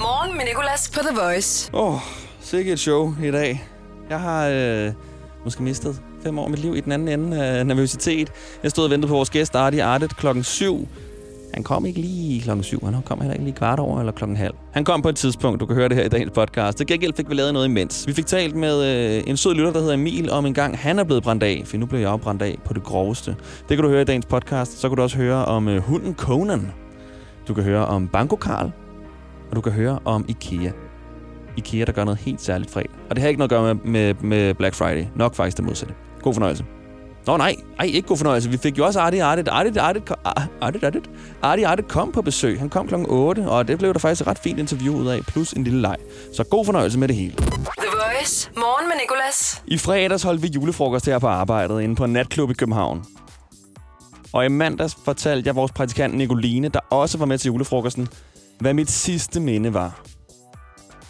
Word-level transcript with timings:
Morgen 0.00 0.36
med 0.36 0.44
Nicolas 0.44 0.90
på 0.94 1.00
The 1.00 1.16
Voice. 1.20 1.70
Åh, 1.72 1.94
oh, 1.94 2.00
sikke 2.40 2.72
et 2.72 2.80
show 2.80 3.14
i 3.22 3.30
dag. 3.30 3.64
Jeg 4.10 4.20
har 4.20 4.48
øh, 4.48 4.92
måske 5.44 5.62
mistet 5.62 6.00
fem 6.22 6.38
år 6.38 6.44
af 6.44 6.50
mit 6.50 6.58
liv 6.58 6.76
i 6.76 6.80
den 6.80 6.92
anden 6.92 7.08
ende 7.08 7.44
af 7.44 7.66
nervøsitet. 7.66 8.32
Jeg 8.62 8.70
stod 8.70 8.84
og 8.84 8.90
ventede 8.90 9.08
på 9.08 9.14
vores 9.14 9.30
gæst, 9.30 9.54
Artie 9.54 9.84
Artet, 9.84 10.16
klokken 10.16 10.44
7. 10.44 10.88
Han 11.54 11.62
kom 11.62 11.86
ikke 11.86 12.00
lige 12.00 12.42
klokken 12.42 12.64
7, 12.64 12.84
han 12.84 13.02
kom 13.02 13.20
heller 13.20 13.32
ikke 13.32 13.44
lige 13.44 13.56
kvart 13.56 13.78
over 13.78 13.98
eller 13.98 14.12
klokken 14.12 14.36
halv. 14.36 14.54
Han 14.72 14.84
kom 14.84 15.02
på 15.02 15.08
et 15.08 15.16
tidspunkt, 15.16 15.60
du 15.60 15.66
kan 15.66 15.76
høre 15.76 15.88
det 15.88 15.96
her 15.96 16.04
i 16.04 16.08
dagens 16.08 16.32
podcast. 16.34 16.78
Til 16.78 16.86
gengæld 16.86 17.12
fik 17.16 17.28
vi 17.28 17.34
lavet 17.34 17.52
noget 17.52 17.66
imens. 17.66 18.06
Vi 18.06 18.12
fik 18.12 18.26
talt 18.26 18.56
med 18.56 18.84
øh, 19.16 19.22
en 19.26 19.36
sød 19.36 19.54
lytter, 19.54 19.72
der 19.72 19.80
hedder 19.80 19.94
Emil, 19.94 20.30
om 20.30 20.46
en 20.46 20.54
gang 20.54 20.78
han 20.78 20.98
er 20.98 21.04
blevet 21.04 21.22
brændt 21.22 21.42
af. 21.42 21.62
For 21.64 21.76
nu 21.76 21.86
blev 21.86 22.00
jeg 22.00 22.10
jo 22.10 22.16
brændt 22.16 22.42
af 22.42 22.58
på 22.64 22.74
det 22.74 22.82
groveste. 22.82 23.36
Det 23.68 23.76
kan 23.76 23.82
du 23.82 23.88
høre 23.88 24.02
i 24.02 24.04
dagens 24.04 24.26
podcast. 24.26 24.80
Så 24.80 24.88
kan 24.88 24.96
du 24.96 25.02
også 25.02 25.16
høre 25.16 25.44
om 25.44 25.68
øh, 25.68 25.82
hunden 25.82 26.14
Conan. 26.14 26.72
Du 27.48 27.54
kan 27.54 27.64
høre 27.64 27.86
om 27.86 28.08
Banko 28.08 28.36
Karl. 28.36 28.70
Og 29.54 29.56
du 29.56 29.60
kan 29.60 29.72
høre 29.72 29.98
om 30.04 30.24
IKEA. 30.28 30.70
IKEA, 31.56 31.84
der 31.84 31.92
gør 31.92 32.04
noget 32.04 32.20
helt 32.20 32.40
særligt 32.42 32.70
fredag. 32.70 32.90
Og 33.10 33.16
det 33.16 33.22
har 33.22 33.28
ikke 33.28 33.38
noget 33.38 33.52
at 33.52 33.58
gøre 33.58 33.74
med, 33.74 33.84
med, 33.84 34.14
med 34.14 34.54
Black 34.54 34.74
Friday. 34.74 35.04
Nok 35.16 35.34
faktisk 35.34 35.56
det 35.56 35.64
modsatte. 35.64 35.94
God 36.22 36.34
fornøjelse. 36.34 36.64
Nå 37.26 37.36
nej, 37.36 37.56
ej, 37.78 37.86
ikke 37.86 38.08
god 38.08 38.16
fornøjelse. 38.16 38.50
Vi 38.50 38.56
fik 38.56 38.78
jo 38.78 38.84
også 38.84 39.00
Artie. 39.00 39.24
Artie 39.24 39.50
Artie, 39.50 39.80
Artie, 39.80 40.02
Artie, 40.60 41.02
Artie, 41.42 41.66
Artie 41.66 41.84
kom 41.88 42.12
på 42.12 42.22
besøg. 42.22 42.58
Han 42.58 42.68
kom 42.68 42.88
klokken 42.88 43.10
8, 43.10 43.40
og 43.48 43.68
det 43.68 43.78
blev 43.78 43.92
der 43.92 43.98
faktisk 43.98 44.20
et 44.20 44.26
ret 44.26 44.38
fint 44.38 44.58
interview 44.58 44.96
ud 44.96 45.06
af, 45.06 45.20
plus 45.26 45.52
en 45.52 45.64
lille 45.64 45.80
leg. 45.80 45.96
Så 46.36 46.44
god 46.44 46.64
fornøjelse 46.64 46.98
med 46.98 47.08
det 47.08 47.16
hele. 47.16 47.36
The 47.36 47.46
Voice. 47.78 48.50
Morgen 48.56 48.88
med 48.88 48.96
Nicolas. 49.02 49.62
I 49.66 49.78
fredags 49.78 50.22
holdt 50.22 50.42
vi 50.42 50.48
julefrokost 50.48 51.06
her 51.06 51.18
på 51.18 51.26
arbejdet 51.26 51.80
inde 51.80 51.94
på 51.94 52.04
en 52.04 52.12
natklub 52.12 52.50
i 52.50 52.54
København. 52.54 53.04
Og 54.32 54.44
i 54.44 54.48
mandags 54.48 54.96
fortalte 55.04 55.46
jeg 55.46 55.56
vores 55.56 55.72
praktikant 55.72 56.14
Nicoline, 56.14 56.68
der 56.68 56.80
også 56.90 57.18
var 57.18 57.26
med 57.26 57.38
til 57.38 57.48
julefrokosten, 57.48 58.08
hvad 58.58 58.74
mit 58.74 58.90
sidste 58.90 59.40
minde 59.40 59.74
var. 59.74 60.02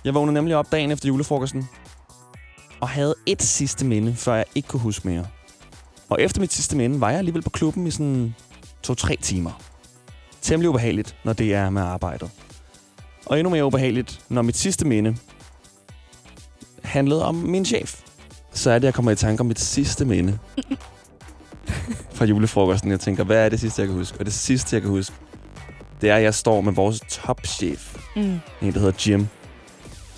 Jeg 0.05 0.15
vågnede 0.15 0.35
nemlig 0.35 0.57
op 0.57 0.73
dagen 0.73 0.91
efter 0.91 1.09
julefrokosten, 1.09 1.69
og 2.81 2.89
havde 2.89 3.15
et 3.27 3.43
sidste 3.43 3.85
minde, 3.85 4.15
før 4.15 4.35
jeg 4.35 4.45
ikke 4.55 4.69
kunne 4.69 4.81
huske 4.81 5.09
mere. 5.09 5.27
Og 6.09 6.23
efter 6.23 6.41
mit 6.41 6.53
sidste 6.53 6.77
minde 6.77 7.01
var 7.01 7.11
jeg 7.11 7.19
alligevel 7.19 7.43
på 7.43 7.51
klubben 7.51 7.87
i 7.87 7.91
sådan 7.91 8.35
to-tre 8.83 9.17
timer. 9.23 9.61
Temmelig 10.43 10.69
ubehageligt, 10.69 11.17
når 11.25 11.33
det 11.33 11.55
er 11.55 11.71
med 11.71 11.83
arbejdet. 11.83 12.31
Og 13.27 13.39
endnu 13.39 13.51
mere 13.51 13.65
ubehageligt, 13.65 14.21
når 14.29 14.43
mit 14.43 14.57
sidste 14.57 14.87
minde 14.87 15.17
handlede 16.83 17.25
om 17.25 17.35
min 17.35 17.65
chef. 17.65 18.01
Så 18.53 18.71
er 18.71 18.79
det, 18.79 18.85
jeg 18.87 18.95
kommer 18.95 19.11
i 19.11 19.17
tanke 19.17 19.41
om 19.41 19.47
mit 19.47 19.61
sidste 19.61 20.05
minde 20.05 20.39
fra 22.17 22.25
julefrokosten. 22.25 22.91
Jeg 22.91 23.01
tænker, 23.01 23.25
hvad 23.25 23.45
er 23.45 23.49
det 23.49 23.61
sidste, 23.61 23.81
jeg 23.83 23.89
kan 23.89 23.97
huske? 23.97 24.19
Og 24.19 24.25
det 24.25 24.35
sidste, 24.35 24.77
jeg 24.77 24.83
kan 24.83 24.91
huske, 24.91 25.15
det 26.05 26.11
er, 26.11 26.17
at 26.17 26.23
jeg 26.23 26.35
står 26.35 26.61
med 26.61 26.73
vores 26.73 27.01
topchef. 27.09 27.97
Mm. 28.17 28.41
En, 28.63 28.73
der 28.73 28.79
hedder 28.79 28.93
Jim, 29.07 29.27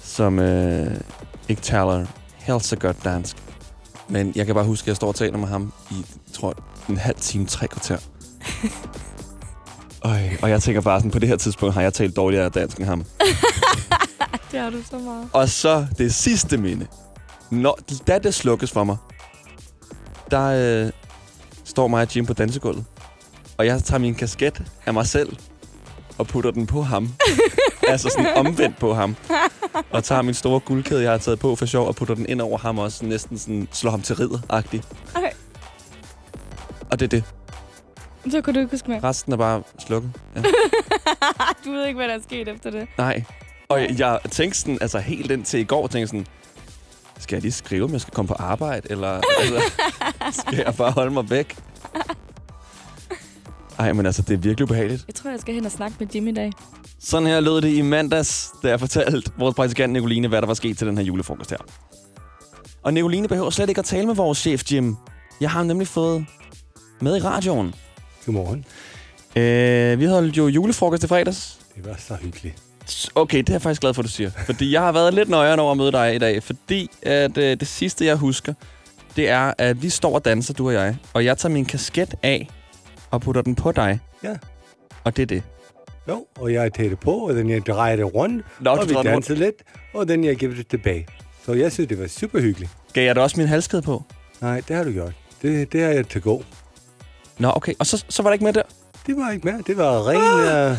som 0.03 0.39
øh, 0.39 1.01
ikke 1.49 1.63
taler 1.63 2.07
helt 2.37 2.65
så 2.65 2.77
godt 2.77 3.05
dansk. 3.05 3.37
Men 4.09 4.33
jeg 4.37 4.47
kan 4.47 4.55
bare 4.55 4.65
huske, 4.65 4.85
at 4.85 4.89
jeg 4.89 4.97
står 4.97 5.09
og 5.09 5.15
taler 5.15 5.39
med 5.39 5.49
ham 5.49 5.73
i, 5.91 5.95
tror 6.33 6.55
en 6.89 6.97
halv 6.97 7.17
time, 7.17 7.47
tre 7.47 7.69
kvarter. 7.69 7.99
Øj, 10.05 10.21
og 10.43 10.51
jeg 10.51 10.63
tænker 10.63 10.81
bare 10.81 11.01
sådan, 11.01 11.11
på 11.11 11.19
det 11.19 11.29
her 11.29 11.37
tidspunkt 11.37 11.75
har 11.75 11.83
jeg 11.83 11.93
talt 11.95 12.17
dårligere 12.17 12.49
dansk 12.49 12.79
end 12.79 12.87
ham. 12.87 13.05
Det 14.53 14.61
har 14.61 14.71
du 14.71 14.83
så 14.91 14.99
meget. 14.99 15.29
Og 15.33 15.49
så 15.49 15.87
det 15.99 16.15
sidste 16.15 16.57
minde. 16.57 16.87
Når, 17.51 17.79
da 18.07 18.19
det 18.19 18.35
slukkes 18.35 18.71
for 18.71 18.85
mig, 18.85 18.97
der 20.31 20.85
øh, 20.85 20.93
står 21.65 21.89
mig 21.89 22.03
og 22.03 22.17
Jim 22.17 22.27
på 22.27 22.33
dansegulvet. 22.33 22.85
Og 23.57 23.67
jeg 23.67 23.83
tager 23.83 23.99
min 23.99 24.15
kasket 24.15 24.63
af 24.87 24.95
mig 24.95 25.07
selv 25.07 25.37
og 26.19 26.27
putter 26.27 26.51
den 26.51 26.67
på 26.67 26.83
ham. 26.83 27.09
altså 27.89 28.09
sådan 28.09 28.37
omvendt 28.37 28.79
på 28.79 28.95
ham. 28.95 29.17
Og 29.91 30.05
tager 30.05 30.23
min 30.23 30.35
store 30.35 30.61
guldkæde, 30.61 31.03
jeg 31.03 31.11
har 31.11 31.19
taget 31.19 31.39
på 31.39 31.57
for 31.57 31.67
sjov, 31.67 31.87
og 31.87 31.97
putter 31.97 32.15
den 32.15 32.27
ind 32.29 32.41
over 32.41 32.59
ham 32.59 32.79
også. 32.79 33.05
Næsten 33.07 33.39
sådan 33.39 33.69
slår 33.73 33.91
ham 33.91 34.03
til 34.03 34.17
ridder-agtigt. 34.17 34.85
Okay. 35.15 35.31
Og 36.91 37.01
det 37.01 37.05
er 37.05 37.09
det. 37.21 37.25
Så 38.31 38.41
kunne 38.41 38.55
du 38.55 38.61
ikke 38.61 38.71
huske 38.71 38.91
mere. 38.91 39.01
Resten 39.03 39.33
er 39.33 39.37
bare 39.37 39.63
slukket. 39.87 40.11
Ja. 40.37 40.43
Du 41.65 41.71
ved 41.71 41.87
ikke, 41.87 41.97
hvad 41.97 42.09
der 42.09 42.15
er 42.15 42.23
sket 42.23 42.49
efter 42.49 42.71
det. 42.71 42.89
Nej. 42.99 43.23
Og 43.69 43.81
jeg, 43.81 43.99
jeg 43.99 44.19
tænkte 44.31 44.59
sådan, 44.61 44.79
altså 44.81 44.99
helt 44.99 45.31
indtil 45.31 45.61
i 45.61 45.65
går, 45.65 45.87
tænkte 45.87 46.07
sådan, 46.07 46.27
skal 47.19 47.37
jeg 47.37 47.43
lige 47.43 47.53
skrive, 47.53 47.85
om 47.85 47.93
jeg 47.93 48.01
skal 48.01 48.15
komme 48.15 48.29
på 48.29 48.35
arbejde, 48.35 48.91
eller 48.91 49.21
altså, 49.39 49.73
skal 50.47 50.63
jeg 50.67 50.75
bare 50.75 50.91
holde 50.91 51.11
mig 51.11 51.31
væk? 51.31 51.57
Ej, 53.79 53.93
men 53.93 54.07
altså, 54.07 54.23
det 54.23 54.35
er 54.35 54.39
virkelig 54.39 54.65
ubehageligt. 54.65 55.05
Jeg 55.07 55.15
tror, 55.15 55.31
jeg 55.31 55.41
skal 55.41 55.55
hen 55.55 55.67
og 55.67 55.73
snakke 55.73 55.97
med 55.99 56.07
Jim 56.15 56.29
i 56.29 56.33
dag. 56.33 56.53
Sådan 57.01 57.29
her 57.29 57.41
lød 57.41 57.61
det 57.61 57.69
i 57.69 57.83
mandags, 57.83 58.51
da 58.63 58.69
jeg 58.69 58.81
fortalte 58.81 59.31
vores 59.39 59.55
praktikant 59.55 59.93
Nicoline, 59.93 60.29
hvad 60.29 60.41
der 60.41 60.47
var 60.47 60.55
sket 60.55 60.79
til 60.79 60.87
den 60.87 60.99
her 60.99 61.05
julefrokost 61.05 61.51
her. 61.51 61.59
Og 62.83 62.95
Nicoline 62.95 63.29
behøver 63.29 63.51
slet 63.51 63.69
ikke 63.69 63.79
at 63.79 63.85
tale 63.85 64.07
med 64.07 64.15
vores 64.15 64.39
chef, 64.39 64.73
Jim. 64.73 64.97
Jeg 65.41 65.51
har 65.51 65.59
ham 65.59 65.67
nemlig 65.67 65.89
fået 65.89 66.27
med 67.01 67.17
i 67.17 67.21
radioen. 67.21 67.75
Godmorgen. 68.27 68.65
Øh, 69.37 70.01
vi 70.01 70.05
holdt 70.05 70.37
jo 70.37 70.47
julefrokost 70.47 71.05
i 71.05 71.07
fredags. 71.07 71.59
Det 71.77 71.85
var 71.85 71.97
så 71.99 72.15
hyggeligt. 72.15 72.63
Okay, 73.15 73.39
det 73.39 73.49
er 73.49 73.55
jeg 73.55 73.63
faktisk 73.63 73.81
glad 73.81 73.95
for, 73.95 74.03
at 74.03 74.07
du 74.07 74.11
siger. 74.11 74.31
Fordi 74.47 74.73
jeg 74.73 74.81
har 74.81 74.93
været 74.93 75.15
lidt 75.15 75.29
nøjere 75.29 75.59
over 75.59 75.71
at 75.71 75.77
møde 75.77 75.93
dig 75.93 76.15
i 76.15 76.19
dag. 76.19 76.43
Fordi 76.43 76.91
at, 77.03 77.39
øh, 77.39 77.61
det 77.61 77.69
sidste, 77.69 78.05
jeg 78.05 78.17
husker, 78.17 78.55
det 79.17 79.29
er, 79.29 79.53
at 79.59 79.83
vi 79.83 79.91
står 79.91 80.15
og 80.15 80.25
danser, 80.25 80.55
du 80.55 80.67
og 80.67 80.75
jeg. 80.75 80.97
Og 81.15 81.25
jeg 81.25 81.39
tager 81.39 81.53
min 81.53 81.65
kasket 81.65 82.15
af 82.23 82.49
og 83.11 83.21
putter 83.21 83.43
den 83.43 83.55
på 83.55 83.73
dig. 83.73 84.01
Ja. 84.23 84.37
Og 85.05 85.17
det 85.17 85.23
er 85.23 85.27
det. 85.27 85.43
Jo, 86.09 86.27
og 86.39 86.53
jeg 86.53 86.75
tager 86.75 86.89
det 86.89 87.01
på, 87.01 87.11
og 87.11 87.35
den 87.35 87.51
jeg 87.51 87.67
drejer 87.67 87.97
det 87.97 88.15
rundt, 88.15 88.45
Nå, 88.61 88.71
og 88.71 88.89
vi 88.89 88.95
danser 88.95 89.35
lidt, 89.35 89.63
og 89.95 90.09
den 90.09 90.25
jeg 90.25 90.37
giver 90.37 90.55
det 90.55 90.69
tilbage. 90.69 91.07
Så 91.45 91.53
jeg 91.53 91.73
synes, 91.73 91.89
det 91.89 92.01
var 92.01 92.07
super 92.07 92.41
hyggeligt. 92.41 92.71
Gav 92.93 93.05
jeg 93.05 93.15
dig 93.15 93.23
også 93.23 93.41
min 93.41 93.49
halskæde 93.49 93.83
på? 93.83 94.03
Nej, 94.41 94.63
det 94.69 94.77
har 94.77 94.85
du 94.85 94.91
gjort. 94.91 95.13
Det, 95.43 95.73
det 95.73 95.83
har 95.83 95.91
jeg 95.91 96.09
til 96.09 96.23
gå. 96.23 96.45
Nå, 97.39 97.53
okay. 97.57 97.75
Og 97.79 97.87
så, 97.87 98.05
så 98.09 98.23
var 98.23 98.31
der 98.31 98.33
ikke 98.33 98.45
mere 98.45 98.53
der? 98.53 98.63
Det 99.07 99.17
var 99.17 99.31
ikke 99.31 99.49
mere. 99.49 99.63
Det 99.67 99.77
var 99.77 100.09
ren... 100.09 100.17
Ah. 100.17 100.73
Uh, 100.73 100.79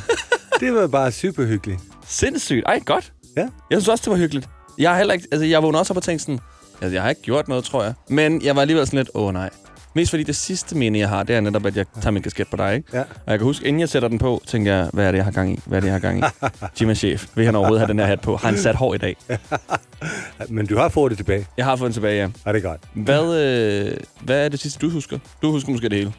det 0.60 0.74
var 0.74 0.88
bare 0.88 1.12
super 1.12 1.46
hyggeligt. 1.46 1.80
Sindssygt. 2.08 2.66
Ej, 2.66 2.80
godt. 2.86 3.14
Ja. 3.38 3.42
Jeg 3.42 3.50
synes 3.82 3.88
også, 3.88 4.02
det 4.06 4.12
var 4.12 4.18
hyggeligt. 4.18 4.50
Jeg 4.78 4.90
har 4.90 4.98
heller 4.98 5.14
ikke... 5.14 5.28
Altså, 5.32 5.46
jeg 5.46 5.64
vågnede 5.64 5.82
også 5.82 5.94
op 5.94 5.98
og 5.98 6.04
tænkte 6.04 6.26
sådan... 6.26 6.40
Altså, 6.82 6.94
jeg 6.94 7.02
har 7.02 7.10
ikke 7.10 7.22
gjort 7.22 7.48
noget, 7.48 7.64
tror 7.64 7.84
jeg. 7.84 7.94
Men 8.10 8.42
jeg 8.42 8.56
var 8.56 8.62
alligevel 8.62 8.86
sådan 8.86 8.98
lidt... 8.98 9.10
Åh, 9.16 9.26
oh, 9.26 9.34
nej. 9.34 9.50
Mest 9.98 10.10
fordi 10.10 10.24
det 10.24 10.36
sidste 10.36 10.78
minde, 10.78 11.00
jeg 11.00 11.10
har, 11.10 11.24
det 11.24 11.36
er 11.36 11.42
netop, 11.42 11.66
at 11.66 11.78
jeg 11.78 11.86
tager 12.02 12.12
min 12.12 12.24
kasket 12.24 12.48
på 12.48 12.58
dig, 12.58 12.76
ikke? 12.76 12.90
Ja. 12.94 13.00
Og 13.00 13.32
jeg 13.32 13.40
kan 13.40 13.46
huske, 13.46 13.68
inden 13.68 13.80
jeg 13.80 13.90
sætter 13.90 14.10
den 14.10 14.18
på, 14.18 14.42
tænker 14.48 14.76
jeg, 14.76 14.90
hvad 14.94 15.08
er 15.08 15.12
det, 15.12 15.18
jeg 15.18 15.26
har 15.26 15.32
gang 15.32 15.54
i? 15.54 15.60
Hvad 15.66 15.78
er 15.78 15.80
det, 15.80 15.88
jeg 15.88 15.94
har 15.94 16.00
gang 16.00 16.20
i? 16.20 16.24
Jim 16.82 16.90
er 16.90 16.94
chef. 16.94 17.28
Vil 17.36 17.46
han 17.46 17.56
overhovedet 17.56 17.80
have 17.80 17.88
den 17.88 18.00
her 18.00 18.06
hat 18.06 18.22
på? 18.22 18.38
Har 18.38 18.50
han 18.50 18.58
sat 18.58 18.76
hår 18.76 18.94
i 18.94 18.98
dag? 18.98 19.18
Men 20.50 20.66
du 20.66 20.78
har 20.78 20.90
fået 20.90 21.10
det 21.10 21.18
tilbage. 21.18 21.48
Jeg 21.58 21.66
har 21.66 21.76
fået 21.76 21.88
den 21.88 21.94
tilbage, 21.94 22.16
ja. 22.16 22.30
Ja, 22.46 22.54
det 22.54 22.66
er 22.66 22.70
godt. 22.70 22.82
Hvad, 22.94 23.44
øh, 23.44 23.98
hvad 24.22 24.46
er 24.46 24.50
det 24.50 24.60
sidste, 24.60 24.80
du 24.80 24.90
husker? 24.90 25.20
Du 25.42 25.52
husker 25.52 25.72
måske 25.72 25.90
det 25.90 25.98
hele. 25.98 26.14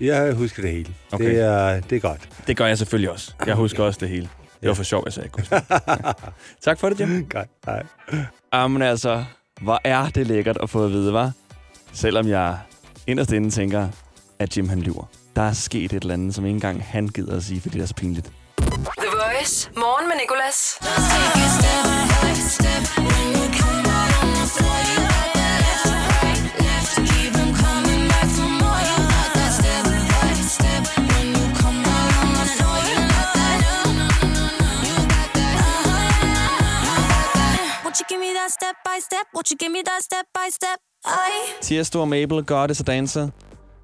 Jeg 0.00 0.34
husker 0.34 0.62
det 0.62 0.70
hele. 0.70 0.94
Okay. 1.12 1.24
Det, 1.24 1.40
er, 1.40 1.80
det 1.80 1.96
er 1.96 2.00
godt. 2.00 2.28
Det 2.46 2.56
gør 2.56 2.66
jeg 2.66 2.78
selvfølgelig 2.78 3.10
også. 3.10 3.32
Jeg 3.46 3.54
husker 3.54 3.84
også 3.84 3.98
det 4.00 4.08
hele. 4.08 4.28
Det 4.60 4.68
var 4.68 4.74
for 4.74 4.82
sjovt, 4.82 5.04
jeg 5.04 5.12
sagde 5.12 5.28
ja. 5.50 5.60
Tak 6.64 6.78
for 6.78 6.88
det, 6.88 7.00
Jim. 7.00 7.26
Godt. 7.28 7.48
Nej. 7.66 7.82
Jamen 8.54 8.82
altså, 8.82 9.24
hvor 9.60 9.80
er 9.84 10.08
det 10.08 10.26
lækkert 10.26 10.58
at 10.62 10.70
få 10.70 10.84
at 10.84 10.90
vide, 10.90 11.12
var? 11.12 11.32
Selvom 11.92 12.28
jeg 12.28 12.56
inderst 13.06 13.32
inde 13.32 13.50
tænker, 13.50 13.88
at 14.38 14.56
Jim 14.56 14.68
han 14.68 14.80
lyver. 14.80 15.04
Der 15.36 15.42
er 15.42 15.52
sket 15.52 15.92
et 15.92 16.02
eller 16.02 16.14
andet, 16.14 16.34
som 16.34 16.44
ikke 16.44 16.54
engang 16.54 16.84
han 16.84 17.08
gider 17.08 17.36
at 17.36 17.42
sige, 17.44 17.60
fordi 17.60 17.78
det 17.78 17.82
er 17.82 17.86
så 17.86 17.94
pinligt. 17.94 18.30
The 18.56 19.08
Voice. 19.12 19.70
Morgen 19.76 20.08
med 20.08 20.16
Nicolas. 20.20 20.78
Won't 37.84 38.00
you 38.00 38.06
give 38.08 38.20
me 38.20 38.32
that 38.34 38.50
step 38.50 38.76
by 38.84 38.98
step? 39.00 39.26
Won't 39.34 39.50
you 39.50 39.56
give 39.56 39.72
me 39.72 39.82
that 39.82 40.02
step 40.02 40.26
by 40.34 40.48
step? 40.50 40.78
Tiesto 41.62 42.00
og 42.00 42.08
Mabel, 42.08 42.44
Goddess 42.44 42.80
og 42.80 42.86
Dancer. 42.86 43.28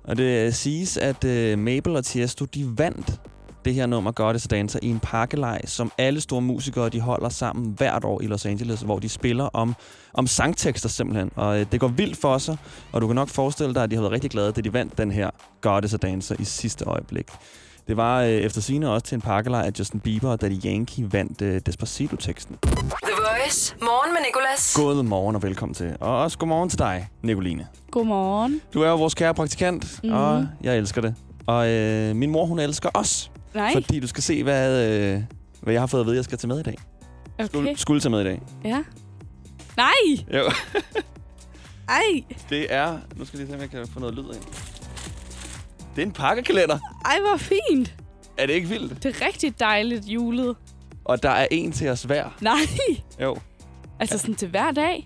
Og 0.05 0.17
det 0.17 0.47
øh, 0.47 0.53
siges, 0.53 0.97
at 0.97 1.25
øh, 1.25 1.59
Mabel 1.59 1.97
og 1.97 2.05
Tiesto, 2.05 2.45
de 2.45 2.79
vandt 2.79 3.21
det 3.65 3.75
her 3.75 3.87
nummer 3.87 4.13
Goddess 4.13 4.45
is 4.45 4.49
Dancer 4.49 4.79
i 4.83 4.87
en 4.87 5.01
pakkelej, 5.01 5.67
som 5.67 5.93
alle 5.99 6.21
store 6.21 6.43
musikere, 6.43 6.89
de 6.89 7.01
holder 7.01 7.29
sammen 7.29 7.75
hvert 7.77 8.05
år 8.05 8.23
i 8.23 8.27
Los 8.27 8.47
Angeles, 8.47 8.81
hvor 8.81 8.99
de 8.99 9.09
spiller 9.09 9.45
om, 9.45 9.75
om 10.15 10.27
sangtekster 10.27 10.89
simpelthen. 10.89 11.31
Og 11.37 11.61
øh, 11.61 11.67
det 11.73 11.81
går 11.81 11.89
vildt 11.89 12.17
for 12.17 12.39
sig, 12.39 12.57
og 12.93 13.01
du 13.01 13.07
kan 13.07 13.17
nok 13.17 13.29
forestille 13.29 13.75
dig, 13.75 13.83
at 13.83 13.91
de 13.91 13.95
har 13.95 14.03
været 14.03 14.13
rigtig 14.13 14.31
glade, 14.31 14.53
da 14.53 14.61
de 14.61 14.73
vandt 14.73 14.99
den 14.99 15.11
her 15.11 15.31
Goddess 15.61 15.95
is 15.95 16.01
Dancer 16.01 16.37
i 16.39 16.45
sidste 16.45 16.85
øjeblik. 16.85 17.27
Det 17.89 17.97
var 17.97 18.23
øh, 18.23 18.29
efter 18.29 18.61
sine 18.61 18.91
også 18.91 19.07
til 19.07 19.15
en 19.15 19.21
pakkelej, 19.21 19.67
at 19.67 19.79
Justin 19.79 20.01
Bieber 20.01 20.31
og 20.31 20.41
Daddy 20.41 20.65
Yankee 20.67 21.13
vandt 21.13 21.43
øh, 21.43 21.61
Despacito-teksten. 21.67 22.57
The 22.63 22.73
Voice. 23.19 23.75
Morgen 23.81 24.13
med 24.13 24.21
Nicolas. 24.27 24.75
God 24.77 25.03
morgen 25.03 25.37
og 25.37 25.43
velkommen 25.43 25.75
til. 25.75 25.97
Og 26.01 26.19
også 26.19 26.39
god 26.39 26.49
morgen 26.49 26.69
til 26.71 26.79
dig, 26.79 27.09
Nicoline. 27.23 27.67
Godmorgen. 27.91 28.61
Du 28.75 28.83
er 28.83 28.89
jo 28.89 28.97
vores 28.97 29.15
kære 29.15 29.35
praktikant, 29.35 29.85
Mhm. 30.03 30.13
mm-hmm. 30.13 30.25
og 30.25 30.47
jeg 30.63 30.79
elsker 30.79 31.01
det. 31.01 31.15
Og 31.47 31.69
øh, 31.71 32.17
min 32.17 32.31
mor, 32.31 32.47
hun 32.47 32.59
elsker 32.59 32.91
os. 32.95 33.31
Nej. 33.55 33.73
Fordi 33.73 34.01
du 34.01 34.07
skal 34.07 34.23
se, 34.23 34.43
hvad, 34.43 34.89
øh, 34.89 35.23
hvad 35.61 35.73
jeg 35.73 35.83
har 35.83 35.87
fået 35.87 36.01
at 36.01 36.07
vide, 36.07 36.17
jeg 36.17 36.25
skal 36.25 36.39
tage 36.39 36.49
med 36.49 36.61
i 36.61 36.63
dag. 36.63 36.79
Skulle, 37.47 37.71
Okay. 37.71 37.77
skulle 37.79 38.01
tage 38.01 38.11
med 38.11 38.21
i 38.21 38.25
dag. 38.25 38.43
Ja. 38.65 38.83
Nej! 39.77 40.25
Jo. 40.35 40.51
Ej! 41.89 42.25
Det 42.51 42.67
er... 42.75 42.99
Nu 43.17 43.25
skal 43.25 43.39
jeg 43.39 43.47
lige 43.47 43.49
se, 43.49 43.55
om 43.55 43.61
jeg 43.61 43.71
kan 43.71 43.87
få 43.93 44.01
noget 44.01 44.15
lyd 44.15 44.25
ind. 44.25 44.43
Det 45.97 46.03
er 46.03 46.07
en 46.07 46.13
pakkekalender. 46.13 46.79
Ej, 47.05 47.19
hvor 47.29 47.37
fint. 47.37 47.95
Er 48.39 48.47
det 48.47 48.53
ikke 48.53 48.69
vildt? 48.69 49.03
Det 49.03 49.17
er 49.17 49.27
rigtig 49.27 49.61
dejligt 49.61 50.05
julet. 50.07 50.57
Og 51.05 51.23
der 51.23 51.31
er 51.31 51.47
en 51.51 51.73
til 51.73 51.89
os 51.89 52.03
hver. 52.03 52.37
Nej! 52.41 52.55
Jo. 53.23 53.37
Altså 54.01 54.19
sådan 54.19 54.35
til 54.35 54.49
hver 54.49 54.71
dag. 54.71 55.05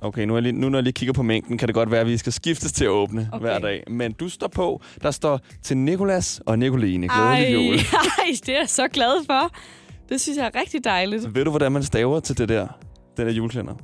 Okay, 0.00 0.22
nu, 0.26 0.32
er 0.32 0.36
jeg 0.36 0.42
lige, 0.42 0.52
nu 0.52 0.68
når 0.68 0.78
jeg 0.78 0.82
lige 0.82 0.92
kigger 0.92 1.12
på 1.12 1.22
mængden, 1.22 1.58
kan 1.58 1.68
det 1.68 1.74
godt 1.74 1.90
være, 1.90 2.00
at 2.00 2.06
vi 2.06 2.16
skal 2.18 2.32
skiftes 2.32 2.72
til 2.72 2.84
at 2.84 2.88
åbne 2.90 3.28
okay. 3.32 3.40
Hver 3.46 3.58
dag. 3.58 3.84
Men 3.90 4.12
du 4.12 4.28
står 4.28 4.48
på. 4.48 4.82
Der 5.02 5.10
står 5.10 5.40
til 5.62 5.76
Nikolas 5.76 6.40
og 6.46 6.58
Nicoline. 6.58 7.06
Ej, 7.06 7.38
Glædelig 7.38 7.68
jul. 7.70 7.74
ej, 8.18 8.36
det 8.46 8.48
er 8.48 8.58
jeg 8.58 8.68
så 8.68 8.88
glad 8.88 9.24
for. 9.26 9.50
Det 10.08 10.20
synes 10.20 10.38
jeg 10.38 10.50
er 10.54 10.60
rigtig 10.60 10.84
dejligt. 10.84 11.34
Ved 11.34 11.44
du, 11.44 11.50
hvordan 11.50 11.72
man 11.72 11.82
staver 11.82 12.20
til 12.20 12.38
det 12.38 12.48
der? 12.48 12.66
Den 13.16 13.26
der 13.26 13.32
julekalender. 13.32 13.74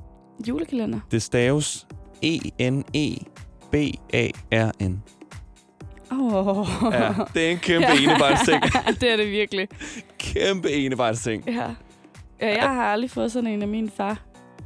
Julekalender. 0.48 1.00
Det 1.10 1.22
staves 1.22 1.86
E 2.22 2.38
E-N-E-B-A-R-N. 3.72 5.02
Oh. 6.20 6.66
Ja, 6.92 7.14
det 7.34 7.46
er 7.46 7.50
en 7.50 7.58
kæmpe 7.58 7.86
enevejsting. 8.02 8.62
det 9.00 9.12
er 9.12 9.16
det 9.16 9.30
virkelig. 9.30 9.68
Kæmpe 10.18 10.70
enevejsting. 10.70 11.44
Ja. 11.46 11.52
ja. 12.40 12.54
Jeg 12.54 12.74
har 12.74 12.84
aldrig 12.84 13.10
fået 13.10 13.32
sådan 13.32 13.50
en 13.50 13.62
af 13.62 13.68
min 13.68 13.90
far. 13.96 14.18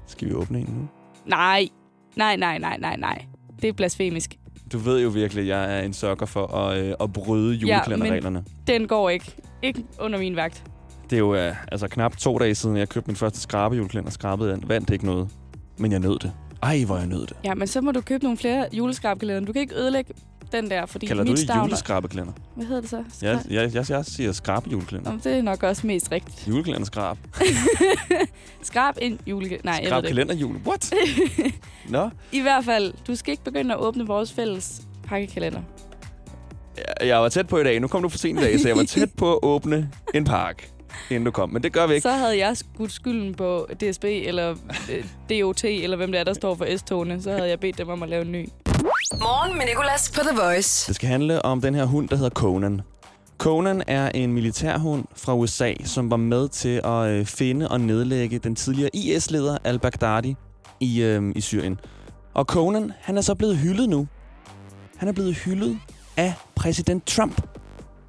Skal 0.06 0.28
vi 0.28 0.34
åbne 0.34 0.58
en 0.58 0.66
nu? 0.69 0.88
Nej. 1.26 1.69
Nej, 2.16 2.37
nej, 2.37 2.58
nej, 2.58 2.76
nej, 2.78 2.96
nej. 2.96 3.25
Det 3.62 3.69
er 3.69 3.72
blasfemisk. 3.72 4.34
Du 4.72 4.78
ved 4.78 5.02
jo 5.02 5.08
virkelig, 5.08 5.43
at 5.43 5.48
jeg 5.48 5.78
er 5.78 5.82
en 5.82 5.93
sokker 5.93 6.26
for 6.26 6.46
at, 6.46 6.84
øh, 6.84 6.94
at 7.00 7.12
bryde 7.12 7.54
julekalenderreglerne. 7.54 8.44
Den 8.66 8.88
går 8.88 9.10
ikke. 9.10 9.34
Ikke 9.62 9.84
under 10.00 10.19
min 10.19 10.37
vagt. 10.37 10.64
Det 11.10 11.16
er 11.16 11.20
jo 11.20 11.34
øh, 11.34 11.54
altså 11.72 11.88
knap 11.88 12.16
to 12.16 12.38
dage 12.38 12.54
siden, 12.54 12.76
jeg 12.76 12.88
købte 12.88 13.08
min 13.08 13.16
første 13.16 13.40
skrabejuleklænder. 13.40 14.10
Skrabede 14.10 14.52
den. 14.52 14.69
Vandt 14.69 14.90
ikke 14.90 15.06
noget. 15.06 15.28
Men 15.78 15.93
jeg 15.93 16.00
nød 16.00 16.19
det. 16.19 16.32
Ej, 16.62 16.84
hvor 16.87 16.96
jeg 16.96 17.06
nød 17.06 17.26
det. 17.26 17.37
Ja, 17.44 17.54
men 17.54 17.66
så 17.69 17.81
må 17.81 17.93
du 17.93 18.00
købe 18.00 18.25
nogle 18.25 18.38
flere 18.38 18.69
juleskrabkalender. 18.72 19.46
Du 19.46 19.52
kan 19.52 19.62
ikke 19.62 19.75
ødelægge 19.75 20.14
den 20.52 20.70
der, 20.70 20.87
fordi 20.87 21.06
Kalder 21.06 21.25
du 21.25 21.31
mit 21.31 21.38
det 21.48 21.56
juleskrabeklænder? 21.56 22.32
Hvad 22.54 22.66
hedder 22.66 22.81
det 22.81 22.90
så? 22.90 23.04
Skra- 23.12 23.26
jeg, 23.54 23.75
jeg, 23.75 23.90
jeg 23.90 24.04
siger 24.04 24.32
skrabejuleklænder. 24.32 25.12
Nå, 25.12 25.19
det 25.25 25.32
er 25.38 25.43
nok 25.43 25.62
også 25.62 25.87
mest 25.87 26.12
rigtigt. 26.12 26.48
Juleklænder 26.48 26.84
skrab. 26.84 27.16
Skrab 28.62 28.94
ind 29.00 29.19
julekalender. 29.26 29.64
Nej, 29.64 29.75
jeg 29.75 29.82
ved 29.82 29.88
Skrab 29.90 30.04
kalenderjul. 30.04 30.56
What? 30.66 30.93
Nå, 31.88 32.10
I 32.32 32.40
hvert 32.40 32.64
fald, 32.64 32.94
du 33.06 33.14
skal 33.14 33.31
ikke 33.32 33.44
begynde 33.44 33.75
at 33.75 33.81
åbne 33.81 34.06
vores 34.06 34.32
fælles 34.32 34.82
pakkekalender. 35.04 35.60
jeg, 36.76 37.08
jeg 37.08 37.19
var 37.22 37.28
tæt 37.28 37.46
på 37.48 37.58
i 37.58 37.64
dag. 37.64 37.81
Nu 37.81 37.88
kom 37.88 38.02
du 38.02 38.08
for 38.08 38.19
sent 38.19 38.40
i 38.40 38.43
dag, 38.43 38.60
så 38.60 38.69
jeg 38.69 38.76
var 38.76 38.84
tæt 38.98 39.08
på 39.16 39.32
at 39.32 39.38
åbne 39.43 39.90
en 40.14 40.25
park, 40.25 40.70
inden 41.10 41.25
du 41.25 41.31
kom. 41.31 41.50
Men 41.50 41.62
det 41.62 41.72
gør 41.72 41.87
vi 41.87 41.94
ikke. 41.94 42.02
Så 42.02 42.10
havde 42.12 42.38
jeg 42.38 42.56
skudt 42.56 42.93
skylden 42.93 43.34
på 43.34 43.69
DSB 43.81 44.04
eller 44.04 44.54
øh, 44.93 45.04
DOT, 45.31 45.64
eller 45.64 45.96
hvem 45.96 46.12
det 46.12 46.20
er, 46.20 46.25
der 46.25 46.32
står 46.34 46.54
for 46.54 46.76
S-togene. 46.76 47.22
Så 47.22 47.31
havde 47.32 47.48
jeg 47.48 47.60
bedt 47.60 47.78
dem 47.78 47.88
om 47.88 48.02
at 48.02 48.08
lave 48.08 48.22
en 48.25 48.32
ny. 48.32 48.48
Morgen 49.12 49.58
med 49.58 49.67
Nicolas 49.67 50.11
på 50.11 50.20
The 50.20 50.37
Voice. 50.43 50.87
Det 50.87 50.97
skal 50.97 51.08
handle 51.08 51.44
om 51.44 51.61
den 51.61 51.75
her 51.75 51.85
hund, 51.85 52.08
der 52.08 52.17
hedder 52.17 52.31
Conan. 52.31 52.81
Conan 53.38 53.82
er 53.87 54.08
en 54.08 54.32
militærhund 54.32 55.05
fra 55.17 55.35
USA, 55.35 55.75
som 55.85 56.11
var 56.11 56.17
med 56.17 56.49
til 56.49 56.81
at 56.85 57.08
øh, 57.08 57.26
finde 57.26 57.69
og 57.69 57.81
nedlægge 57.81 58.38
den 58.38 58.55
tidligere 58.55 58.91
IS-leder 58.97 59.58
al-Baghdadi 59.64 60.37
i, 60.81 61.03
øh, 61.03 61.32
i 61.37 61.41
Syrien. 61.41 61.81
Og 62.35 62.44
Conan, 62.44 62.93
han 63.00 63.17
er 63.17 63.20
så 63.20 63.35
blevet 63.35 63.56
hyldet 63.56 63.88
nu. 63.88 64.08
Han 64.97 65.08
er 65.08 65.12
blevet 65.12 65.35
hyldet 65.35 65.79
af 66.17 66.35
præsident 66.55 67.06
Trump 67.06 67.43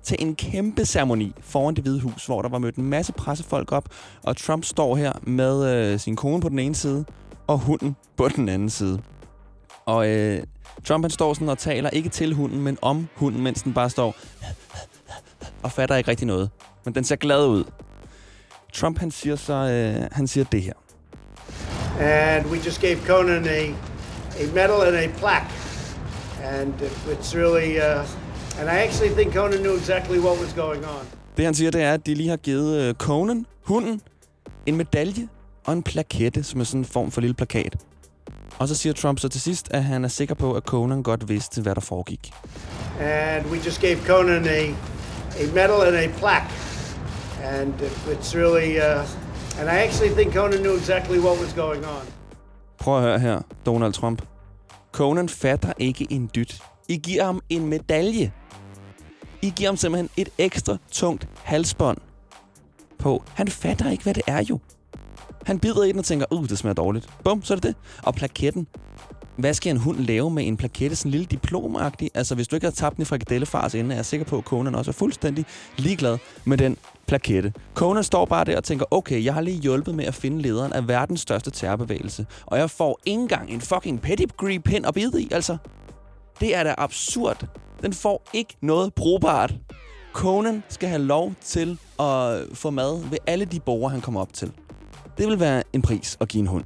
til 0.03 0.17
en 0.19 0.35
kæmpe 0.35 0.85
ceremoni 0.85 1.33
foran 1.41 1.75
det 1.75 1.83
hvide 1.83 2.01
hus, 2.01 2.25
hvor 2.25 2.41
der 2.41 2.49
var 2.49 2.57
mødt 2.57 2.75
en 2.75 2.85
masse 2.85 3.13
pressefolk 3.13 3.71
op, 3.71 3.89
og 4.23 4.37
Trump 4.37 4.63
står 4.65 4.95
her 4.95 5.13
med 5.23 5.75
øh, 5.75 5.99
sin 5.99 6.15
kone 6.15 6.41
på 6.41 6.49
den 6.49 6.59
ene 6.59 6.75
side, 6.75 7.05
og 7.47 7.59
hunden 7.59 7.95
på 8.17 8.27
den 8.27 8.49
anden 8.49 8.69
side. 8.69 9.01
Og 9.87 10.09
øh, 10.09 10.43
Trump 10.85 11.03
han 11.03 11.11
står 11.11 11.33
sådan 11.33 11.49
og 11.49 11.57
taler 11.57 11.89
ikke 11.89 12.09
til 12.09 12.33
hunden, 12.33 12.61
men 12.61 12.77
om 12.81 13.07
hunden, 13.15 13.43
mens 13.43 13.61
den 13.61 13.73
bare 13.73 13.89
står 13.89 14.15
og 15.63 15.71
fatter 15.71 15.95
ikke 15.95 16.11
rigtig 16.11 16.27
noget. 16.27 16.49
Men 16.85 16.95
den 16.95 17.03
ser 17.03 17.15
glad 17.15 17.47
ud. 17.47 17.63
Trump 18.73 18.99
han 18.99 19.11
siger 19.11 19.35
så 19.35 19.53
øh, 19.53 20.07
han 20.11 20.27
siger 20.27 20.43
det 20.43 20.61
her. 20.61 20.73
and 21.99 22.45
we 22.45 22.57
just 22.65 22.81
gave 22.81 22.97
Conan 23.05 23.45
a, 23.47 23.61
a 24.43 24.45
medal 24.53 24.81
and 24.87 24.95
a 24.95 25.07
plaque. 25.17 25.51
And 26.43 26.73
it's 27.11 27.35
really, 27.35 27.77
uh, 27.77 28.59
and 28.59 28.69
I 28.69 28.77
actually 28.85 29.13
think 29.15 29.33
Conan 29.33 29.59
knew 29.59 29.75
exactly 29.77 30.19
what 30.19 30.39
was 30.41 30.53
going 30.53 30.85
on. 30.85 31.05
Det 31.37 31.45
han 31.45 31.53
siger, 31.53 31.71
det 31.71 31.81
er, 31.81 31.93
at 31.93 32.05
de 32.05 32.13
lige 32.13 32.29
har 32.29 32.37
givet 32.37 32.81
øh, 32.81 32.93
Conan, 32.93 33.45
hunden, 33.63 34.01
en 34.65 34.75
medalje 34.75 35.27
og 35.65 35.73
en 35.73 35.83
plakette, 35.83 36.43
som 36.43 36.59
er 36.59 36.63
sådan 36.63 36.81
en 36.81 36.85
form 36.85 37.11
for 37.11 37.21
lille 37.21 37.33
plakat. 37.33 37.75
Og 38.59 38.67
så 38.67 38.75
siger 38.75 38.93
Trump 38.93 39.19
så 39.19 39.29
til 39.29 39.41
sidst, 39.41 39.67
at 39.71 39.83
han 39.83 40.03
er 40.03 40.07
sikker 40.07 40.35
på, 40.35 40.53
at 40.53 40.63
Conan 40.63 41.03
godt 41.03 41.29
vidste, 41.29 41.61
hvad 41.61 41.75
der 41.75 41.81
foregik. 41.81 42.31
And 42.99 43.45
we 43.45 43.57
just 43.65 43.81
gave 43.81 43.97
Conan 44.05 44.47
a, 44.47 44.61
a 45.41 45.45
medal 45.53 45.81
and 45.87 45.95
a 45.95 46.07
plaque. 46.19 46.49
And 47.43 47.73
it's 48.07 48.35
really, 48.35 48.77
uh, 48.77 49.59
and 49.59 49.69
I 49.69 49.77
actually 49.85 50.15
think 50.15 50.33
Conan 50.33 50.59
knew 50.59 50.75
exactly 50.77 51.19
what 51.19 51.39
was 51.41 51.53
going 51.53 51.85
on. 51.85 52.05
Prøv 52.77 52.97
at 52.97 53.01
høre 53.01 53.19
her, 53.19 53.41
Donald 53.65 53.93
Trump. 53.93 54.21
Conan 54.91 55.29
fatter 55.29 55.73
ikke 55.77 56.07
en 56.09 56.29
dyt. 56.35 56.61
I 56.87 56.97
giver 56.97 57.23
ham 57.23 57.41
en 57.49 57.65
medalje. 57.65 58.31
I 59.41 59.53
giver 59.55 59.69
ham 59.69 59.77
simpelthen 59.77 60.09
et 60.17 60.29
ekstra 60.37 60.77
tungt 60.91 61.27
halsbånd 61.43 61.97
på. 62.99 63.23
Han 63.33 63.47
fatter 63.47 63.89
ikke, 63.89 64.03
hvad 64.03 64.13
det 64.13 64.23
er 64.27 64.43
jo. 64.49 64.59
Han 65.47 65.59
bider 65.59 65.83
i 65.83 65.91
den 65.91 65.99
og 65.99 66.05
tænker, 66.05 66.25
uh, 66.31 66.47
det 66.49 66.57
smager 66.57 66.73
dårligt. 66.73 67.09
Bum, 67.23 67.43
så 67.43 67.53
er 67.53 67.55
det 67.55 67.63
det. 67.63 67.75
Og 68.03 68.15
plaketten. 68.15 68.67
Hvad 69.37 69.53
skal 69.53 69.69
en 69.69 69.77
hund 69.77 69.97
lave 69.97 70.31
med 70.31 70.47
en 70.47 70.57
plakette? 70.57 70.95
Sådan 70.95 71.09
en 71.09 71.11
lille 71.11 71.25
diplomagtig. 71.25 72.11
Altså, 72.13 72.35
hvis 72.35 72.47
du 72.47 72.55
ikke 72.55 72.65
har 72.65 72.71
tabt 72.71 72.95
den 72.95 73.01
i 73.01 73.05
frikadellefars 73.05 73.73
inden, 73.73 73.91
er 73.91 73.95
jeg 73.95 74.05
sikker 74.05 74.25
på, 74.25 74.37
at 74.37 74.43
Conan 74.43 74.75
også 74.75 74.91
er 74.91 74.93
fuldstændig 74.93 75.45
ligeglad 75.77 76.17
med 76.45 76.57
den 76.57 76.77
plakette. 77.05 77.53
Conan 77.73 78.03
står 78.03 78.25
bare 78.25 78.45
der 78.45 78.57
og 78.57 78.63
tænker, 78.63 78.85
okay, 78.91 79.23
jeg 79.23 79.33
har 79.33 79.41
lige 79.41 79.59
hjulpet 79.59 79.95
med 79.95 80.05
at 80.05 80.13
finde 80.13 80.41
lederen 80.41 80.73
af 80.73 80.87
verdens 80.87 81.21
største 81.21 81.51
terrorbevægelse, 81.51 82.25
og 82.45 82.57
jeg 82.57 82.69
får 82.69 82.99
ikke 83.05 83.21
engang 83.21 83.49
en 83.49 83.61
fucking 83.61 84.01
pedigree 84.01 84.59
pin 84.59 84.85
at 84.85 84.93
bide 84.93 85.21
i, 85.21 85.27
altså. 85.31 85.57
Det 86.39 86.55
er 86.55 86.63
da 86.63 86.75
absurd. 86.77 87.45
Den 87.81 87.93
får 87.93 88.27
ikke 88.33 88.55
noget 88.61 88.93
brugbart. 88.93 89.55
Conan 90.13 90.63
skal 90.69 90.89
have 90.89 91.01
lov 91.01 91.33
til 91.43 91.79
at 91.99 92.41
få 92.53 92.69
mad 92.69 93.09
ved 93.09 93.17
alle 93.27 93.45
de 93.45 93.59
borgere, 93.59 93.91
han 93.91 94.01
kommer 94.01 94.21
op 94.21 94.33
til. 94.33 94.51
Det 95.17 95.27
vil 95.27 95.39
være 95.39 95.63
en 95.73 95.81
pris 95.81 96.17
at 96.21 96.27
give 96.27 96.41
en 96.41 96.47
hund. 96.47 96.63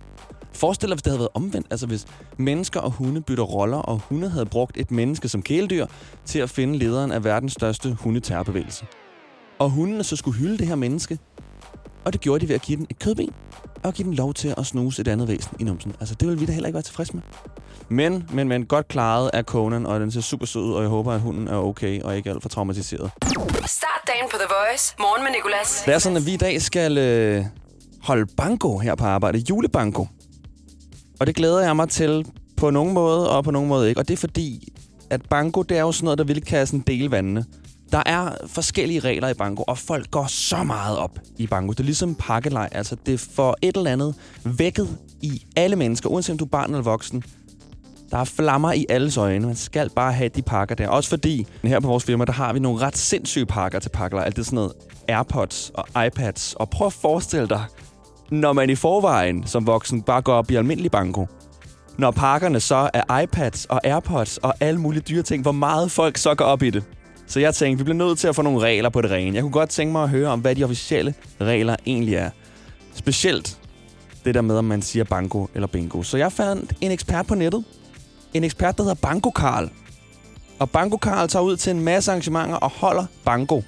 Forestil 0.54 0.90
dig, 0.90 0.96
hvis 0.96 1.04
det 1.04 1.12
havde 1.12 1.20
været 1.20 1.30
omvendt. 1.34 1.68
Altså 1.72 1.88
hvis 1.88 2.06
mennesker 2.38 2.80
og 2.80 2.92
hunde 2.92 3.22
bytter 3.22 3.44
roller, 3.44 3.78
og 3.78 4.02
hunde 4.10 4.30
havde 4.30 4.46
brugt 4.46 4.78
et 4.78 4.92
menneske 4.92 5.30
som 5.30 5.42
kæledyr 5.42 5.86
til 6.26 6.40
at 6.40 6.50
finde 6.50 6.78
lederen 6.78 7.12
af 7.12 7.24
verdens 7.24 7.54
største 7.54 7.94
hundeterrorbevægelse. 7.94 8.86
Og 9.60 9.70
hundene 9.70 10.04
så 10.04 10.16
skulle 10.16 10.38
hylde 10.38 10.58
det 10.58 10.68
her 10.68 10.76
menneske. 10.76 11.20
Og 12.06 12.14
det 12.14 12.22
gjorde 12.22 12.42
de 12.42 12.48
ved 12.48 12.56
at 12.56 12.62
give 12.62 12.78
den 12.78 12.88
et 12.90 13.00
kødben, 13.00 13.30
og 13.84 13.94
give 13.94 14.06
den 14.06 14.14
lov 14.14 14.34
til 14.34 14.54
at 14.58 14.66
snuse 14.66 15.02
et 15.02 15.08
andet 15.08 15.28
væsen 15.28 15.58
i 15.60 15.64
numsen. 15.64 15.94
Altså 16.00 16.16
det 16.16 16.28
vil 16.28 16.40
vi 16.40 16.46
da 16.46 16.52
heller 16.52 16.68
ikke 16.68 16.76
være 16.76 16.84
tilfredse 16.84 17.14
med. 17.14 17.22
Men, 17.90 18.30
men, 18.34 18.48
men 18.48 18.66
godt 18.66 18.88
klaret 18.88 19.30
af 19.34 19.44
Conan, 19.44 19.86
og 19.86 20.00
den 20.00 20.12
ser 20.12 20.22
super 20.22 20.46
sød 20.46 20.62
ud, 20.62 20.74
og 20.74 20.82
jeg 20.82 20.90
håber, 20.90 21.14
at 21.14 21.22
hunden 21.22 21.48
er 21.48 21.56
okay 21.56 22.02
og 22.02 22.18
ikke 22.18 22.30
alt 22.30 22.42
for 22.42 22.50
traumatiseret. 22.50 23.12
Start 23.66 24.02
dagen 24.08 24.30
på 24.32 24.38
The 24.38 24.48
Voice. 24.50 24.96
Morgen 25.00 25.24
med 25.24 25.32
Nicolas. 25.32 25.84
Det 25.86 25.94
er 25.94 26.00
sådan, 26.00 26.18
at 26.18 26.26
vi 26.26 26.34
i 26.34 26.38
dag 26.38 26.62
skal 26.62 26.98
øh, 26.98 27.46
holde 28.04 28.26
banko 28.38 28.78
her 28.78 28.96
på 28.96 29.06
arbejde. 29.06 29.44
Julebanko. 29.50 30.08
Og 31.20 31.28
det 31.28 31.36
glæder 31.36 31.62
jeg 31.62 31.76
mig 31.76 31.90
til 31.90 32.26
på 32.58 32.70
nogen 32.70 32.94
måde, 32.94 33.30
og 33.30 33.44
på 33.44 33.52
nogen 33.52 33.70
måde 33.70 33.90
ikke. 33.90 34.02
Og 34.02 34.08
det 34.08 34.14
er 34.14 34.18
fordi, 34.18 34.74
at 35.10 35.22
banko, 35.30 35.62
det 35.62 35.78
er 35.78 35.82
jo 35.82 35.92
sådan 35.92 36.06
noget, 36.06 36.18
der 36.18 36.24
vil 36.24 36.42
kan 36.42 36.68
sådan 36.68 36.80
dele 36.80 37.12
vandene. 37.12 37.46
Der 37.92 38.04
er 38.06 38.32
forskellige 38.48 39.00
regler 39.00 39.28
i 39.28 39.34
banko, 39.34 39.64
og 39.68 39.78
folk 39.78 40.12
går 40.12 40.28
så 40.28 40.64
meget 40.64 40.98
op 40.98 41.20
i 41.38 41.48
banko. 41.48 41.72
Det 41.72 41.80
er 41.80 41.84
ligesom 41.84 42.16
pakkelej. 42.16 42.70
Altså, 42.72 42.96
det 43.06 43.20
får 43.20 43.58
et 43.62 43.78
eller 43.78 43.92
andet 43.92 44.16
vækket 44.44 44.98
i 45.22 45.46
alle 45.56 45.76
mennesker, 45.76 46.10
uanset 46.10 46.32
om 46.32 46.38
du 46.38 46.46
er 46.46 46.50
barn 46.50 46.70
eller 46.70 46.84
voksen. 46.84 47.24
Der 48.12 48.18
er 48.18 48.24
flammer 48.24 48.72
i 48.72 48.86
alles 48.90 49.18
øjne. 49.18 49.48
Man 49.48 49.56
skal 49.56 49.90
bare 49.96 50.14
have 50.14 50.30
de 50.30 50.42
pakker 50.42 50.76
der. 50.76 50.88
Også 50.88 51.10
fordi, 51.10 51.48
her 51.64 51.80
på 51.80 51.88
vores 51.88 52.04
firma, 52.04 52.26
der 52.26 52.32
har 52.32 52.54
vi 52.54 52.60
nogle 52.60 52.80
ret 52.82 52.98
sindssyge 52.98 53.46
pakker 53.46 53.80
til 53.80 53.90
pakkelej. 53.90 54.26
Alt 54.26 54.36
det 54.36 54.46
sådan 54.46 54.56
noget 54.56 54.72
Airpods 55.08 55.72
og 55.74 56.06
iPads. 56.06 56.54
Og 56.54 56.70
prøv 56.70 56.88
at 56.88 56.94
forestille 56.94 57.48
dig, 57.50 57.64
når 58.32 58.54
man 58.54 58.70
i 58.70 58.76
forvejen 58.76 59.48
som 59.48 59.68
voksen 59.68 60.02
bare 60.02 60.22
går 60.22 60.34
op 60.34 60.52
i 60.52 60.56
almindelig 60.56 60.92
banko. 60.92 61.28
Når 61.98 62.12
pakkerne 62.12 62.60
så 62.60 62.90
er 62.94 63.20
iPads 63.20 63.66
og 63.66 63.88
Airpods 63.88 64.38
og 64.38 64.54
alle 64.60 64.80
mulige 64.80 65.02
dyre 65.02 65.24
ting, 65.24 65.42
hvor 65.42 65.52
meget 65.52 65.92
folk 65.92 66.18
så 66.18 66.36
går 66.36 66.46
op 66.46 66.64
i 66.64 66.70
det. 66.70 66.84
Så 67.28 67.40
jeg 67.40 67.56
tænkte, 67.56 67.78
vi 67.78 67.84
bliver 67.84 68.08
nødt 68.08 68.20
til 68.20 68.28
at 68.28 68.36
få 68.36 68.42
nogle 68.42 68.60
regler 68.60 68.90
på 68.90 69.02
det 69.02 69.12
rene. 69.12 69.36
Jeg 69.36 69.42
kunne 69.42 69.52
godt 69.52 69.70
tænke 69.70 69.92
mig 69.92 70.04
at 70.04 70.10
høre 70.10 70.30
om, 70.30 70.40
hvad 70.40 70.56
de 70.56 70.64
officielle 70.64 71.14
regler 71.42 71.76
egentlig 71.86 72.16
er. 72.16 72.30
Specielt 72.94 73.58
det 74.26 74.36
der 74.36 74.42
med, 74.42 74.58
om 74.58 74.66
man 74.66 74.82
siger 74.82 75.04
banko 75.04 75.48
eller 75.54 75.68
bingo. 75.68 76.04
Så 76.04 76.18
jeg 76.18 76.32
fandt 76.32 76.74
en 76.82 76.92
ekspert 76.92 77.28
på 77.28 77.36
nettet. 77.36 77.64
En 78.34 78.44
ekspert, 78.44 78.78
der 78.78 78.84
hedder 78.84 78.96
Banko 79.02 79.30
Karl. 79.30 79.70
Og 80.60 80.70
Banko 80.70 80.98
Karl 80.98 81.28
tager 81.28 81.44
ud 81.44 81.58
til 81.58 81.72
en 81.72 81.80
masse 81.80 82.12
arrangementer 82.12 82.56
og 82.56 82.70
holder 82.70 83.06
banko 83.26 83.64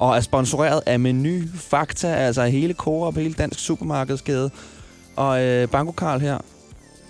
og 0.00 0.16
er 0.16 0.20
sponsoreret 0.20 0.80
af 0.86 1.00
Menu, 1.00 1.40
Fakta, 1.70 2.08
altså 2.08 2.42
hele 2.44 2.74
Coop, 2.74 3.16
hele 3.16 3.34
Dansk 3.34 3.60
Supermarkedskæde. 3.60 4.50
Og 5.16 5.42
øh, 5.44 5.68
Banko 5.68 5.92
Karl 5.92 6.20
her, 6.20 6.38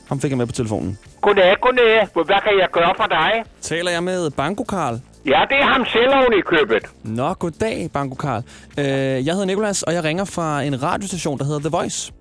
ham 0.08 0.20
fik 0.20 0.30
jeg 0.30 0.38
med 0.38 0.46
på 0.46 0.52
telefonen. 0.52 0.98
Goddag, 1.20 1.56
goddag. 1.60 2.08
Hvad 2.14 2.24
kan 2.42 2.58
jeg 2.60 2.68
gøre 2.72 2.94
for 2.96 3.06
dig? 3.06 3.30
Taler 3.60 3.90
jeg 3.90 4.02
med 4.02 4.30
Banko 4.30 4.64
Karl? 4.64 5.00
Ja, 5.26 5.40
det 5.50 5.56
er 5.58 5.72
ham 5.72 5.84
selv 5.86 6.08
oven 6.14 6.32
i 6.38 6.40
købet. 6.40 6.82
Nå, 7.04 7.34
goddag, 7.34 7.90
Banko 7.92 8.14
Karl. 8.14 8.42
Øh, 8.78 8.84
jeg 9.26 9.32
hedder 9.34 9.44
Nikolas, 9.44 9.82
og 9.82 9.94
jeg 9.94 10.04
ringer 10.04 10.24
fra 10.24 10.62
en 10.62 10.82
radiostation, 10.82 11.38
der 11.38 11.44
hedder 11.44 11.60
The 11.60 11.68
Voice. 11.68 12.12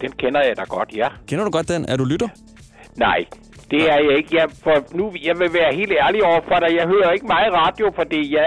Den 0.00 0.12
kender 0.12 0.40
jeg 0.40 0.56
da 0.56 0.62
godt, 0.68 0.88
ja. 0.96 1.08
Kender 1.26 1.44
du 1.44 1.50
godt 1.50 1.68
den? 1.68 1.84
Er 1.88 1.96
du 1.96 2.04
lytter? 2.04 2.28
Nej, 2.96 3.24
det 3.70 3.82
er 3.92 3.98
jeg 4.06 4.14
ikke. 4.18 4.36
Jeg, 4.36 4.46
for 4.64 4.96
nu, 4.98 5.12
jeg 5.28 5.34
vil 5.38 5.50
være 5.60 5.74
helt 5.74 5.92
ærlig 6.04 6.24
over 6.24 6.40
for 6.48 6.58
dig. 6.62 6.70
Jeg 6.78 6.86
hører 6.86 7.10
ikke 7.16 7.26
meget 7.26 7.52
radio, 7.62 7.86
fordi 7.94 8.34
jeg 8.36 8.46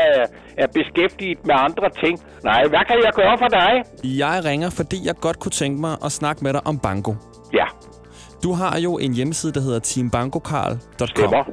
er, 0.57 0.67
beskæftiget 0.79 1.37
med 1.45 1.55
andre 1.67 1.89
ting. 2.03 2.19
Nej, 2.43 2.61
hvad 2.69 2.83
kan 2.89 2.97
jeg 3.05 3.13
gøre 3.15 3.37
for 3.37 3.47
dig? 3.59 3.71
Jeg 4.03 4.41
ringer, 4.45 4.69
fordi 4.69 4.97
jeg 5.07 5.15
godt 5.21 5.39
kunne 5.39 5.51
tænke 5.51 5.81
mig 5.81 5.97
at 6.05 6.11
snakke 6.11 6.43
med 6.43 6.53
dig 6.53 6.67
om 6.67 6.79
banko. 6.79 7.15
Ja, 7.53 7.65
Du 8.43 8.53
har 8.53 8.79
jo 8.79 8.97
en 8.97 9.13
hjemmeside, 9.13 9.53
der 9.53 9.61
hedder 9.61 9.79
teambankokarl.com. 9.79 11.07
stemmer. 11.07 11.43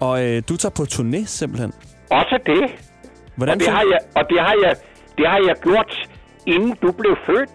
Og 0.00 0.24
øh, 0.26 0.42
du 0.48 0.56
tager 0.56 0.74
på 0.76 0.82
turné 0.82 1.26
simpelthen. 1.26 1.72
Også 2.10 2.38
det. 2.46 2.62
Hvordan 3.36 3.54
Og 3.54 3.60
det 3.60 3.68
har 3.68 3.84
jeg, 3.92 3.98
og 4.16 4.22
det 4.30 4.38
har 4.40 4.54
jeg, 4.64 4.74
det 5.18 5.26
har 5.28 5.40
jeg 5.48 5.54
gjort, 5.62 6.08
inden 6.46 6.74
du 6.82 6.92
blev 6.92 7.16
født. 7.26 7.50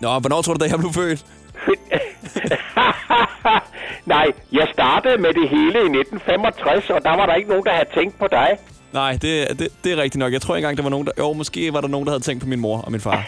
Nå, 0.00 0.18
hvornår 0.18 0.42
tror 0.42 0.54
du, 0.54 0.64
da 0.64 0.70
jeg 0.70 0.78
blev 0.78 0.92
født? 0.92 1.26
Nej, 4.06 4.26
jeg 4.52 4.66
startede 4.72 5.18
med 5.18 5.28
det 5.28 5.48
hele 5.48 5.78
i 5.78 6.00
1965, 6.00 6.90
og 6.90 7.02
der 7.02 7.16
var 7.16 7.26
der 7.26 7.34
ikke 7.34 7.48
nogen, 7.48 7.64
der 7.64 7.72
havde 7.72 7.88
tænkt 7.94 8.18
på 8.18 8.26
dig. 8.30 8.48
Nej, 8.92 9.12
det, 9.22 9.58
det, 9.58 9.68
det 9.84 9.92
er 9.92 9.96
rigtigt 9.96 10.18
nok. 10.18 10.32
Jeg 10.32 10.42
tror 10.42 10.56
ikke 10.56 10.66
engang, 10.66 10.76
der 10.76 10.82
var 10.82 10.90
nogen, 10.90 11.06
der... 11.06 11.12
Jo, 11.18 11.32
måske 11.32 11.72
var 11.72 11.80
der 11.80 11.88
nogen, 11.88 12.06
der 12.06 12.12
havde 12.12 12.22
tænkt 12.22 12.42
på 12.42 12.48
min 12.48 12.60
mor 12.60 12.78
og 12.80 12.92
min 12.92 13.00
far. 13.00 13.16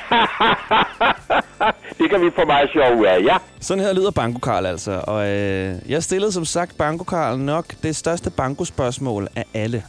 det 1.98 2.10
kan 2.10 2.20
vi 2.20 2.30
få 2.36 2.44
meget 2.46 2.70
sjov 2.72 3.00
ud 3.00 3.04
af, 3.06 3.18
ja. 3.24 3.36
Sådan 3.60 3.84
her 3.84 3.92
lyder 3.92 4.10
Banko 4.10 4.38
Karl 4.38 4.66
altså. 4.66 5.00
Og 5.06 5.28
øh, 5.28 5.74
jeg 5.88 6.02
stillede 6.02 6.32
som 6.32 6.44
sagt 6.44 6.78
Banko 6.78 7.04
Karl 7.04 7.38
nok 7.38 7.64
det 7.82 7.96
største 7.96 8.30
bankospørgsmål 8.30 9.28
af 9.36 9.44
alle. 9.54 9.84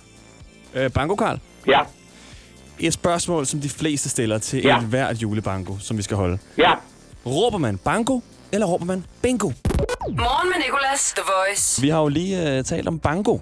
Øh, 0.76 0.92
Banko 0.92 1.16
Karl, 1.16 1.40
Ja, 1.68 1.80
et 2.80 2.94
spørgsmål, 2.94 3.46
som 3.46 3.60
de 3.60 3.70
fleste 3.70 4.10
stiller 4.10 4.38
til 4.38 4.64
Ja. 4.64 4.80
hvert 4.80 5.22
julebanko, 5.22 5.78
som 5.80 5.98
vi 5.98 6.02
skal 6.02 6.18
holde. 6.18 6.38
ja. 6.58 6.72
Råber 7.26 7.58
man 7.58 7.78
banko, 7.78 8.22
eller 8.52 8.68
råber 8.68 8.86
man 8.86 9.06
bingo? 9.22 9.52
Morgen 10.10 10.50
med 10.50 10.66
Nicolas, 10.66 11.14
The 11.16 11.24
Voice. 11.26 11.82
Vi 11.82 11.90
har 11.90 12.02
jo 12.02 12.08
lige 12.08 12.58
øh, 12.58 12.64
talt 12.64 12.88
om 12.88 13.00
banko. 13.00 13.42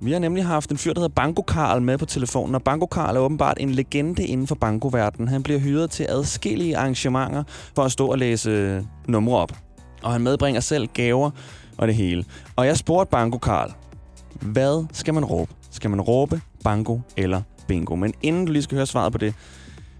Vi 0.00 0.12
har 0.12 0.18
nemlig 0.18 0.44
haft 0.44 0.70
en 0.70 0.78
fyr, 0.78 0.92
der 0.92 1.00
hedder 1.00 1.14
Banko 1.14 1.42
Karl 1.42 1.82
med 1.82 1.98
på 1.98 2.06
telefonen, 2.06 2.54
og 2.54 2.62
Banko 2.62 2.86
Karl 2.86 3.16
er 3.16 3.20
åbenbart 3.20 3.56
en 3.60 3.70
legende 3.70 4.26
inden 4.26 4.46
for 4.46 4.54
bankoverdenen. 4.54 5.28
Han 5.28 5.42
bliver 5.42 5.60
hyret 5.60 5.90
til 5.90 6.06
adskillige 6.08 6.76
arrangementer 6.76 7.42
for 7.74 7.82
at 7.82 7.92
stå 7.92 8.06
og 8.06 8.18
læse 8.18 8.50
øh, 8.50 8.82
numre 9.08 9.38
op. 9.38 9.52
Og 10.02 10.12
han 10.12 10.20
medbringer 10.20 10.60
selv 10.60 10.88
gaver 10.94 11.30
og 11.76 11.86
det 11.86 11.94
hele. 11.94 12.24
Og 12.56 12.66
jeg 12.66 12.76
spurgte 12.76 13.10
Banko 13.10 13.38
Karl, 13.38 13.72
hvad 14.40 14.86
skal 14.92 15.14
man 15.14 15.24
råbe? 15.24 15.52
Skal 15.70 15.90
man 15.90 16.00
råbe 16.00 16.40
banko 16.64 17.00
eller 17.16 17.42
bingo? 17.68 17.94
Men 17.94 18.14
inden 18.22 18.46
du 18.46 18.52
lige 18.52 18.62
skal 18.62 18.76
høre 18.76 18.86
svaret 18.86 19.12
på 19.12 19.18
det, 19.18 19.34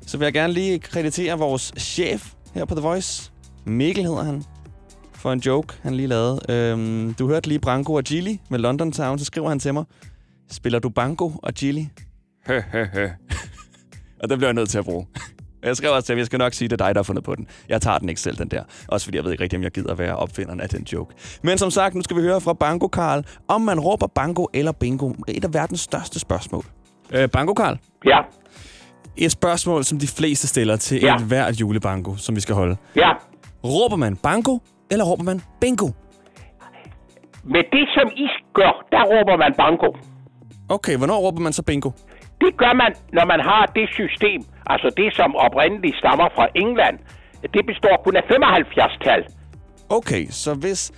så 0.07 0.19
vil 0.19 0.25
jeg 0.25 0.33
gerne 0.33 0.53
lige 0.53 0.79
kreditere 0.79 1.39
vores 1.39 1.73
chef 1.79 2.33
her 2.55 2.65
på 2.65 2.75
The 2.75 2.83
Voice. 2.83 3.32
Mikkel 3.67 4.05
hedder 4.05 4.23
han 4.23 4.45
for 5.15 5.33
en 5.33 5.39
joke, 5.41 5.75
han 5.83 5.95
lige 5.95 6.07
lavede. 6.07 6.41
Øhm, 6.49 7.15
du 7.15 7.29
hørte 7.29 7.49
lige 7.49 7.59
Branko 7.59 7.95
og 7.95 8.03
Gilly 8.05 8.37
med 8.51 8.59
London 8.59 8.93
Town, 8.93 9.19
så 9.19 9.25
skriver 9.25 9.49
han 9.49 9.59
til 9.59 9.75
mig, 9.75 9.85
spiller 10.51 10.79
du 10.79 10.89
Banko 10.89 11.33
og 11.43 11.53
Gilly? 11.55 11.85
Hø, 12.47 12.61
hø, 12.73 12.85
hø. 12.95 13.09
og 14.23 14.29
det 14.29 14.39
bliver 14.39 14.49
jeg 14.49 14.55
nødt 14.55 14.69
til 14.71 14.79
at 14.79 14.85
bruge. 14.85 15.07
Jeg 15.63 15.77
skrev 15.77 15.93
også 15.93 16.07
til 16.07 16.13
ham, 16.13 16.19
jeg 16.19 16.27
skal 16.27 16.39
nok 16.39 16.53
sige, 16.53 16.69
det 16.69 16.81
er 16.81 16.87
dig, 16.87 16.95
der 16.95 16.99
har 16.99 17.03
fundet 17.03 17.25
på 17.25 17.35
den. 17.35 17.47
Jeg 17.69 17.83
tager 17.83 17.99
den 17.99 18.09
ikke 18.09 18.21
selv, 18.21 18.37
den 18.37 18.49
der. 18.49 18.63
Også 18.89 19.07
fordi 19.07 19.17
jeg 19.17 19.25
ved 19.25 19.33
ikke 19.33 19.43
rigtig, 19.45 19.57
om 19.57 19.63
jeg 19.63 19.71
gider 19.71 19.95
være 19.95 20.17
opfinderen 20.17 20.61
af 20.61 20.69
den 20.69 20.83
joke. 20.93 21.15
Men 21.43 21.59
som 21.59 21.71
sagt, 21.71 21.95
nu 21.95 22.03
skal 22.03 22.17
vi 22.17 22.23
høre 22.23 22.41
fra 22.41 22.53
Banko 22.53 22.89
Karl, 22.89 23.25
om 23.49 23.61
man 23.61 23.81
råber 23.81 24.07
banko 24.07 24.49
eller 24.55 24.73
bingo. 24.73 25.13
Et 25.29 25.45
af 25.45 25.55
verdens 25.55 25.81
største 25.81 26.19
spørgsmål. 26.19 26.65
Øh, 27.13 27.29
banko 27.29 27.55
Karl, 27.55 27.79
Ja, 28.07 28.19
et 29.17 29.33
spørgsmål, 29.33 29.85
som 29.85 29.99
de 29.99 30.07
fleste 30.07 30.47
stiller 30.47 30.77
til 30.77 31.01
Ja. 31.01 31.15
et 31.17 31.23
hvert 31.23 31.61
julebanko, 31.61 32.17
som 32.17 32.37
vi 32.37 32.41
skal 32.41 32.55
holde. 32.55 32.77
ja. 32.97 33.11
Råber 33.65 33.97
man 33.97 34.17
banko, 34.17 34.59
eller 34.91 35.05
råber 35.05 35.25
man 35.25 35.41
bingo? 35.61 35.89
Med 37.45 37.65
det, 37.73 37.87
som 37.97 38.11
I 38.17 38.27
gør, 38.55 38.87
der 38.93 39.03
råber 39.13 39.37
man 39.37 39.55
banko. 39.63 39.97
Okay, 40.69 40.97
hvornår 40.97 41.19
råber 41.27 41.41
man 41.41 41.53
så 41.53 41.63
bingo? 41.63 41.91
Det 42.41 42.57
gør 42.57 42.73
man, 42.83 42.95
når 43.13 43.25
man 43.25 43.41
har 43.41 43.67
det 43.77 43.89
system, 44.01 44.41
altså 44.67 44.89
det, 44.97 45.09
som 45.15 45.37
oprindeligt 45.37 45.97
stammer 45.97 46.29
fra 46.37 46.47
England. 46.55 46.99
Det 47.55 47.67
består 47.67 48.01
kun 48.05 48.17
af 48.17 48.23
75-tal. 48.23 49.25
Okay, 49.89 50.27
så 50.31 50.55
hvis 50.55 50.93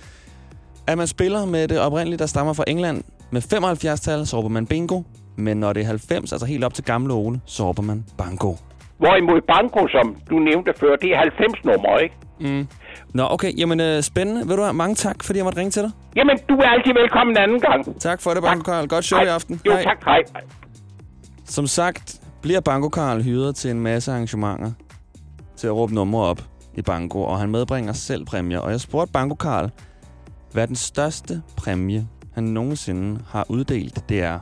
at 0.87 0.97
man 0.97 1.07
spiller 1.07 1.45
med 1.45 1.67
det 1.67 1.79
oprindelige, 1.79 2.19
der 2.19 2.25
stammer 2.25 2.53
fra 2.53 2.63
England, 2.67 3.03
med 3.31 3.41
75-tal, 3.53 4.27
så 4.27 4.37
råber 4.37 4.49
man 4.49 4.67
bingo. 4.67 5.01
Men 5.35 5.57
når 5.57 5.73
det 5.73 5.81
er 5.81 5.87
90, 5.87 6.31
altså 6.31 6.45
helt 6.45 6.63
op 6.63 6.73
til 6.73 6.83
gamle 6.83 7.13
Ole, 7.13 7.39
så 7.45 7.63
råber 7.63 7.83
man 7.83 8.05
banko. 8.17 8.55
Hvorimod 8.97 9.41
banko, 9.41 9.87
som 9.87 10.15
du 10.29 10.39
nævnte 10.39 10.73
før, 10.79 10.95
det 10.95 11.09
er 11.13 11.17
90 11.17 11.65
nummer, 11.65 11.97
ikke? 11.97 12.15
Nå, 13.13 13.27
okay. 13.29 13.57
Jamen, 13.57 13.79
øh, 13.79 14.03
spændende. 14.03 14.41
Ved 14.49 14.55
du 14.55 14.61
hvad? 14.63 14.73
Mange 14.73 14.95
tak, 14.95 15.23
fordi 15.23 15.37
jeg 15.37 15.43
måtte 15.43 15.59
ringe 15.59 15.71
til 15.71 15.81
dig. 15.81 15.91
Jamen, 16.15 16.37
du 16.49 16.53
er 16.53 16.67
altid 16.69 16.93
velkommen 16.93 17.37
en 17.37 17.43
anden 17.43 17.59
gang. 17.59 17.99
Tak 17.99 18.21
for 18.21 18.33
det, 18.33 18.43
Banko 18.43 18.63
Karl. 18.63 18.87
Godt 18.87 19.05
show 19.05 19.19
i 19.21 19.25
aften. 19.25 19.61
Jo, 19.65 19.71
tak. 19.71 20.03
Hej. 20.05 20.21
Som 21.45 21.67
sagt, 21.67 22.21
bliver 22.41 22.59
Banko 22.59 22.89
Karl 22.89 23.21
hyret 23.21 23.55
til 23.55 23.71
en 23.71 23.79
masse 23.79 24.11
arrangementer 24.11 24.71
til 25.57 25.67
at 25.67 25.73
råbe 25.75 25.93
numre 25.93 26.23
op 26.23 26.41
i 26.75 26.81
Banko, 26.81 27.21
og 27.21 27.39
han 27.39 27.49
medbringer 27.51 27.93
selv 27.93 28.25
præmier. 28.25 28.59
Og 28.59 28.71
jeg 28.71 28.81
spurgte 28.81 29.11
Banko 29.13 29.35
Karl, 29.35 29.69
hvad 30.51 30.67
den 30.67 30.75
største 30.75 31.41
præmie, 31.57 32.07
han 32.33 32.43
nogensinde 32.43 33.19
har 33.29 33.45
uddelt, 33.49 34.09
det 34.09 34.21
er. 34.21 34.39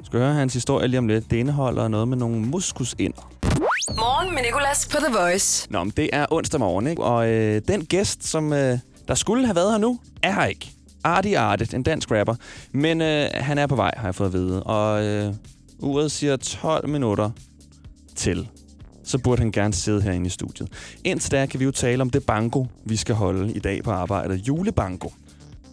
Du 0.00 0.04
skal 0.04 0.20
høre 0.20 0.32
hans 0.32 0.54
historie 0.54 0.88
lige 0.88 0.98
om 0.98 1.08
lidt. 1.08 1.30
Det 1.30 1.36
indeholder 1.36 1.88
noget 1.88 2.08
med 2.08 2.16
nogle 2.16 2.40
muskusinder. 2.40 3.29
Morgen 3.96 4.34
med 4.34 4.42
Nicolas 4.42 4.88
på 4.88 4.96
The 4.96 5.14
Voice. 5.18 5.66
Nå, 5.70 5.84
men 5.84 5.92
det 5.96 6.10
er 6.12 6.26
onsdag 6.30 6.60
morgen, 6.60 6.86
ikke? 6.86 7.02
Og 7.02 7.28
øh, 7.28 7.62
den 7.68 7.84
gæst, 7.84 8.24
som 8.28 8.52
øh, 8.52 8.78
der 9.08 9.14
skulle 9.14 9.46
have 9.46 9.56
været 9.56 9.70
her 9.72 9.78
nu, 9.78 9.98
er 10.22 10.32
her 10.32 10.44
ikke. 10.44 10.70
Artie 11.04 11.38
Artet, 11.38 11.74
en 11.74 11.82
dansk 11.82 12.10
rapper. 12.10 12.34
Men 12.72 13.00
øh, 13.00 13.28
han 13.34 13.58
er 13.58 13.66
på 13.66 13.76
vej, 13.76 13.90
har 13.96 14.06
jeg 14.06 14.14
fået 14.14 14.26
at 14.26 14.32
vide. 14.32 14.62
Og 14.62 15.04
øh, 15.04 15.34
uret 15.78 16.12
siger 16.12 16.36
12 16.36 16.88
minutter 16.88 17.30
til. 18.16 18.48
Så 19.04 19.18
burde 19.18 19.42
han 19.42 19.52
gerne 19.52 19.74
sidde 19.74 20.02
herinde 20.02 20.26
i 20.26 20.30
studiet. 20.30 20.68
Indtil 21.04 21.30
da 21.30 21.46
kan 21.46 21.60
vi 21.60 21.64
jo 21.64 21.70
tale 21.70 22.02
om 22.02 22.10
det 22.10 22.26
banko, 22.26 22.66
vi 22.84 22.96
skal 22.96 23.14
holde 23.14 23.52
i 23.52 23.58
dag 23.58 23.82
på 23.84 23.90
arbejdet. 23.90 24.48
Julebanko. 24.48 25.12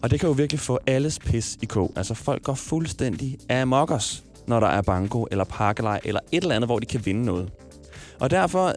Og 0.01 0.11
det 0.11 0.19
kan 0.19 0.27
jo 0.27 0.33
virkelig 0.33 0.59
få 0.59 0.79
alles 0.87 1.19
pis 1.19 1.57
i 1.61 1.65
kog. 1.65 1.93
Altså 1.95 2.13
folk 2.13 2.43
går 2.43 2.53
fuldstændig 2.53 3.37
amokkers, 3.49 4.23
når 4.47 4.59
der 4.59 4.67
er 4.67 4.81
banko 4.81 5.27
eller 5.31 5.43
pakkelej 5.43 5.99
eller 6.03 6.19
et 6.31 6.41
eller 6.43 6.55
andet, 6.55 6.67
hvor 6.67 6.79
de 6.79 6.85
kan 6.85 7.05
vinde 7.05 7.25
noget. 7.25 7.49
Og 8.19 8.31
derfor 8.31 8.73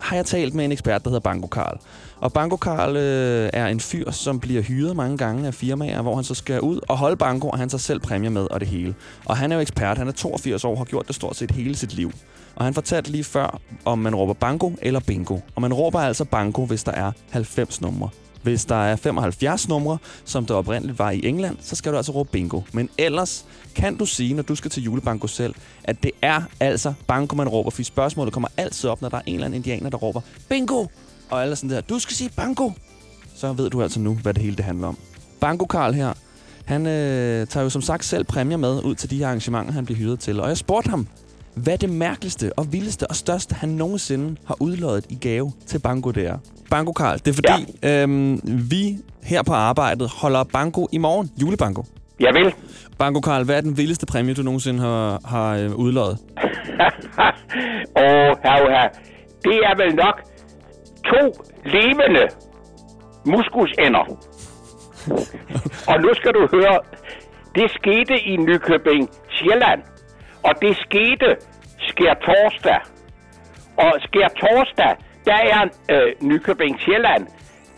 har 0.00 0.16
jeg 0.16 0.26
talt 0.26 0.54
med 0.54 0.64
en 0.64 0.72
ekspert, 0.72 1.04
der 1.04 1.10
hedder 1.10 1.20
Banko 1.20 1.46
Karl. 1.46 1.78
Og 2.20 2.32
Banko 2.32 2.56
Karl 2.56 2.96
øh, 2.96 3.50
er 3.52 3.66
en 3.66 3.80
fyr, 3.80 4.10
som 4.10 4.40
bliver 4.40 4.62
hyret 4.62 4.96
mange 4.96 5.16
gange 5.16 5.46
af 5.46 5.54
firmaer, 5.54 6.02
hvor 6.02 6.14
han 6.14 6.24
så 6.24 6.34
skal 6.34 6.60
ud 6.60 6.80
og 6.88 6.98
holde 6.98 7.16
banko, 7.16 7.48
og 7.48 7.58
han 7.58 7.68
tager 7.68 7.78
selv 7.78 8.00
præmier 8.00 8.30
med 8.30 8.46
og 8.50 8.60
det 8.60 8.68
hele. 8.68 8.94
Og 9.24 9.36
han 9.36 9.52
er 9.52 9.56
jo 9.56 9.62
ekspert, 9.62 9.98
han 9.98 10.08
er 10.08 10.12
82 10.12 10.64
år 10.64 10.70
og 10.70 10.78
har 10.78 10.84
gjort 10.84 11.06
det 11.06 11.14
stort 11.14 11.36
set 11.36 11.50
hele 11.50 11.76
sit 11.76 11.94
liv. 11.94 12.12
Og 12.56 12.64
han 12.64 12.74
fortalte 12.74 13.10
lige 13.10 13.24
før, 13.24 13.60
om 13.84 13.98
man 13.98 14.14
råber 14.14 14.32
banko 14.32 14.72
eller 14.82 15.00
bingo. 15.00 15.38
Og 15.54 15.62
man 15.62 15.72
råber 15.72 16.00
altså 16.00 16.24
banko, 16.24 16.64
hvis 16.64 16.84
der 16.84 16.92
er 16.92 17.12
90 17.30 17.80
numre. 17.80 18.08
Hvis 18.42 18.64
der 18.64 18.84
er 18.84 18.96
75 18.96 19.68
numre, 19.68 19.98
som 20.24 20.46
der 20.46 20.54
oprindeligt 20.54 20.98
var 20.98 21.10
i 21.10 21.20
England, 21.24 21.56
så 21.60 21.76
skal 21.76 21.92
du 21.92 21.96
altså 21.96 22.12
råbe 22.12 22.30
bingo. 22.32 22.60
Men 22.72 22.88
ellers 22.98 23.46
kan 23.74 23.96
du 23.96 24.06
sige, 24.06 24.34
når 24.34 24.42
du 24.42 24.54
skal 24.54 24.70
til 24.70 24.82
julebanko 24.82 25.26
selv, 25.26 25.54
at 25.84 26.02
det 26.02 26.10
er 26.22 26.42
altså 26.60 26.92
banko, 27.06 27.36
man 27.36 27.48
råber. 27.48 27.70
For 27.70 27.82
spørgsmålet 27.82 28.32
kommer 28.32 28.48
altid 28.56 28.90
op, 28.90 29.02
når 29.02 29.08
der 29.08 29.16
er 29.16 29.22
en 29.26 29.34
eller 29.34 29.46
anden 29.46 29.56
indianer, 29.56 29.90
der 29.90 29.98
råber 29.98 30.20
bingo. 30.48 30.86
Og 31.30 31.42
alle 31.42 31.56
sådan 31.56 31.70
der, 31.70 31.80
du 31.80 31.98
skal 31.98 32.16
sige 32.16 32.30
banko. 32.36 32.72
Så 33.34 33.52
ved 33.52 33.70
du 33.70 33.82
altså 33.82 34.00
nu, 34.00 34.14
hvad 34.14 34.34
det 34.34 34.42
hele 34.42 34.56
det 34.56 34.64
handler 34.64 34.88
om. 34.88 34.98
Banko 35.40 35.66
Karl 35.66 35.92
her, 35.94 36.12
han 36.64 36.86
øh, 36.86 37.46
tager 37.46 37.64
jo 37.64 37.70
som 37.70 37.82
sagt 37.82 38.04
selv 38.04 38.24
præmier 38.24 38.56
med 38.56 38.82
ud 38.82 38.94
til 38.94 39.10
de 39.10 39.18
her 39.18 39.26
arrangementer, 39.26 39.72
han 39.72 39.84
bliver 39.84 39.98
hyret 39.98 40.20
til. 40.20 40.40
Og 40.40 40.48
jeg 40.48 40.56
spurgte 40.56 40.90
ham, 40.90 41.06
hvad 41.54 41.78
det 41.78 41.90
mærkeligste 41.90 42.52
og 42.56 42.72
vildeste 42.72 43.06
og 43.06 43.16
største, 43.16 43.54
han 43.54 43.68
nogensinde 43.68 44.36
har 44.46 44.56
udløjet 44.60 45.06
i 45.08 45.18
gave 45.20 45.52
til 45.66 45.78
Banko, 45.78 46.10
det 46.10 46.26
er. 46.26 46.38
Banko 46.70 46.92
Karl, 46.92 47.18
det 47.18 47.28
er 47.28 47.32
fordi, 47.32 47.78
ja. 47.82 48.02
øhm, 48.02 48.40
vi 48.70 48.98
her 49.22 49.42
på 49.42 49.52
arbejdet 49.52 50.10
holder 50.10 50.44
Banko 50.44 50.88
i 50.92 50.98
morgen, 50.98 51.30
julebanko. 51.42 51.84
Jeg 52.20 52.34
vil. 52.34 52.54
Banko 52.98 53.20
Karl, 53.20 53.44
hvad 53.44 53.56
er 53.56 53.60
den 53.60 53.76
vildeste 53.76 54.06
præmie, 54.06 54.34
du 54.34 54.42
nogensinde 54.42 54.80
har, 54.80 55.20
har 55.24 55.56
øh, 55.56 55.74
udløjet? 55.74 56.18
Åh, 58.04 58.32
herre, 58.44 58.88
det 59.44 59.58
er 59.68 59.76
vel 59.82 59.94
nok 59.94 60.22
to 61.04 61.42
levende 61.64 62.22
muskusænder. 63.26 64.04
og 65.90 66.00
nu 66.02 66.14
skal 66.14 66.32
du 66.32 66.48
høre, 66.52 66.78
det 67.54 67.70
skete 67.70 68.20
i 68.20 68.36
Nykøbing, 68.36 69.08
Sjælland. 69.30 69.82
Og 70.42 70.62
det 70.62 70.76
skete 70.76 71.36
Skær 71.88 72.14
Torsdag. 72.14 72.80
Og 73.76 73.92
Skær 74.00 74.28
Torsdag, 74.28 74.96
der 75.24 75.34
er 75.34 75.62
øh, 75.90 76.12
Nykøbing 76.20 76.80
Sjælland, 76.80 77.26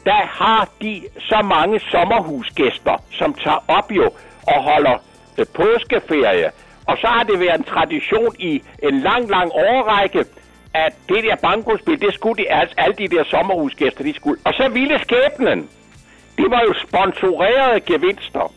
der 0.04 0.26
har 0.26 0.69
de 0.83 1.02
så 1.19 1.42
mange 1.45 1.81
sommerhusgæster, 1.81 2.97
som 3.11 3.35
tager 3.35 3.64
op 3.69 3.92
jo 3.92 4.11
og 4.47 4.62
holder 4.62 4.97
øh, 5.38 5.47
påskeferie. 5.54 6.50
Og 6.87 6.99
så 7.00 7.07
har 7.07 7.23
det 7.23 7.40
været 7.40 7.59
en 7.59 7.64
tradition 7.64 8.35
i 8.38 8.62
en 8.83 9.00
lang, 9.00 9.31
lang 9.31 9.52
årrække, 9.52 10.25
at 10.75 10.95
det 11.09 11.25
der 11.25 11.37
bankospil, 11.37 12.00
det 12.00 12.14
skulle 12.14 12.45
de, 12.45 12.52
altså 12.52 12.75
alle 12.78 12.95
de 12.99 13.09
der 13.09 13.25
sommerhusgæster, 13.25 14.04
de 14.04 14.14
skulle. 14.14 14.40
Og 14.45 14.52
så 14.54 14.69
ville 14.69 14.99
skæbnen. 14.99 15.69
Det 16.38 16.50
var 16.50 16.62
jo 16.69 16.75
sponsorerede 16.87 17.81
gevinster. 17.81 18.52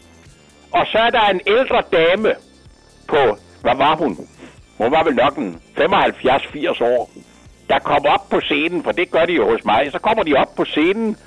Og 0.71 0.85
så 0.91 0.97
er 0.97 1.09
der 1.09 1.21
en 1.21 1.41
ældre 1.47 1.83
dame 1.91 2.33
på, 3.07 3.37
hvad 3.65 3.75
var 3.75 3.95
hun? 3.95 4.11
Hun 4.77 4.91
var 4.91 5.03
vel 5.03 5.15
nok 5.15 5.37
en 5.37 5.61
75-80 5.77 6.83
år. 6.83 7.11
Der 7.69 7.79
kom 7.79 8.05
op 8.05 8.29
på 8.29 8.39
scenen, 8.39 8.83
for 8.83 8.91
det 8.91 9.11
gør 9.11 9.25
de 9.25 9.33
jo 9.33 9.45
hos 9.51 9.65
mig. 9.65 9.91
Så 9.91 9.99
kommer 9.99 10.23
de 10.23 10.33
op 10.33 10.55
på 10.57 10.65
scenen, 10.65 11.17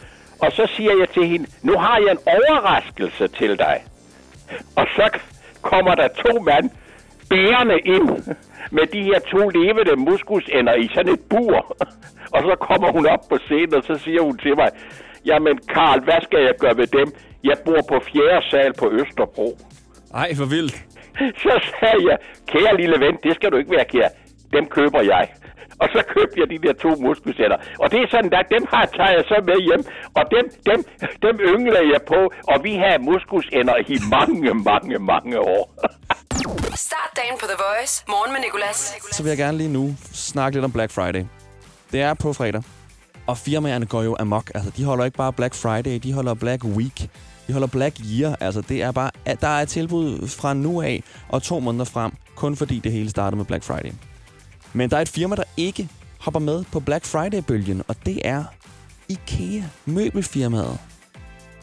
og 0.42 0.52
så 0.52 0.64
siger 0.76 0.92
jeg 1.00 1.09
til 1.09 1.26
hende, 1.26 1.47
nu 1.62 1.73
har 1.78 1.99
jeg 2.04 2.11
en 2.11 2.23
overraskelse 2.26 3.28
til 3.28 3.59
dig. 3.59 3.76
Og 4.76 4.87
så 4.97 5.18
kommer 5.62 5.95
der 5.95 6.09
to 6.09 6.33
mand 6.50 6.71
bærende 7.30 7.78
ind 7.95 8.09
med 8.71 8.87
de 8.92 9.02
her 9.02 9.18
to 9.18 9.49
levende 9.49 9.97
muskusænder 9.97 10.75
i 10.75 10.88
sådan 10.95 11.12
et 11.12 11.21
bur. 11.30 11.76
Og 12.35 12.40
så 12.42 12.57
kommer 12.68 12.92
hun 12.92 13.07
op 13.07 13.23
på 13.30 13.38
scenen, 13.47 13.75
og 13.75 13.85
så 13.85 13.95
siger 14.04 14.23
hun 14.23 14.38
til 14.38 14.57
mig, 14.57 14.71
jamen 15.26 15.59
Karl, 15.75 16.00
hvad 16.04 16.21
skal 16.23 16.40
jeg 16.49 16.54
gøre 16.59 16.76
ved 16.76 16.87
dem? 16.87 17.12
Jeg 17.45 17.57
bor 17.64 17.80
på 17.88 17.97
fjerde 18.12 18.50
sal 18.50 18.73
på 18.78 18.90
Østerbro. 18.90 19.59
Ej, 20.14 20.35
for 20.35 20.45
vildt. 20.45 20.85
Så 21.45 21.55
sagde 21.81 22.01
jeg, 22.11 22.19
kære 22.53 22.77
lille 22.77 22.97
ven, 23.05 23.15
det 23.25 23.33
skal 23.35 23.51
du 23.53 23.57
ikke 23.57 23.71
være 23.71 23.85
kære. 23.85 24.11
Dem 24.53 24.65
køber 24.77 25.03
jeg. 25.15 25.25
Og 25.83 25.89
så 25.95 26.01
købte 26.15 26.37
jeg 26.41 26.47
de 26.53 26.59
der 26.67 26.73
to 26.85 26.91
muskusætter. 27.07 27.59
Og 27.83 27.87
det 27.93 27.99
er 28.05 28.09
sådan, 28.15 28.31
at 28.41 28.47
dem 28.55 28.65
har 28.75 28.85
taget 28.97 29.15
jeg 29.19 29.25
så 29.33 29.37
med 29.51 29.59
hjem. 29.69 29.83
Og 30.19 30.25
dem, 30.35 30.45
dem, 30.71 30.81
dem 31.25 31.37
yngler 31.53 31.83
jeg 31.95 32.01
på. 32.13 32.21
Og 32.53 32.57
vi 32.67 32.73
har 32.83 32.99
muskusænder 33.11 33.77
i 33.95 33.97
mange, 34.17 34.51
mange, 34.71 34.99
mange 35.13 35.39
år. 35.57 35.65
Start 36.89 37.11
dagen 37.21 37.37
på 37.41 37.47
The 37.53 37.59
Voice. 37.67 38.05
Morgen 38.09 38.33
med 38.35 38.41
Nicolas. 38.47 38.79
Så 39.17 39.23
vil 39.23 39.29
jeg 39.29 39.39
gerne 39.39 39.59
lige 39.59 39.73
nu 39.73 39.95
snakke 40.13 40.57
lidt 40.57 40.65
om 40.65 40.73
Black 40.73 40.91
Friday. 40.93 41.25
Det 41.93 42.01
er 42.01 42.15
på 42.15 42.33
fredag. 42.33 42.63
Og 43.27 43.39
firmaerne 43.39 43.87
går 43.87 44.03
jo 44.03 44.17
amok. 44.21 44.51
Altså, 44.55 44.71
de 44.77 44.85
holder 44.85 45.05
ikke 45.05 45.17
bare 45.17 45.33
Black 45.33 45.55
Friday, 45.55 45.99
de 46.03 46.13
holder 46.13 46.35
Black 46.35 46.65
Week. 46.65 47.11
Vi 47.49 47.52
holder 47.52 47.69
Black 47.69 48.00
Year. 48.05 48.37
Altså, 48.40 48.61
det 48.61 48.83
er 48.83 48.93
bare, 48.93 49.11
at 49.25 49.40
der 49.40 49.49
er 49.49 49.64
tilbud 49.64 50.28
fra 50.28 50.55
nu 50.55 50.83
af 50.83 51.02
og 51.28 51.43
to 51.43 51.61
måneder 51.61 51.85
frem, 51.85 52.12
kun 52.35 52.57
fordi 52.57 52.78
det 52.78 52.93
hele 52.93 53.11
starter 53.11 53.37
med 53.37 53.45
Black 53.45 53.64
Friday. 53.64 53.93
Men 54.73 54.90
der 54.90 54.97
er 54.97 55.00
et 55.00 55.09
firma, 55.09 55.37
der 55.37 55.43
ikke 55.57 55.88
hopper 56.19 56.40
med 56.40 56.64
på 56.73 56.81
Black 56.81 57.05
Friday-bølgen, 57.05 57.83
og 57.88 57.97
det 58.07 58.21
er 58.25 58.45
IKEA, 59.09 59.62
møbelfirmaet. 59.87 60.78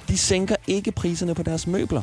De 0.08 0.18
sænker 0.18 0.56
ikke 0.68 0.92
priserne 0.92 1.36
på 1.36 1.44
deres 1.44 1.68
møbler. 1.68 2.01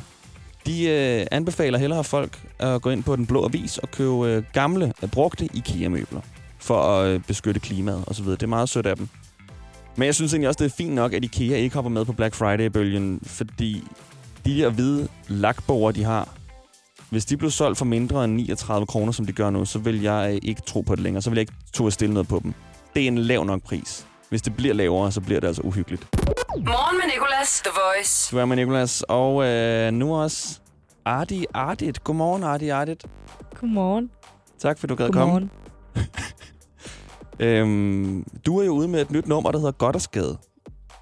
De 0.67 0.85
øh, 0.85 1.27
anbefaler 1.31 1.79
hellere 1.79 2.05
folk 2.05 2.43
at 2.59 2.83
gå 2.83 2.91
ind 2.91 3.03
på 3.03 3.17
den 3.17 3.27
blå 3.27 3.45
avis 3.45 3.79
og 3.79 3.91
købe 3.91 4.27
øh, 4.27 4.43
gamle, 4.53 4.93
brugte 5.13 5.49
IKEA-møbler 5.55 6.21
for 6.59 6.83
at 6.83 7.07
øh, 7.09 7.21
beskytte 7.21 7.61
klimaet 7.61 8.05
osv. 8.07 8.27
Det 8.27 8.43
er 8.43 8.47
meget 8.47 8.69
sødt 8.69 8.87
af 8.87 8.97
dem. 8.97 9.09
Men 9.97 10.07
jeg 10.07 10.15
synes 10.15 10.33
egentlig 10.33 10.49
også, 10.49 10.59
det 10.59 10.71
er 10.73 10.77
fint 10.77 10.95
nok, 10.95 11.13
at 11.13 11.25
IKEA 11.25 11.57
ikke 11.57 11.75
hopper 11.75 11.91
med 11.91 12.05
på 12.05 12.13
Black 12.13 12.35
Friday-bølgen, 12.35 13.21
fordi 13.27 13.85
de 14.45 14.57
der 14.59 14.71
hvide 14.71 15.09
lakborer, 15.29 15.93
de 15.93 16.05
har, 16.05 16.29
hvis 17.11 17.25
de 17.25 17.37
blev 17.37 17.51
solgt 17.51 17.79
for 17.79 17.85
mindre 17.85 18.25
end 18.25 18.35
39 18.35 18.87
kroner, 18.87 19.13
som 19.13 19.27
de 19.27 19.33
gør 19.33 19.51
nu, 19.51 19.65
så 19.65 19.79
vil 19.79 20.03
jeg 20.03 20.39
ikke 20.43 20.63
tro 20.63 20.81
på 20.81 20.95
det 20.95 21.03
længere. 21.03 21.23
Så 21.23 21.31
vil 21.31 21.37
jeg 21.37 21.41
ikke 21.41 21.53
tro 21.73 21.87
at 21.87 21.93
stille 21.93 22.15
noget 22.15 22.29
på 22.29 22.41
dem. 22.43 22.55
Det 22.95 23.03
er 23.03 23.09
en 23.09 23.19
lav 23.19 23.45
nok 23.45 23.63
pris. 23.63 24.07
Hvis 24.29 24.43
det 24.43 24.57
bliver 24.57 24.75
lavere, 24.75 25.13
så 25.13 25.21
bliver 25.21 25.41
det 25.41 25.47
altså 25.47 25.63
uhyggeligt. 25.63 26.09
Morgen 26.57 26.97
med 26.97 27.13
Nicolas. 27.15 27.61
The 27.65 27.73
Voice. 27.73 28.37
Du 28.37 28.41
er 28.41 28.45
med 28.45 28.57
Nicolas, 28.57 29.05
og 29.09 29.45
øh, 29.45 29.93
nu 29.93 30.15
også 30.15 30.61
Ardi 31.05 31.47
Ardit. 31.55 32.05
Godmorgen, 32.05 32.43
Ardi 32.43 32.69
Ardit. 32.69 33.05
Godmorgen. 33.61 34.11
Tak, 34.59 34.79
fordi 34.79 34.91
du 34.91 34.95
gad 34.95 35.11
komme. 35.11 35.51
Øhm, 37.43 38.25
du 38.47 38.59
er 38.59 38.65
jo 38.65 38.73
ude 38.73 38.89
med 38.89 39.01
et 39.01 39.11
nyt 39.11 39.27
nummer, 39.27 39.51
der 39.51 39.59
hedder 39.59 39.73
Godt 39.73 39.97
og 39.97 40.03
Skade. 40.03 40.39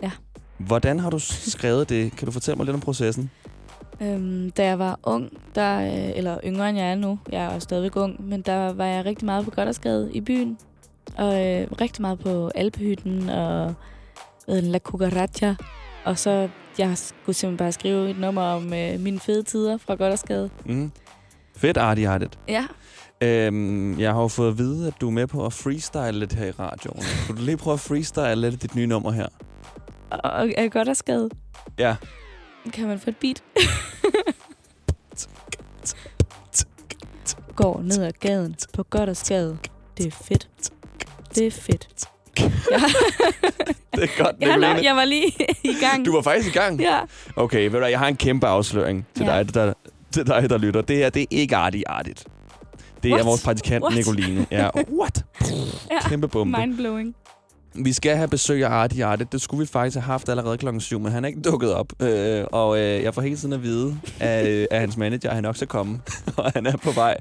Ja. 0.03 0.11
Hvordan 0.59 0.99
har 0.99 1.11
du 1.11 1.19
skrevet 1.19 1.89
det? 1.89 2.17
Kan 2.17 2.27
du 2.27 2.33
fortælle 2.33 2.57
mig 2.57 2.67
lidt 2.67 2.75
om 2.75 2.81
processen? 2.81 3.31
Øhm, 4.03 4.51
da 4.51 4.65
jeg 4.65 4.79
var 4.79 4.99
ung, 5.03 5.31
der, 5.55 5.81
øh, 5.81 6.17
eller 6.17 6.41
yngre 6.45 6.69
end 6.69 6.79
jeg 6.79 6.91
er 6.91 6.95
nu, 6.95 7.19
jeg 7.33 7.55
er 7.55 7.59
stadigvæk 7.59 7.97
ung, 7.97 8.29
men 8.29 8.43
der 8.43 8.73
var 8.73 8.85
jeg 8.85 9.05
rigtig 9.05 9.27
meget 9.27 9.45
på 9.45 9.51
Goddersgade 9.51 10.11
i 10.13 10.21
byen. 10.21 10.59
Og 11.17 11.47
øh, 11.47 11.67
rigtig 11.81 12.03
meget 12.03 12.19
på 12.19 12.51
Alpehytten 12.55 13.29
og 13.29 13.75
den, 14.47 14.65
La 14.65 14.79
Cucaracha. 14.79 15.55
Og 16.05 16.19
så 16.19 16.49
jeg 16.79 16.99
skulle 16.99 17.37
simpelthen 17.37 17.57
bare 17.57 17.73
skrive 17.73 18.11
et 18.11 18.19
nummer 18.19 18.43
om 18.43 18.75
øh, 18.75 19.01
mine 19.01 19.21
fede 19.21 19.43
tider 19.43 19.77
fra 19.77 19.95
Goddersgade. 19.95 20.51
Mm. 20.67 20.93
Fedt, 21.57 21.77
Ardit. 21.77 22.39
Ja, 22.49 22.67
Øhm, 23.23 24.01
jeg 24.01 24.13
har 24.13 24.21
jo 24.23 24.29
fået 24.29 24.49
at 24.51 24.59
vide, 24.59 24.87
at 24.87 24.95
du 25.01 25.07
er 25.07 25.11
med 25.11 25.27
på 25.27 25.47
at 25.47 25.53
freestyle 25.53 26.13
lidt 26.13 26.33
her 26.33 26.47
i 26.47 26.51
radioen. 26.51 27.03
Kunne 27.27 27.39
du 27.39 27.43
lige 27.45 27.57
prøve 27.57 27.75
at 27.75 27.81
freestyle 27.81 28.35
lidt 28.35 28.63
dit 28.63 28.75
nye 28.75 28.87
nummer 28.87 29.11
her? 29.11 29.27
og, 30.11 30.21
og 30.31 30.51
er 30.57 30.69
Goddersgade. 30.69 31.31
Ja. 31.79 31.97
Kan 32.73 32.89
man 32.89 32.99
få 32.99 33.11
et 33.11 33.17
beat? 33.17 33.43
Går 37.57 37.81
ned 37.83 38.03
ad 38.03 38.13
gaden 38.21 38.57
på 38.75 38.83
Goddersgade. 38.83 39.59
Det 39.99 40.07
er 40.07 40.11
fedt. 40.11 40.49
Det 41.35 41.47
er 41.47 41.51
fedt. 41.51 41.89
Ja, 42.39 42.51
Det 43.97 44.05
er 44.05 44.25
godt, 44.25 44.37
jeg, 44.41 44.49
Nicoline. 44.57 44.85
jeg 44.85 44.97
var 44.97 45.05
lige 45.05 45.33
i 45.65 45.75
gang. 45.81 46.07
Du 46.07 46.15
var 46.15 46.23
faktisk 46.23 46.57
i 46.57 46.59
gang? 46.59 46.81
Ja. 46.81 47.01
Okay, 47.37 47.71
ved 47.71 47.81
du, 47.81 47.87
jeg 47.87 47.99
har 47.99 48.09
en 48.09 48.17
kæmpe 48.17 48.47
afsløring 48.47 49.07
til, 49.17 49.27
Ja. 49.27 49.43
dig, 49.43 49.55
der, 49.55 49.73
til 50.13 50.27
dig, 50.27 50.51
der 50.51 50.59
lytter. 50.59 50.81
Det 50.83 51.05
er, 51.05 51.11
det 51.11 51.23
er 51.23 51.27
ikke 51.31 51.57
Arti 51.57 51.83
Artit. 51.87 52.25
Det 53.03 53.11
er 53.11 53.15
What? 53.15 53.27
vores 53.27 53.43
praktikant, 53.45 53.85
What? 53.85 53.95
Nicoline. 53.97 54.47
Ja, 54.51 54.69
what? 55.01 55.25
Kæmpe 56.09 56.29
bombe. 56.29 56.59
Mindblowing. 56.59 57.15
Vi 57.75 57.93
skal 57.93 58.17
have 58.17 58.29
besøg 58.29 58.65
af 58.65 58.69
Arti 58.71 59.01
Artit. 59.01 59.33
Det 59.33 59.41
skulle 59.43 59.61
vi 59.61 59.67
faktisk 59.67 59.95
have 59.97 60.03
haft 60.03 60.29
allerede 60.29 60.57
klokken 60.59 60.81
7, 60.81 61.01
men 61.01 61.13
han 61.13 61.25
er 61.25 61.29
ikke 61.29 61.41
dukket 61.41 61.75
op. 61.75 61.93
Øh, 62.03 62.45
og 62.53 62.79
øh, 62.79 63.03
jeg 63.03 63.15
får 63.15 63.23
hele 63.23 63.37
tiden 63.37 63.53
at 63.53 63.63
vide 63.63 63.97
af, 64.21 64.47
øh, 64.49 64.67
af 64.71 64.81
hans 64.81 64.97
manager, 64.97 65.29
at 65.29 65.35
han 65.35 65.43
nok 65.45 65.57
skal 65.57 65.69
komme. 65.69 66.01
og 66.37 66.51
han 66.53 66.67
er 66.67 66.77
på 66.77 66.91
vej. 66.91 67.17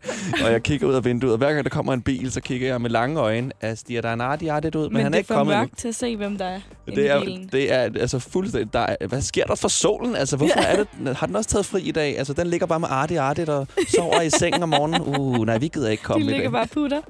Og 0.45 0.51
jeg 0.51 0.63
kigger 0.63 0.87
ud 0.87 0.93
af 0.93 1.05
vinduet, 1.05 1.31
og 1.33 1.37
hver 1.37 1.51
gang 1.53 1.63
der 1.63 1.69
kommer 1.69 1.93
en 1.93 2.01
bil, 2.01 2.31
så 2.31 2.41
kigger 2.41 2.67
jeg 2.67 2.81
med 2.81 2.89
lange 2.89 3.19
øjne. 3.19 3.51
Altså, 3.61 3.81
stiger 3.81 4.01
der 4.01 4.13
en 4.13 4.21
Arti 4.21 4.47
Artit 4.47 4.75
ud, 4.75 4.83
men, 4.83 4.93
Men 4.93 5.03
han 5.03 5.11
det 5.11 5.15
er 5.15 5.17
er 5.17 5.19
ikke 5.19 5.27
for 5.27 5.33
kommet 5.35 5.53
endnu. 5.53 5.61
mørkt 5.61 5.77
til 5.77 5.87
at 5.87 5.95
se, 5.95 6.15
hvem 6.17 6.37
der 6.37 6.45
er 6.45 6.59
Det 6.85 6.97
i 6.97 7.05
er, 7.07 7.19
det 7.51 7.73
er 7.73 7.77
altså 7.79 8.19
fuldstændig... 8.19 8.73
Der 8.73 8.79
er, 8.79 9.07
hvad 9.07 9.21
sker 9.21 9.43
der 9.45 9.55
for 9.55 9.67
solen? 9.67 10.15
Altså, 10.15 10.37
hvorfor 10.37 10.59
er 10.59 10.75
det... 10.75 10.87
Har 11.17 11.25
den 11.27 11.35
også 11.35 11.49
taget 11.49 11.65
fri 11.65 11.81
i 11.81 11.91
dag? 11.91 12.17
Altså, 12.17 12.33
den 12.33 12.47
ligger 12.47 12.65
bare 12.67 12.79
med 12.79 12.87
Arti 12.91 13.15
Artit 13.15 13.49
og 13.49 13.67
sover 13.95 14.21
i 14.21 14.29
sengen 14.29 14.63
om 14.63 14.69
morgenen. 14.69 15.01
Uh, 15.01 15.45
nej, 15.45 15.57
vi 15.57 15.67
gider 15.67 15.89
ikke 15.89 16.01
De 16.01 16.05
komme 16.05 16.25
i 16.25 16.29
ligger 16.29 16.43
dag. 16.43 16.51
bare 16.51 16.67
putter. 16.67 17.01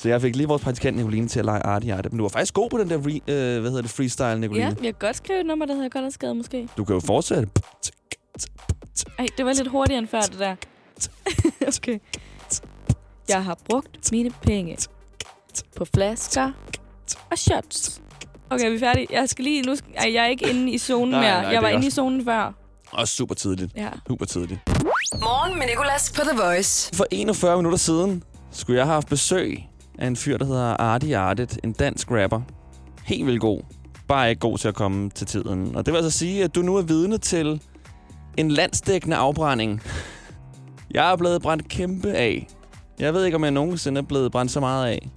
Så 0.00 0.08
jeg 0.08 0.20
fik 0.20 0.36
lige 0.36 0.48
vores 0.48 0.62
praktikant 0.62 0.96
Nicoline 0.96 1.28
til 1.28 1.38
at 1.38 1.44
lege 1.44 1.66
Arti 1.66 1.90
Artit. 1.90 2.12
Men 2.12 2.18
du 2.18 2.24
var 2.24 2.28
faktisk 2.28 2.54
god 2.54 2.70
på 2.70 2.78
den 2.78 2.90
der 2.90 2.96
re, 2.96 3.20
øh, 3.28 3.60
hvad 3.60 3.70
hedder 3.70 3.82
det, 3.82 3.90
freestyle, 3.90 4.40
Nicoline. 4.40 4.64
Ja, 4.66 4.68
jeg 4.68 4.76
kan 4.82 4.94
godt 4.98 5.16
skrive 5.16 5.40
et 5.40 5.46
nummer, 5.46 5.66
der 5.66 5.74
hedder 5.74 5.88
Goddersgade 5.88 6.34
måske. 6.34 6.68
Du 6.76 6.84
kan 6.84 6.94
jo 6.94 7.00
fortsætte. 7.00 7.48
Ej, 9.18 9.26
det 9.36 9.46
var 9.46 9.52
lidt 9.52 9.68
hurtigere 9.68 9.98
end 9.98 10.08
før, 10.08 10.20
det 10.20 10.38
der. 10.38 10.56
okay. 11.78 11.98
Jeg 13.28 13.44
har 13.44 13.58
brugt 13.70 14.12
mine 14.12 14.30
penge 14.42 14.76
på 15.76 15.84
flasker 15.94 16.52
og 17.30 17.38
shots. 17.38 18.02
Okay, 18.50 18.68
vi 18.70 18.74
er 18.74 18.78
færdige. 18.80 19.06
Jeg 19.10 19.28
skal 19.28 19.44
lige... 19.44 19.62
Nu 19.62 19.76
skal, 19.76 19.92
ej, 19.96 20.14
jeg 20.14 20.24
er 20.24 20.28
ikke 20.28 20.50
inde 20.50 20.72
i 20.72 20.78
zonen 20.78 21.10
Nej, 21.10 21.20
mere. 21.20 21.42
nej, 21.42 21.52
jeg 21.52 21.62
var 21.62 21.68
inde 21.68 21.86
i 21.86 21.90
zonen 21.90 22.24
før. 22.24 22.52
Også 22.90 23.14
super 23.14 23.34
tidligt. 23.34 23.72
Ja. 23.76 23.88
Super 24.08 24.24
tidligt. 24.26 24.60
Morgen 25.20 25.58
med 25.58 25.66
Nicolas 25.66 26.12
på 26.12 26.20
The 26.20 26.42
Voice. 26.42 26.96
For 26.96 27.06
41 27.10 27.56
minutter 27.56 27.78
siden 27.78 28.22
skulle 28.50 28.78
jeg 28.78 28.86
have 28.86 28.94
haft 28.94 29.08
besøg 29.08 29.69
af 30.00 30.06
en 30.06 30.16
fyr, 30.16 30.38
der 30.38 30.44
hedder 30.44 30.76
Arti 30.76 31.12
Artet, 31.12 31.58
En 31.64 31.72
dansk 31.72 32.10
rapper. 32.10 32.40
Helt 33.04 33.26
vildt 33.26 33.40
god. 33.40 33.60
Bare 34.08 34.30
ikke 34.30 34.40
god 34.40 34.58
til 34.58 34.68
at 34.68 34.74
komme 34.74 35.10
til 35.10 35.26
tiden. 35.26 35.76
Og 35.76 35.86
det 35.86 35.92
vil 35.92 35.98
altså 35.98 36.18
sige, 36.18 36.44
at 36.44 36.54
du 36.54 36.62
nu 36.62 36.76
er 36.76 36.82
vidne 36.82 37.18
til 37.18 37.60
en 38.36 38.50
landsdækkende 38.50 39.16
afbrænding. 39.16 39.82
Jeg 40.90 41.12
er 41.12 41.16
blevet 41.16 41.42
brændt 41.42 41.68
kæmpe 41.68 42.12
af. 42.12 42.48
Jeg 42.98 43.14
ved 43.14 43.24
ikke, 43.24 43.36
om 43.36 43.44
jeg 43.44 43.50
nogensinde 43.50 43.98
er 43.98 44.02
blevet 44.02 44.32
brændt 44.32 44.52
så 44.52 44.60
meget 44.60 44.86
af, 44.86 45.10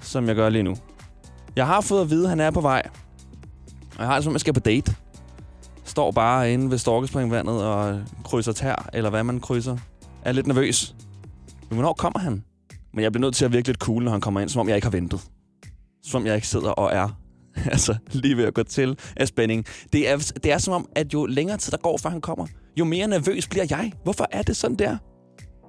som 0.00 0.28
jeg 0.28 0.36
gør 0.36 0.48
lige 0.48 0.62
nu. 0.62 0.76
Jeg 1.56 1.66
har 1.66 1.80
fået 1.80 2.00
at 2.00 2.10
vide, 2.10 2.24
at 2.24 2.28
han 2.28 2.40
er 2.40 2.50
på 2.50 2.60
vej. 2.60 2.82
Og 3.96 3.98
jeg 3.98 4.06
har 4.06 4.14
det 4.14 4.24
som, 4.24 4.30
om, 4.30 4.34
jeg 4.34 4.40
skal 4.40 4.54
på 4.54 4.60
date. 4.60 4.94
Står 5.84 6.10
bare 6.10 6.52
inde 6.52 6.70
ved 6.70 6.78
Storkespringvandet 6.78 7.64
og 7.64 8.00
krydser 8.24 8.52
tær, 8.52 8.88
eller 8.92 9.10
hvad 9.10 9.24
man 9.24 9.40
krydser. 9.40 9.76
Er 10.22 10.32
lidt 10.32 10.46
nervøs. 10.46 10.94
Men 11.68 11.74
hvornår 11.76 11.92
kommer 11.92 12.18
han? 12.18 12.44
Men 12.96 13.02
jeg 13.02 13.12
bliver 13.12 13.20
nødt 13.20 13.34
til 13.34 13.44
at 13.44 13.52
virke 13.52 13.68
lidt 13.68 13.78
cool, 13.78 14.04
når 14.04 14.10
han 14.10 14.20
kommer 14.20 14.40
ind, 14.40 14.48
som 14.48 14.60
om 14.60 14.68
jeg 14.68 14.76
ikke 14.76 14.86
har 14.86 14.92
ventet. 14.92 15.20
Som 16.04 16.22
om 16.22 16.26
jeg 16.26 16.34
ikke 16.34 16.48
sidder 16.48 16.70
og 16.70 16.92
er 16.92 17.08
altså 17.72 17.94
lige 18.10 18.36
ved 18.36 18.44
at 18.44 18.54
gå 18.54 18.62
til 18.62 18.98
af 19.16 19.28
spænding. 19.28 19.64
Det 19.92 20.10
er, 20.10 20.32
det 20.42 20.52
er 20.52 20.58
som 20.58 20.74
om, 20.74 20.88
at 20.96 21.14
jo 21.14 21.26
længere 21.26 21.56
tid 21.56 21.70
der 21.70 21.76
går, 21.78 21.98
før 21.98 22.10
han 22.10 22.20
kommer, 22.20 22.46
jo 22.78 22.84
mere 22.84 23.08
nervøs 23.08 23.48
bliver 23.48 23.66
jeg. 23.70 23.92
Hvorfor 24.02 24.26
er 24.32 24.42
det 24.42 24.56
sådan 24.56 24.76
der? 24.76 24.96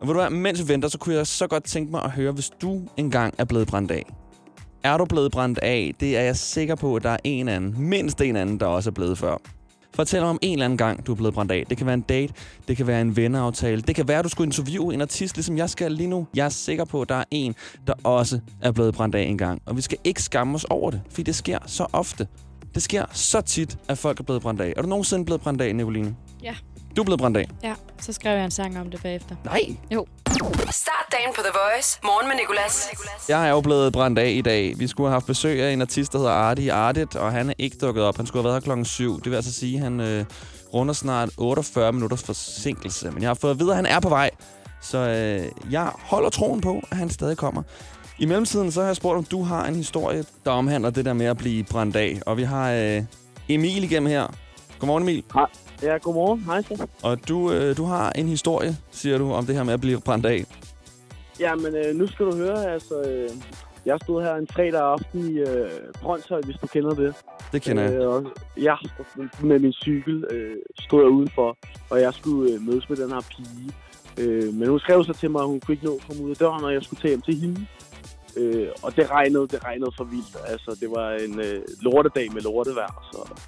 Og 0.01 0.07
ved 0.07 0.13
du 0.13 0.19
hvad, 0.19 0.29
mens 0.29 0.63
vi 0.63 0.73
venter, 0.73 0.89
så 0.89 0.97
kunne 0.97 1.15
jeg 1.15 1.27
så 1.27 1.47
godt 1.47 1.63
tænke 1.63 1.91
mig 1.91 2.03
at 2.03 2.11
høre, 2.11 2.31
hvis 2.31 2.49
du 2.61 2.81
engang 2.97 3.33
er 3.37 3.45
blevet 3.45 3.67
brændt 3.67 3.91
af. 3.91 4.03
Er 4.83 4.97
du 4.97 5.05
blevet 5.05 5.31
brændt 5.31 5.59
af, 5.59 5.93
det 5.99 6.17
er 6.17 6.21
jeg 6.21 6.37
sikker 6.37 6.75
på, 6.75 6.95
at 6.95 7.03
der 7.03 7.09
er 7.09 7.17
en 7.23 7.47
anden, 7.47 7.75
mindst 7.89 8.21
en 8.21 8.35
anden, 8.35 8.59
der 8.59 8.65
også 8.65 8.89
er 8.89 8.93
blevet 8.93 9.17
før. 9.17 9.37
Fortæl 9.97 10.21
mig 10.21 10.29
om 10.29 10.39
en 10.41 10.51
eller 10.53 10.65
anden 10.65 10.77
gang, 10.77 11.07
du 11.07 11.11
er 11.11 11.15
blevet 11.15 11.33
brændt 11.33 11.51
af. 11.51 11.63
Det 11.69 11.77
kan 11.77 11.85
være 11.85 11.93
en 11.93 12.01
date, 12.01 12.33
det 12.67 12.77
kan 12.77 12.87
være 12.87 13.01
en 13.01 13.15
venneaftale, 13.15 13.81
det 13.81 13.95
kan 13.95 14.07
være, 14.07 14.19
at 14.19 14.23
du 14.23 14.29
skulle 14.29 14.47
interviewe 14.47 14.93
en 14.93 15.01
artist, 15.01 15.35
ligesom 15.35 15.57
jeg 15.57 15.69
skal 15.69 15.91
lige 15.91 16.09
nu. 16.09 16.27
Jeg 16.35 16.45
er 16.45 16.49
sikker 16.49 16.85
på, 16.85 17.01
at 17.01 17.09
der 17.09 17.15
er 17.15 17.23
en, 17.31 17.55
der 17.87 17.93
også 18.03 18.39
er 18.61 18.71
blevet 18.71 18.93
brændt 18.93 19.15
af 19.15 19.21
en 19.21 19.37
gang. 19.37 19.61
Og 19.65 19.77
vi 19.77 19.81
skal 19.81 19.97
ikke 20.03 20.23
skamme 20.23 20.55
os 20.55 20.63
over 20.63 20.91
det, 20.91 21.01
fordi 21.09 21.23
det 21.23 21.35
sker 21.35 21.59
så 21.65 21.85
ofte. 21.93 22.27
Det 22.75 22.83
sker 22.83 23.05
så 23.11 23.41
tit, 23.41 23.77
at 23.87 23.97
folk 23.97 24.19
er 24.19 24.23
blevet 24.23 24.41
brændt 24.41 24.61
af. 24.61 24.73
Er 24.77 24.81
du 24.81 24.87
nogensinde 24.87 25.25
blevet 25.25 25.41
brændt 25.41 25.61
af, 25.61 25.75
Nicoline? 25.75 26.15
Ja. 26.43 26.55
Du 26.97 27.01
er 27.01 27.05
blevet 27.05 27.19
brændt 27.19 27.37
af? 27.37 27.47
Ja, 27.63 27.73
så 28.01 28.13
skrev 28.13 28.35
jeg 28.35 28.45
en 28.45 28.51
sang 28.51 28.79
om 28.79 28.91
det 28.91 29.01
bagefter. 29.03 29.35
Nej! 29.45 29.61
Start 30.71 31.05
dagen 31.11 31.33
på 31.35 31.41
The 31.41 31.51
Voice. 31.53 31.99
Morgen 32.03 32.27
med 32.27 32.35
Nicolas. 32.35 32.89
Jeg 33.29 33.47
er 33.47 33.51
jo 33.51 33.61
blevet 33.61 33.93
brændt 33.93 34.19
af 34.19 34.29
i 34.29 34.41
dag. 34.41 34.79
Vi 34.79 34.87
skulle 34.87 35.07
have 35.07 35.13
haft 35.13 35.25
besøg 35.25 35.61
af 35.61 35.73
en 35.73 35.81
artist, 35.81 36.13
der 36.13 36.17
hedder 36.17 36.31
Artie 36.31 36.73
Artit, 36.73 37.15
og 37.15 37.31
han 37.31 37.49
er 37.49 37.53
ikke 37.57 37.77
dukket 37.77 38.03
op. 38.03 38.17
Han 38.17 38.25
skulle 38.25 38.43
have 38.43 38.47
været 38.47 38.55
her 38.55 38.65
klokken 38.65 38.85
7. 38.85 39.15
Det 39.15 39.29
vil 39.29 39.35
altså 39.35 39.53
sige, 39.53 39.77
at 39.77 39.83
han 39.83 39.99
øh, 39.99 40.25
runder 40.73 40.93
snart 40.93 41.29
48 41.37 41.93
minutters 41.93 42.23
forsinkelse. 42.23 43.11
Men 43.11 43.21
jeg 43.21 43.29
har 43.29 43.35
fået 43.35 43.51
at 43.51 43.59
vide, 43.59 43.69
at 43.69 43.75
han 43.75 43.85
er 43.85 43.99
på 43.99 44.09
vej. 44.09 44.29
Så 44.81 44.97
øh, 44.97 45.71
jeg 45.73 45.91
holder 45.99 46.29
troen 46.29 46.61
på, 46.61 46.81
at 46.91 46.97
han 46.97 47.09
stadig 47.09 47.37
kommer. 47.37 47.63
I 48.19 48.25
mellemtiden 48.25 48.71
så 48.71 48.79
har 48.79 48.87
jeg 48.87 48.95
spurgt, 48.95 49.17
om 49.17 49.23
du 49.23 49.43
har 49.43 49.65
en 49.65 49.75
historie, 49.75 50.23
der 50.45 50.51
omhandler 50.51 50.89
det 50.89 51.05
der 51.05 51.13
med 51.13 51.25
at 51.25 51.37
blive 51.37 51.63
brændt 51.63 51.95
af. 51.95 52.21
Og 52.25 52.37
vi 52.37 52.43
har 52.43 52.71
øh, 52.71 53.03
Emil 53.49 53.83
igennem 53.83 54.09
her. 54.09 54.27
Godmorgen 54.79 55.03
Emil. 55.03 55.23
Ja, 55.81 55.97
godmorgen. 55.97 56.39
Hej 56.39 56.61
så. 56.61 56.87
Og 57.03 57.27
du, 57.27 57.51
øh, 57.51 57.77
du 57.77 57.83
har 57.85 58.11
en 58.11 58.27
historie, 58.27 58.77
siger 58.91 59.17
du, 59.17 59.31
om 59.31 59.45
det 59.45 59.55
her 59.55 59.63
med 59.63 59.73
at 59.73 59.81
blive 59.81 60.01
brændt 60.01 60.25
af. 60.25 60.45
Ja, 61.39 61.55
men 61.55 61.75
øh, 61.75 61.95
nu 61.95 62.07
skal 62.07 62.25
du 62.25 62.35
høre, 62.35 62.73
altså... 62.73 63.01
Øh, 63.01 63.29
jeg 63.85 63.99
stod 64.03 64.23
her 64.23 64.35
en 64.35 64.47
fredag 64.47 64.81
aften 64.81 65.19
i 65.35 65.39
øh, 65.39 65.69
Brøndshøj, 66.01 66.41
hvis 66.41 66.55
du 66.61 66.67
kender 66.67 66.93
det. 66.93 67.15
Det 67.51 67.61
kender 67.61 67.83
jeg. 67.83 67.93
Øh, 67.93 68.07
og 68.07 68.25
ja, 68.57 68.75
med 69.41 69.59
min 69.59 69.73
cykel 69.73 70.25
øh, 70.31 70.55
stod 70.79 71.01
jeg 71.03 71.09
udenfor, 71.09 71.57
og 71.89 72.01
jeg 72.01 72.13
skulle 72.13 72.53
øh, 72.53 72.61
mødes 72.61 72.89
med 72.89 72.97
den 72.97 73.11
her 73.11 73.21
pige. 73.31 73.71
Øh, 74.17 74.53
men 74.53 74.69
hun 74.69 74.79
skrev 74.79 75.03
så 75.03 75.13
til 75.13 75.31
mig, 75.31 75.41
at 75.41 75.47
hun 75.47 75.59
kunne 75.59 75.73
ikke 75.73 75.85
nå 75.85 75.93
at 75.95 76.07
komme 76.07 76.23
ud 76.23 76.29
af 76.29 76.35
døren, 76.35 76.63
og 76.63 76.73
jeg 76.73 76.83
skulle 76.83 77.01
tage 77.01 77.09
hjem 77.09 77.21
til 77.21 77.35
hende. 77.35 77.65
Øh, 78.37 78.67
og 78.83 78.95
det 78.95 79.11
regnede, 79.11 79.47
det 79.47 79.63
regnede 79.63 79.91
for 79.97 80.03
vildt. 80.03 80.37
Altså, 80.47 80.77
det 80.81 80.89
var 80.91 81.11
en 81.11 81.39
øh, 81.39 81.61
lortedag 81.81 82.33
med 82.33 82.41
lortevejr, 82.41 83.09
så... 83.11 83.41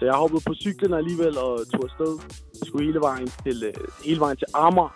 Så 0.00 0.06
jeg 0.06 0.14
hoppede 0.14 0.42
på 0.46 0.54
cyklen 0.54 0.94
alligevel 0.94 1.38
og 1.38 1.70
tog 1.72 1.84
afsted. 1.84 2.12
Jeg 2.58 2.66
skulle 2.66 2.84
hele 2.86 3.00
vejen 3.00 3.28
til, 3.44 3.64
øh, 3.64 3.74
hele 4.04 4.20
vejen 4.20 4.36
til 4.36 4.46
Amager. 4.54 4.92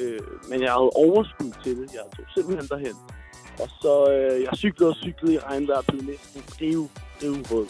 Øh, 0.00 0.20
men 0.48 0.62
jeg 0.62 0.72
havde 0.72 0.90
overskud 1.04 1.52
til 1.64 1.76
det. 1.76 1.86
Jeg 1.94 2.04
tog 2.16 2.24
simpelthen 2.34 2.68
derhen. 2.68 2.96
Og 3.62 3.68
så 3.82 3.92
øh, 4.12 4.42
jeg 4.42 4.50
cyklede 4.56 4.90
og 4.90 4.96
cyklede 4.96 5.34
i 5.34 5.38
regnvejr, 5.38 5.82
blev 5.88 6.02
næsten 6.02 6.42
drive, 6.58 6.88
drivvåd. 7.20 7.66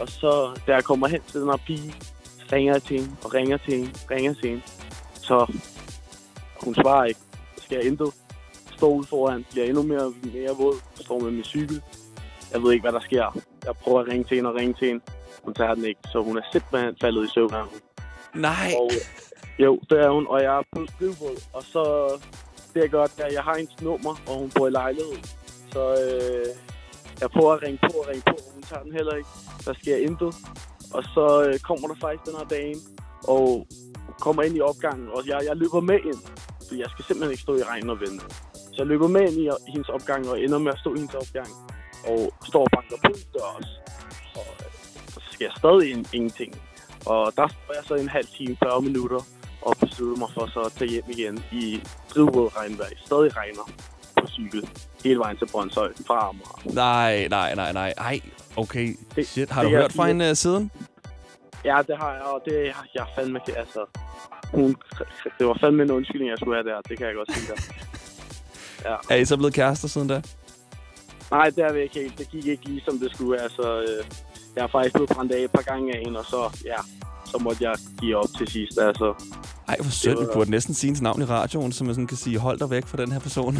Og 0.00 0.08
så, 0.08 0.60
da 0.66 0.74
jeg 0.74 0.84
kommer 0.84 1.06
hen 1.06 1.20
til 1.28 1.40
den 1.40 1.48
her 1.48 1.60
pige, 1.66 1.94
så 2.38 2.44
ringer 2.52 2.72
jeg 2.72 2.82
til 2.82 3.00
hende, 3.00 3.16
og 3.24 3.34
ringer 3.34 3.56
til 3.56 3.74
hende, 3.74 3.92
ringer 4.10 4.34
til 4.34 4.48
hende. 4.50 4.62
Så 5.14 5.52
hun 6.64 6.74
svarer 6.74 7.04
ikke. 7.04 7.20
Så 7.56 7.62
skal 7.64 7.76
jeg 7.76 7.86
intet. 7.86 8.10
Står 8.76 8.90
ude 8.90 9.06
foran, 9.06 9.46
bliver 9.50 9.66
endnu 9.66 9.82
mere, 9.82 10.12
mere 10.22 10.56
våd, 10.58 10.74
står 10.94 11.20
med 11.20 11.30
min 11.30 11.44
cykel. 11.44 11.82
Jeg 12.52 12.62
ved 12.62 12.72
ikke, 12.72 12.82
hvad 12.82 12.92
der 12.92 13.00
sker. 13.00 13.38
Jeg 13.64 13.74
prøver 13.82 14.00
at 14.00 14.08
ringe 14.08 14.24
til 14.24 14.34
hende 14.34 14.50
og 14.50 14.56
ringe 14.56 14.74
til 14.74 14.88
hende. 14.88 15.04
Hun 15.46 15.54
tager 15.54 15.74
den 15.74 15.84
ikke, 15.84 16.00
så 16.12 16.18
hun 16.22 16.36
er 16.38 16.42
simpelthen 16.52 16.96
faldet 17.00 17.24
i 17.24 17.30
søvn. 17.34 17.54
af 17.54 17.62
hun. 17.62 17.80
Nej! 18.34 18.70
Og, 18.80 18.90
øh, 18.96 19.02
jo, 19.64 19.80
det 19.90 19.98
er 20.04 20.10
hun, 20.10 20.26
og 20.32 20.42
jeg 20.42 20.52
er 20.58 20.62
på 20.72 20.86
skrivebåd. 20.94 21.36
Og 21.52 21.62
så, 21.62 21.82
det 22.74 22.84
er 22.84 22.88
godt, 22.88 23.12
at 23.20 23.32
jeg 23.32 23.42
har 23.42 23.56
hendes 23.56 23.82
nummer, 23.82 24.14
og 24.28 24.34
hun 24.38 24.50
bor 24.54 24.66
i 24.66 24.70
lejlighed. 24.70 25.18
Så 25.72 25.82
øh, 26.04 26.46
jeg 27.20 27.30
prøver 27.30 27.52
at 27.52 27.62
ringe 27.62 27.78
på 27.86 27.92
og 28.00 28.08
ringe 28.08 28.22
på, 28.30 28.36
og 28.46 28.52
hun 28.54 28.62
tager 28.62 28.82
den 28.82 28.92
heller 28.92 29.14
ikke. 29.20 29.28
Der 29.66 29.74
sker 29.82 29.96
intet. 29.96 30.34
Og 30.96 31.02
så 31.14 31.26
øh, 31.46 31.58
kommer 31.68 31.86
der 31.88 31.96
faktisk 32.00 32.24
den 32.28 32.36
her 32.40 32.48
dame, 32.56 32.80
og 33.34 33.66
kommer 34.20 34.42
ind 34.42 34.56
i 34.56 34.60
opgangen, 34.60 35.08
og 35.08 35.20
jeg, 35.26 35.38
jeg 35.48 35.56
løber 35.56 35.80
med 35.80 35.98
ind. 36.10 36.20
For 36.68 36.74
jeg 36.74 36.88
skal 36.90 37.04
simpelthen 37.04 37.30
ikke 37.34 37.42
stå 37.42 37.56
i 37.56 37.62
regnen 37.62 37.90
og 37.90 38.00
vente. 38.00 38.24
Så 38.72 38.76
jeg 38.78 38.86
løber 38.86 39.08
med 39.08 39.22
ind 39.28 39.38
i 39.42 39.48
hendes 39.72 39.88
opgang, 39.88 40.28
og 40.30 40.40
ender 40.40 40.58
med 40.58 40.72
at 40.72 40.78
stå 40.78 40.94
i 40.94 40.98
hendes 40.98 41.14
opgang. 41.14 41.50
Og 42.10 42.18
står 42.50 42.62
og 42.66 42.70
banker 42.76 42.96
på 42.96 43.06
hendes 43.10 43.24
dør 43.34 43.48
også. 43.58 43.85
Sker 45.36 45.50
stadig 45.56 45.90
in- 45.90 46.06
ingenting. 46.12 46.52
Og 47.06 47.32
der 47.36 47.48
står 47.48 47.74
jeg 47.74 47.84
så 47.86 47.94
en 47.94 48.08
halv 48.08 48.26
time, 48.36 48.56
40 48.62 48.82
minutter, 48.82 49.20
og 49.62 49.76
beslutter 49.80 50.16
mig 50.18 50.28
for 50.34 50.46
så 50.54 50.60
at 50.60 50.72
tage 50.72 50.90
hjem 50.90 51.04
igen 51.08 51.44
i 51.52 51.82
drivvåd 52.14 52.50
regnvejr. 52.56 52.90
Stadig 53.06 53.36
regner 53.36 53.64
på 54.20 54.26
cykel. 54.26 54.68
Hele 55.04 55.18
vejen 55.18 55.36
til 55.36 55.46
Brøndshøj 55.52 55.92
fra 56.06 56.28
Amager. 56.28 56.74
Nej, 56.74 57.28
nej, 57.28 57.54
nej, 57.54 57.72
nej. 57.72 57.94
Ej, 57.98 58.20
okay. 58.56 58.96
Det- 59.16 59.26
Shit, 59.28 59.50
har 59.50 59.62
det 59.62 59.70
du 59.72 59.76
hørt 59.76 59.92
fra 59.92 60.06
hende 60.06 60.30
uh, 60.30 60.36
siden? 60.36 60.70
Ja, 61.64 61.78
det 61.86 61.96
har 61.98 62.12
jeg, 62.12 62.22
og 62.22 62.42
det 62.44 62.52
jeg, 62.64 62.74
jeg 62.94 63.06
fandme 63.16 63.40
ikke, 63.48 63.58
altså... 63.58 63.84
Hun, 64.54 64.76
det 65.38 65.46
var 65.46 65.56
fandme 65.60 65.82
en 65.82 65.90
undskyldning, 65.90 66.30
jeg 66.30 66.38
skulle 66.38 66.56
have 66.56 66.68
der. 66.74 66.80
Det 66.80 66.98
kan 66.98 67.06
jeg 67.06 67.14
godt 67.14 67.32
sige 67.34 67.46
der. 67.52 67.60
Er 69.10 69.16
I 69.16 69.24
så 69.24 69.36
blevet 69.36 69.54
kærester 69.54 69.88
siden 69.88 70.08
da? 70.08 70.22
Nej, 71.30 71.50
det 71.50 71.58
er 71.64 71.72
vi 71.72 71.80
ikke 71.80 71.94
helt. 72.00 72.18
Det 72.18 72.28
gik 72.30 72.46
ikke 72.46 72.64
lige, 72.64 72.82
som 72.84 72.98
det 72.98 73.10
skulle. 73.14 73.40
Altså, 73.42 73.80
øh, 73.80 74.04
jeg 74.56 74.62
er 74.62 74.68
faktisk 74.68 74.94
blevet 74.94 75.10
brændt 75.10 75.32
af 75.32 75.40
et 75.40 75.50
par 75.50 75.62
gange 75.62 75.96
af 75.96 76.02
hende, 76.04 76.18
og 76.18 76.24
så, 76.24 76.58
ja, 76.64 76.76
så 77.24 77.38
måtte 77.40 77.64
jeg 77.64 77.74
give 78.00 78.16
op 78.16 78.28
til 78.38 78.48
sidst. 78.48 78.78
Altså, 78.78 79.14
Ej, 79.68 79.76
hvor 79.80 79.90
sødt. 79.90 80.20
Vi 80.20 80.24
burde 80.34 80.50
næsten 80.50 80.74
sige 80.74 80.88
hendes 80.88 81.02
navn 81.02 81.22
i 81.22 81.24
radioen, 81.24 81.72
så 81.72 81.84
man 81.84 81.94
sådan 81.94 82.06
kan 82.06 82.16
sige, 82.16 82.38
hold 82.38 82.58
dig 82.58 82.70
væk 82.70 82.86
fra 82.86 82.96
den 82.98 83.12
her 83.12 83.18
person. 83.20 83.54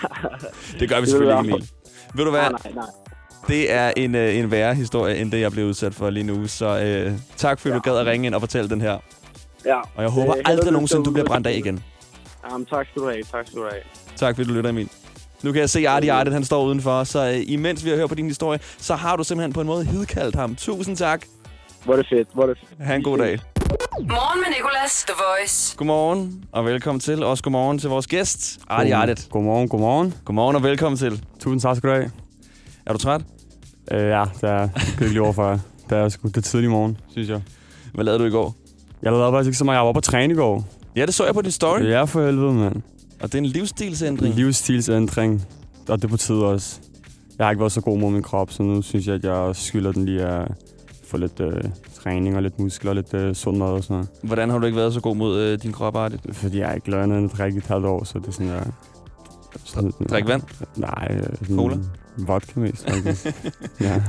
det 0.80 0.88
gør 0.88 0.96
vi 0.96 1.00
Det 1.00 1.08
selvfølgelig 1.10 1.38
ikke, 1.44 1.54
Emil. 1.54 1.70
Ved 2.14 2.24
du 2.24 2.30
hvad? 2.30 2.40
nej, 2.40 2.50
nej, 2.64 2.72
nej. 2.74 2.84
Det 3.48 3.72
er 3.72 3.92
en, 3.96 4.14
øh, 4.14 4.36
en 4.36 4.50
værre 4.50 4.74
historie, 4.74 5.16
end 5.16 5.32
det, 5.32 5.40
jeg 5.40 5.52
blev 5.52 5.66
udsat 5.66 5.94
for 5.94 6.10
lige 6.10 6.24
nu. 6.24 6.46
Så 6.46 6.78
øh, 6.80 7.12
tak, 7.36 7.60
fordi 7.60 7.74
du 7.74 7.80
gad 7.80 7.96
at 7.96 8.06
ringe 8.06 8.26
ind 8.26 8.34
og 8.34 8.40
fortælle 8.40 8.70
den 8.70 8.80
her. 8.80 8.98
Ja, 9.64 9.80
Og 9.80 10.02
jeg 10.02 10.10
håber 10.10 10.36
Øh, 10.36 10.42
aldrig 10.44 10.72
nogensinde, 10.72 11.04
du 11.04 11.10
bliver 11.10 11.26
brændt 11.26 11.46
af 11.46 11.52
igen. 11.56 11.84
jamen, 12.50 12.66
tak 12.66 12.86
skal 12.90 13.02
du 13.02 13.08
have. 13.08 13.22
Tak 13.22 13.46
skal 13.46 13.58
du 13.58 13.64
have. 13.70 13.82
Tak, 14.16 14.36
fordi 14.36 14.48
du 14.48 14.54
lytter, 14.54 14.70
Emil. 14.70 14.88
Nu 15.42 15.52
kan 15.52 15.60
jeg 15.60 15.70
se, 15.70 15.88
Artie 15.88 16.12
Artie, 16.12 16.32
han 16.32 16.44
står 16.44 16.64
udenfor. 16.64 17.04
Så 17.04 17.28
øh, 17.28 17.36
imens 17.46 17.84
vi 17.84 17.90
har 17.90 17.96
hørt 17.96 18.08
på 18.08 18.14
din 18.14 18.26
historie, 18.26 18.60
så 18.78 18.94
har 18.94 19.16
du 19.16 19.24
simpelthen 19.24 19.52
på 19.52 19.60
en 19.60 19.66
måde 19.66 19.84
hidkaldt 19.84 20.34
ham. 20.36 20.54
Tusind 20.56 20.96
tak. 20.96 21.26
Hvor 21.84 21.92
er 21.92 21.96
det 21.96 22.06
fedt, 22.08 22.28
hvor 22.34 22.42
er 22.42 22.46
det 22.46 22.58
fedt. 22.58 22.82
Ha' 22.86 22.94
en 22.94 23.02
god 23.02 23.18
dag. 23.18 23.38
Morgen 24.00 24.40
med 24.40 24.56
Nicolas. 24.56 25.04
The 25.08 25.14
Voice. 25.16 25.76
Godmorgen, 25.76 26.44
og 26.52 26.64
velkommen 26.64 27.00
til. 27.00 27.22
Også 27.24 27.42
godmorgen 27.42 27.78
til 27.78 27.90
vores 27.90 28.06
gæst, 28.06 28.58
Artie 28.68 28.94
Artit. 28.96 29.28
Godmorgen, 29.30 29.68
godmorgen. 29.68 30.14
Godmorgen 30.24 30.56
og 30.56 30.62
velkommen 30.62 30.98
til. 30.98 31.22
Tusind 31.40 31.60
tak 31.60 31.76
skal 31.76 31.90
du 31.90 31.94
have. 31.94 32.10
Er 32.86 32.92
du 32.92 32.98
træt? 32.98 33.20
Øh, 33.92 34.00
ja, 34.00 34.24
det 34.40 34.50
er 34.50 34.68
lige 35.08 35.22
over 35.22 35.32
for 35.32 35.60
Det 35.90 35.98
er 35.98 36.08
sgu 36.08 36.28
det 36.28 36.36
er 36.36 36.40
tidlig 36.40 36.70
morgen, 36.70 36.98
synes 37.10 37.28
jeg. 37.28 37.40
Hvad 37.94 38.04
lavede 38.04 38.22
du 38.22 38.26
i 38.28 38.30
går? 38.30 38.54
Jeg 39.02 39.12
lavede 39.12 39.32
faktisk 39.32 39.48
ikke 39.48 39.58
så 39.58 39.64
meget. 39.64 39.78
Jeg 39.78 39.86
var 39.86 39.92
på 39.92 40.00
træne 40.00 40.32
i 40.32 40.36
går. 40.36 40.64
Ja, 40.96 41.06
det 41.06 41.14
så 41.14 41.24
jeg 41.24 41.34
på 41.34 41.42
din 41.42 41.50
story. 41.50 41.80
Ja, 41.80 42.04
for 42.04 42.26
helvede, 42.26 42.52
mand. 42.52 42.82
Og 43.20 43.32
det 43.32 43.34
er 43.34 43.38
en 43.38 43.46
livsstilsændring. 43.46 44.34
En 44.34 44.38
livsstilsændring. 44.38 45.46
Og 45.88 46.02
det 46.02 46.10
betyder 46.10 46.44
også... 46.44 46.80
Jeg 47.38 47.46
har 47.46 47.50
ikke 47.50 47.60
været 47.60 47.72
så 47.72 47.80
god 47.80 47.98
mod 47.98 48.10
min 48.10 48.22
krop, 48.22 48.52
så 48.52 48.62
nu 48.62 48.82
synes 48.82 49.06
jeg, 49.06 49.14
at 49.14 49.24
jeg 49.24 49.56
skylder 49.56 49.92
den 49.92 50.04
lige 50.04 50.22
at 50.22 50.48
få 51.04 51.16
lidt 51.16 51.40
øh, 51.40 51.62
træning 52.02 52.36
og 52.36 52.42
lidt 52.42 52.58
muskler 52.58 52.90
og 52.90 52.94
lidt 52.94 53.14
øh, 53.14 53.34
sund 53.34 53.56
mad 53.56 53.66
og 53.66 53.82
sådan 53.82 53.94
noget. 53.94 54.08
Hvordan 54.22 54.50
har 54.50 54.58
du 54.58 54.66
ikke 54.66 54.76
været 54.76 54.94
så 54.94 55.00
god 55.00 55.16
mod 55.16 55.40
øh, 55.40 55.58
din 55.62 55.72
krop, 55.72 55.96
Artit? 55.96 56.20
Fordi 56.32 56.58
jeg 56.58 56.74
ikke 56.74 56.90
løgnet 56.90 57.24
et 57.24 57.66
halvt 57.66 57.86
år, 57.86 58.04
så 58.04 58.18
det 58.18 58.26
er 58.26 58.32
sådan, 58.32 58.46
jeg... 58.46 58.66
Sådan, 59.64 59.92
Drik 60.10 60.28
vand? 60.28 60.42
Nej. 60.76 61.08
Øh, 61.10 61.22
sådan 61.40 61.56
Cola? 61.56 61.76
Vodka 62.18 62.60
mest, 62.60 62.90
faktisk. 62.90 63.26
ja. 63.80 64.02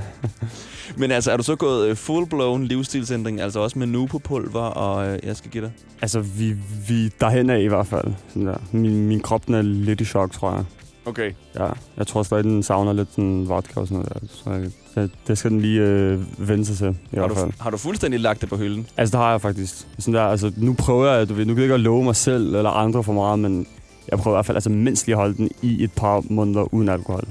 Men 0.97 1.11
altså, 1.11 1.31
er 1.31 1.37
du 1.37 1.43
så 1.43 1.55
gået 1.55 1.87
øh, 1.87 1.95
full-blown 1.97 2.63
livsstilsændring, 2.67 3.41
altså 3.41 3.59
også 3.59 3.79
med 3.79 3.87
Nupo-pulver, 3.87 4.59
og 4.61 5.07
øh, 5.07 5.19
jeg 5.23 5.37
skal 5.37 5.51
give 5.51 5.63
dig? 5.63 5.71
Altså, 6.01 6.19
vi, 6.19 6.55
vi 6.87 7.09
derhen 7.21 7.49
af 7.49 7.59
i 7.61 7.67
hvert 7.67 7.87
fald. 7.87 8.13
Sådan 8.27 8.47
der. 8.47 8.57
Min, 8.71 9.07
min 9.07 9.19
krop 9.19 9.45
den 9.47 9.53
er 9.53 9.61
lidt 9.61 10.01
i 10.01 10.05
chok, 10.05 10.31
tror 10.31 10.51
jeg. 10.55 10.63
Okay. 11.05 11.31
Ja, 11.55 11.67
jeg 11.97 12.07
tror 12.07 12.23
stadig, 12.23 12.43
den 12.43 12.63
savner 12.63 12.93
lidt 12.93 13.09
sådan 13.11 13.49
vodka 13.49 13.79
og 13.79 13.87
sådan 13.87 14.03
noget 14.05 14.21
der. 14.21 14.27
Så 14.43 14.49
jeg- 14.51 14.71
det, 14.95 15.11
det 15.27 15.37
skal 15.37 15.51
den 15.51 15.61
lige 15.61 15.81
øh, 15.81 16.49
vende 16.49 16.65
sig 16.65 16.77
til, 16.77 16.87
i 17.11 17.15
Har 17.17 17.27
hvert 17.27 17.37
fald. 17.37 17.51
du, 17.51 17.53
har 17.59 17.69
du 17.69 17.77
fuldstændig 17.77 18.19
lagt 18.19 18.41
det 18.41 18.49
på 18.49 18.57
hylden? 18.57 18.87
Altså, 18.97 19.17
det 19.17 19.23
har 19.23 19.31
jeg 19.31 19.41
faktisk. 19.41 19.87
Sådan 19.99 20.13
der, 20.13 20.21
altså, 20.23 20.51
nu 20.57 20.73
prøver 20.73 21.11
jeg, 21.13 21.29
du 21.29 21.33
ved, 21.33 21.45
nu 21.45 21.53
kan 21.53 21.57
jeg 21.57 21.63
ikke 21.65 21.73
at 21.73 21.79
love 21.79 22.03
mig 22.03 22.15
selv 22.15 22.55
eller 22.55 22.69
andre 22.69 23.03
for 23.03 23.13
meget, 23.13 23.39
men 23.39 23.67
jeg 24.11 24.19
prøver 24.19 24.35
i 24.35 24.37
hvert 24.37 24.45
fald 24.45 24.57
altså 24.57 24.69
mindst 24.69 25.05
lige 25.05 25.15
at 25.15 25.19
holde 25.19 25.37
den 25.37 25.49
i 25.61 25.83
et 25.83 25.91
par 25.91 26.23
måneder 26.29 26.73
uden 26.73 26.89
alkohol. 26.89 27.27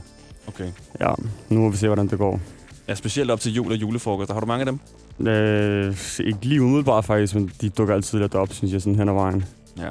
Okay. 0.48 0.68
Ja, 1.00 1.14
nu 1.48 1.60
må 1.60 1.68
vi 1.68 1.76
se, 1.76 1.86
hvordan 1.86 2.08
det 2.08 2.18
går. 2.18 2.40
Ja, 2.88 2.94
specielt 2.94 3.30
op 3.30 3.40
til 3.40 3.54
jul 3.54 3.72
og 3.72 3.80
julefrokost. 3.80 4.32
Har 4.32 4.40
du 4.40 4.46
mange 4.46 4.60
af 4.60 4.66
dem? 4.66 4.78
Øh, 5.26 5.96
ikke 6.20 6.38
lige 6.42 6.62
umiddelbart 6.62 7.04
faktisk, 7.04 7.34
men 7.34 7.50
de 7.60 7.68
dukker 7.68 7.94
altid 7.94 8.18
lidt 8.18 8.34
op, 8.34 8.52
synes 8.52 8.72
jeg, 8.72 8.82
sådan 8.82 8.98
hen 8.98 9.08
ad 9.08 9.14
vejen. 9.14 9.44
Ja. 9.78 9.90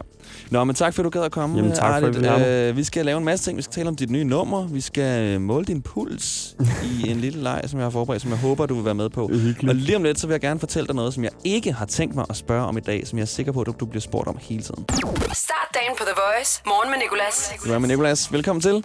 Nå, 0.52 0.64
men 0.64 0.76
tak 0.76 0.94
for, 0.94 1.02
at 1.02 1.04
du 1.04 1.10
gad 1.10 1.22
at 1.22 1.32
komme, 1.32 1.58
Jamen, 1.58 1.72
tak 1.72 2.02
for, 2.02 2.30
at 2.32 2.70
øh, 2.70 2.78
Vi 2.78 2.84
skal 2.84 3.06
lave 3.06 3.18
en 3.18 3.26
masse 3.26 3.46
ting. 3.46 3.58
Vi 3.58 3.62
skal 3.62 3.74
tale 3.74 3.90
om 3.90 3.96
dit 3.96 4.10
nye 4.10 4.24
nummer. 4.24 4.68
Vi 4.68 4.82
skal 4.82 5.34
øh, 5.34 5.42
måle 5.42 5.66
din 5.66 5.82
puls 5.82 6.56
i 6.84 7.10
en 7.12 7.18
lille 7.18 7.44
leg, 7.44 7.62
som 7.66 7.80
jeg 7.80 7.86
har 7.86 7.90
forberedt, 7.90 8.22
som 8.22 8.32
jeg 8.32 8.40
håber, 8.40 8.66
du 8.66 8.76
vil 8.76 8.86
være 8.86 8.96
med 8.96 9.10
på. 9.10 9.28
Hyggeligt. 9.28 9.70
Og 9.70 9.76
lige 9.76 9.96
om 9.96 10.04
lidt, 10.04 10.20
så 10.20 10.28
vil 10.28 10.34
jeg 10.34 10.42
gerne 10.42 10.60
fortælle 10.60 10.88
dig 10.88 10.96
noget, 10.96 11.14
som 11.14 11.24
jeg 11.24 11.32
ikke 11.44 11.74
har 11.74 11.86
tænkt 11.86 12.16
mig 12.16 12.26
at 12.30 12.36
spørge 12.36 12.66
om 12.66 12.78
i 12.78 12.82
dag, 12.82 13.08
som 13.08 13.18
jeg 13.18 13.24
er 13.24 13.28
sikker 13.28 13.52
på, 13.52 13.62
at 13.62 13.68
du, 13.68 13.74
du 13.80 13.86
bliver 13.86 14.02
spurgt 14.02 14.28
om 14.28 14.38
hele 14.42 14.64
tiden. 14.64 14.86
Start 15.34 15.68
dagen 15.74 15.96
på 15.98 16.04
The 16.04 16.14
Voice. 16.16 16.62
Morgen 16.66 16.92
med 16.92 17.00
Nicolas. 17.00 17.54
Du 17.66 17.74
er 17.74 17.80
med 17.80 17.90
Nicolas. 17.90 18.34
Velkommen 18.34 18.62
til. 18.62 18.84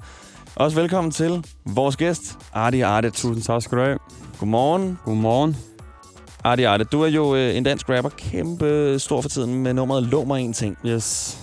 Også 0.57 0.77
velkommen 0.81 1.11
til 1.11 1.45
vores 1.65 1.97
gæst, 1.97 2.39
Arti 2.53 2.81
Artet. 2.81 3.13
Tusind 3.13 3.43
tak 3.45 3.63
skal 3.63 3.79
du 3.79 3.83
have. 3.83 3.99
Godmorgen. 4.39 4.99
Godmorgen. 5.05 5.70
Arti 6.45 6.63
Artet, 6.63 6.93
du 6.93 7.03
er 7.03 7.09
jo 7.09 7.35
øh, 7.35 7.57
en 7.57 7.65
dansk 7.65 7.89
rapper, 7.89 8.11
kæmpe 8.11 8.99
stor 8.99 9.21
for 9.21 9.29
tiden 9.29 9.63
med 9.63 9.75
nummeret 9.75 10.03
Lå 10.03 10.25
mig 10.25 10.43
en 10.43 10.53
ting, 10.53 10.77
Yes. 10.87 11.39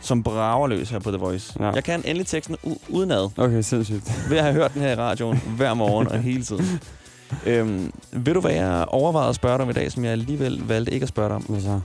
som 0.00 0.22
brager 0.22 0.66
løs 0.68 0.90
her 0.90 0.98
på 0.98 1.10
The 1.10 1.18
Voice. 1.18 1.56
Ja. 1.60 1.70
Jeg 1.70 1.84
kan 1.84 2.02
endelig 2.04 2.26
teksten 2.26 2.56
udenad, 2.88 3.28
Okay, 3.36 3.60
sindssygt. 3.62 4.12
ved 4.30 4.36
at 4.36 4.42
have 4.42 4.54
hørt 4.54 4.74
den 4.74 4.82
her 4.82 4.92
i 4.92 4.94
radioen 4.94 5.40
hver 5.56 5.74
morgen 5.74 6.08
og 6.08 6.18
hele 6.18 6.42
tiden. 6.42 6.80
Øhm, 7.46 7.92
ved 8.12 8.34
du, 8.34 8.40
hvad 8.40 8.52
jeg 8.52 8.84
overvejede 8.88 9.28
at 9.28 9.34
spørge 9.34 9.54
dig 9.58 9.62
om 9.64 9.70
i 9.70 9.72
dag, 9.72 9.92
som 9.92 10.04
jeg 10.04 10.12
alligevel 10.12 10.62
valgte 10.68 10.92
ikke 10.92 11.04
at 11.04 11.08
spørge 11.08 11.28
dig 11.28 11.36
om? 11.36 11.42
Hvad 11.42 11.60
så? 11.60 11.80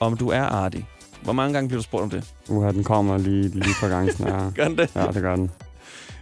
Om 0.00 0.16
du 0.16 0.28
er 0.28 0.42
Arti. 0.42 0.84
Hvor 1.22 1.32
mange 1.32 1.54
gange 1.54 1.68
bliver 1.68 1.78
du 1.78 1.84
spurgt 1.84 2.02
om 2.02 2.10
det? 2.10 2.24
Uha, 2.48 2.72
den 2.72 2.84
kommer 2.84 3.18
lige, 3.18 3.48
lige 3.48 3.74
på 3.80 3.86
gangen. 3.88 4.14
Her. 4.18 4.50
Gør 4.56 4.64
den 4.68 4.78
det? 4.78 4.90
Ja, 4.94 5.06
det 5.06 5.22
gør 5.22 5.36
den. 5.36 5.50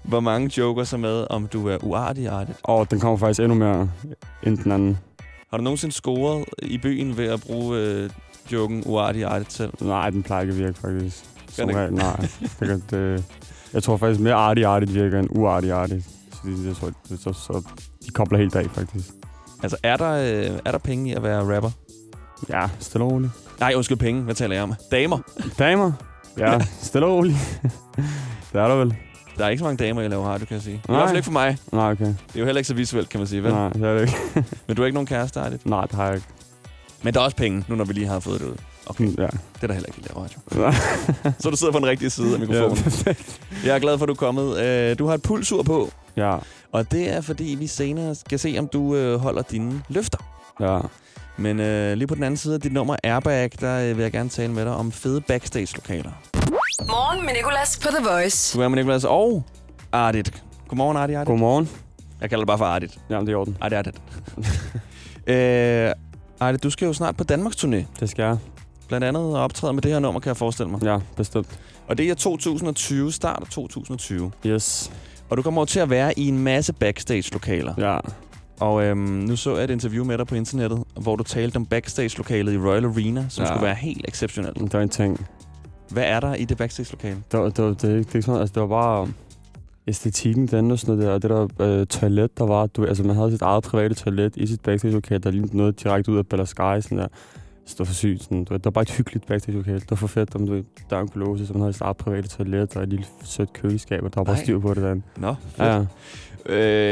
Hvor 0.02 0.20
mange 0.20 0.50
joker 0.58 0.84
så 0.84 0.96
med, 0.96 1.26
om 1.30 1.46
du 1.46 1.68
er 1.68 1.76
uartig 1.82 2.28
Arti? 2.28 2.52
Og 2.62 2.90
den 2.90 3.00
kommer 3.00 3.16
faktisk 3.18 3.40
endnu 3.40 3.54
mere 3.54 3.88
end 4.42 4.58
den 4.58 4.72
anden. 4.72 4.98
Har 5.50 5.56
du 5.56 5.62
nogensinde 5.62 5.94
scoret 5.94 6.44
i 6.62 6.78
byen 6.78 7.16
ved 7.16 7.26
at 7.26 7.40
bruge 7.40 7.78
øh, 7.78 8.10
joken 8.52 8.82
uartig 8.86 9.24
Arti 9.24 9.44
selv? 9.48 9.72
Nej, 9.80 10.10
den 10.10 10.22
plejer 10.22 10.42
ikke 10.42 10.52
at 10.52 10.58
virke, 10.58 10.78
faktisk. 10.78 11.24
Som 11.48 11.68
ikke? 11.68 11.80
regel, 11.80 11.92
nej. 11.94 12.28
Det 12.40 12.68
kan, 12.68 12.82
det, 12.90 13.24
jeg 13.72 13.82
tror 13.82 13.96
faktisk 13.96 14.20
mere 14.20 14.34
artig 14.34 14.64
artigt 14.64 14.94
virker 14.94 15.18
end 15.18 15.28
uartig 15.30 15.72
artigt. 15.72 16.04
Så, 16.32 16.38
det, 16.44 16.66
jeg 16.66 16.76
tror, 16.76 16.90
det, 17.08 17.20
så, 17.20 17.32
så 17.32 17.62
de 18.06 18.10
kobler 18.10 18.38
helt 18.38 18.56
af, 18.56 18.70
faktisk. 18.70 19.10
Altså, 19.62 19.78
er 19.82 19.96
der, 19.96 20.12
øh, 20.12 20.58
er 20.64 20.70
der 20.70 20.78
penge 20.78 21.10
i 21.10 21.14
at 21.14 21.22
være 21.22 21.56
rapper? 21.56 21.70
Ja, 22.48 22.68
stille 22.78 23.04
og 23.04 23.12
roligt. 23.12 23.32
Nej, 23.60 23.72
undskyld 23.76 23.98
penge. 23.98 24.22
Hvad 24.22 24.34
taler 24.34 24.54
jeg 24.54 24.62
om? 24.62 24.74
Damer. 24.90 25.18
Damer? 25.58 25.92
Ja, 26.38 26.58
stille 26.82 27.06
og 27.06 27.12
roligt. 27.12 27.60
det 28.52 28.60
er 28.60 28.68
der 28.68 28.74
vel. 28.74 28.96
Der 29.40 29.46
er 29.46 29.50
ikke 29.50 29.58
så 29.58 29.64
mange 29.64 29.84
damer, 29.84 30.00
jeg 30.00 30.10
laver 30.10 30.24
radio, 30.26 30.46
kan 30.46 30.54
jeg 30.54 30.62
sige. 30.62 30.80
Det 30.82 30.88
er 30.88 30.92
i 30.92 30.92
Nej. 30.92 30.98
hvert 31.00 31.08
fald 31.08 31.16
ikke 31.16 31.24
for 31.24 31.32
mig. 31.32 31.58
Nej, 31.72 31.90
okay. 31.90 32.04
Det 32.04 32.16
er 32.34 32.38
jo 32.40 32.44
heller 32.44 32.58
ikke 32.58 32.68
så 32.68 32.74
visuelt, 32.74 33.08
kan 33.08 33.20
man 33.20 33.26
sige, 33.26 33.42
vel? 33.42 33.52
Nej, 33.52 33.68
det 33.68 33.82
er 33.84 33.94
det 33.94 34.00
ikke. 34.00 34.16
Men 34.66 34.76
du 34.76 34.82
har 34.82 34.86
ikke 34.86 34.94
nogen 34.94 35.06
kæreste, 35.06 35.40
Artit? 35.40 35.66
Nej, 35.66 35.84
det 35.84 35.94
har 35.94 36.06
jeg 36.06 36.14
ikke. 36.14 36.26
Men 37.02 37.14
der 37.14 37.20
er 37.20 37.24
også 37.24 37.36
penge, 37.36 37.64
nu 37.68 37.74
når 37.74 37.84
vi 37.84 37.92
lige 37.92 38.06
har 38.06 38.20
fået 38.20 38.40
det 38.40 38.46
ud. 38.46 38.54
Okay, 38.86 39.04
Ja. 39.04 39.22
det 39.26 39.62
er 39.62 39.66
der 39.66 39.72
heller 39.74 39.86
ikke, 39.88 39.98
vi 40.02 40.08
laver 40.10 40.24
radio. 40.24 41.32
Så 41.42 41.50
du 41.50 41.56
sidder 41.56 41.72
på 41.72 41.78
den 41.78 41.86
rigtige 41.86 42.10
side 42.10 42.34
af 42.34 42.40
mikrofonen. 42.40 42.76
ja, 42.76 42.82
perfekt. 42.82 43.40
Jeg 43.64 43.74
er 43.74 43.78
glad 43.78 43.98
for, 43.98 44.04
at 44.04 44.08
du 44.08 44.12
er 44.12 44.16
kommet. 44.16 44.58
Øh, 44.60 44.98
Du 44.98 45.06
har 45.06 45.14
et 45.14 45.22
pulsur 45.22 45.62
på, 45.62 45.90
Ja, 46.16 46.36
og 46.72 46.92
det 46.92 47.12
er, 47.12 47.20
fordi 47.20 47.56
vi 47.58 47.66
senere 47.66 48.14
skal 48.14 48.38
se, 48.38 48.56
om 48.58 48.68
du 48.68 48.94
øh, 48.96 49.18
holder 49.20 49.42
dine 49.42 49.82
løfter. 49.88 50.18
ja. 50.60 50.78
Men 51.36 51.60
øh, 51.60 51.96
lige 51.96 52.06
på 52.06 52.14
den 52.14 52.22
anden 52.22 52.36
side 52.38 52.54
af 52.54 52.60
dit 52.60 52.72
nummer 52.72 52.96
Airbag, 53.04 53.50
der 53.60 53.90
øh, 53.90 53.96
vil 53.96 54.02
jeg 54.02 54.12
gerne 54.12 54.28
tale 54.28 54.52
med 54.52 54.64
dig 54.64 54.72
om 54.74 54.92
fede 54.92 55.20
backstage-lokaler. 55.20 56.10
Morgen 56.88 57.26
med 57.26 57.34
Nicolas 57.34 57.78
på 57.78 57.88
The 57.88 58.04
Voice. 58.04 58.58
Du 58.58 58.62
er 58.62 58.68
med 58.68 58.78
Nicolas 58.78 59.04
og 59.04 59.44
Artit. 59.92 60.42
Godmorgen, 60.68 60.96
Artit. 60.96 61.16
Artit. 61.16 61.26
Godmorgen. 61.26 61.68
Jeg 62.20 62.30
kalder 62.30 62.44
dig 62.44 62.46
bare 62.46 62.58
for 62.58 62.64
Artit. 62.64 62.98
Jamen, 63.10 63.26
det 63.26 63.32
er 63.32 63.36
i 63.36 63.40
orden. 63.40 63.56
Artit, 63.60 63.78
Artit. 63.78 63.94
øh, 65.34 65.92
Artit, 66.40 66.62
du 66.62 66.70
skal 66.70 66.86
jo 66.86 66.92
snart 66.92 67.16
på 67.16 67.24
Danmarks 67.24 67.56
turné. 67.56 67.84
Det 68.00 68.10
skal 68.10 68.22
jeg. 68.22 68.38
Blandt 68.88 69.06
andet 69.06 69.36
optræde 69.36 69.72
med 69.72 69.82
det 69.82 69.92
her 69.92 69.98
nummer, 69.98 70.20
kan 70.20 70.28
jeg 70.28 70.36
forestille 70.36 70.70
mig. 70.70 70.82
Ja, 70.82 70.98
bestemt. 71.16 71.60
Og 71.88 71.98
det 71.98 72.10
er 72.10 72.14
2020, 72.14 73.12
start 73.12 73.38
af 73.40 73.46
2020. 73.46 74.32
Yes. 74.46 74.92
Og 75.30 75.36
du 75.36 75.42
kommer 75.42 75.58
over 75.60 75.66
til 75.66 75.80
at 75.80 75.90
være 75.90 76.18
i 76.18 76.28
en 76.28 76.38
masse 76.38 76.72
backstage-lokaler. 76.72 77.74
Ja. 77.78 77.98
Og 78.60 78.84
øhm, 78.84 78.98
nu 79.00 79.36
så 79.36 79.54
jeg 79.54 79.64
et 79.64 79.70
interview 79.70 80.04
med 80.04 80.18
dig 80.18 80.26
på 80.26 80.34
internettet, 80.34 80.84
hvor 81.00 81.16
du 81.16 81.24
talte 81.24 81.56
om 81.56 81.66
backstage-lokalet 81.66 82.52
i 82.52 82.58
Royal 82.58 82.84
Arena, 82.84 83.26
som. 83.28 83.42
Ja. 83.42 83.48
skulle 83.48 83.66
være 83.66 83.74
helt 83.74 84.04
exceptionelt. 84.08 84.58
Det 84.58 84.72
var 84.72 84.80
en 84.80 84.88
ting. 84.88 85.26
Hvad 85.90 86.04
er 86.06 86.20
der 86.20 86.34
i 86.34 86.44
det 86.44 86.56
backstage-lokale? 86.56 87.16
Det 87.32 87.40
var, 87.40 87.44
det, 87.44 87.56
det, 87.56 87.82
det, 87.82 87.90
er 87.90 88.02
det, 88.02 88.14
er 88.14 88.20
sådan, 88.22 88.40
altså, 88.40 88.52
det 88.54 88.60
var 88.62 88.68
bare 88.68 89.08
æstetikken, 89.86 90.46
den 90.46 90.70
og 90.70 90.78
sådan 90.78 90.94
noget 90.96 91.22
der, 91.22 91.30
og 91.38 91.48
det 91.50 91.58
der 91.58 91.80
øh, 91.80 91.86
toilet, 91.86 92.38
der 92.38 92.44
var, 92.46 92.66
du, 92.66 92.84
altså 92.84 93.02
man 93.02 93.16
havde 93.16 93.30
sit 93.30 93.42
eget 93.42 93.64
private 93.64 93.94
toilet 93.94 94.36
i 94.36 94.46
sit 94.46 94.60
backstage-lokale, 94.60 95.18
der 95.18 95.30
lignede 95.30 95.56
noget 95.56 95.82
direkte 95.82 96.12
ud 96.12 96.18
af 96.18 96.26
Bella 96.26 96.44
Sky, 96.44 96.80
sådan 96.80 96.98
der. 96.98 97.06
Så 97.66 97.72
det 97.74 97.78
var 97.78 97.84
for 97.84 97.94
sygt. 97.94 98.22
Sådan, 98.22 98.44
du, 98.44 98.54
det 98.54 98.64
var 98.64 98.70
bare 98.70 98.82
et 98.82 98.90
hyggeligt 98.90 99.26
backstage-lokale. 99.26 99.80
Det 99.80 99.90
var 99.90 99.96
for 99.96 100.06
fedt, 100.06 100.34
om 100.34 100.46
du 100.46 100.52
ved, 100.52 100.64
døren 100.90 101.08
kunne 101.08 101.24
låse, 101.24 101.46
så 101.46 101.52
man 101.52 101.60
havde 101.62 101.72
sit 101.72 101.82
eget 101.82 101.96
private 101.96 102.28
toilet 102.28 102.76
og 102.76 102.82
et 102.82 102.88
lille 102.88 103.04
sødt 103.24 103.52
køleskab, 103.52 104.02
og 104.04 104.14
der 104.14 104.20
var 104.20 104.24
bare 104.24 104.36
styr 104.36 104.58
på 104.58 104.74
det 104.74 104.82
der. 104.82 104.96
Nå, 105.16 105.34
Ja, 105.58 105.76
ja. 105.76 105.84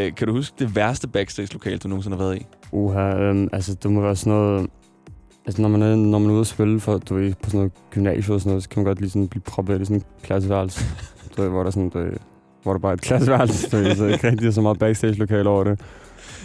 Øh, 0.07 0.15
kan 0.15 0.27
du 0.27 0.33
huske 0.33 0.55
det 0.59 0.77
værste 0.77 1.09
backstage-lokale, 1.09 1.79
du 1.79 1.89
nogensinde 1.89 2.17
har 2.17 2.25
været 2.25 2.37
i? 2.39 2.47
Uha, 2.73 3.15
øhm, 3.19 3.49
altså 3.53 3.75
det 3.75 3.91
må 3.91 4.01
være 4.01 4.17
sådan 4.17 4.33
noget... 4.39 4.71
Altså 5.49 5.63
når 5.63 5.69
man 5.69 5.83
er, 5.83 5.97
når 5.97 6.19
man 6.19 6.29
er 6.31 6.33
ude 6.33 6.41
at 6.41 6.47
spille 6.47 6.81
for, 6.81 6.99
du 6.99 7.15
ved, 7.15 7.35
på 7.43 7.51
sådan 7.51 7.59
noget 7.59 7.73
gymnasie 7.91 8.35
og 8.35 8.41
sådan 8.41 8.51
noget, 8.51 8.63
så 8.63 8.69
kan 8.69 8.81
man 8.81 8.87
godt 8.87 9.01
lige 9.01 9.11
sådan 9.11 9.29
blive 9.29 9.43
proppet 9.43 9.81
i 9.81 9.85
sådan 9.85 9.97
en 9.97 10.05
klasseværelse. 10.23 10.85
du 11.37 11.43
ved, 11.43 11.51
hvor 11.51 11.63
der 11.63 11.71
sådan, 11.71 11.89
du 11.89 11.99
ved, 11.99 12.13
hvor 12.63 12.73
der 12.73 12.79
bare 12.79 12.93
er 12.93 12.95
et 12.95 13.01
klasseværelse, 13.01 13.71
du 13.71 13.77
ved, 13.77 13.97
så 13.97 14.07
ikke 14.07 14.31
rigtig 14.31 14.47
er 14.47 14.51
så 14.51 14.61
meget 14.61 14.79
backstage-lokale 14.79 15.49
over 15.49 15.65
det. 15.65 15.81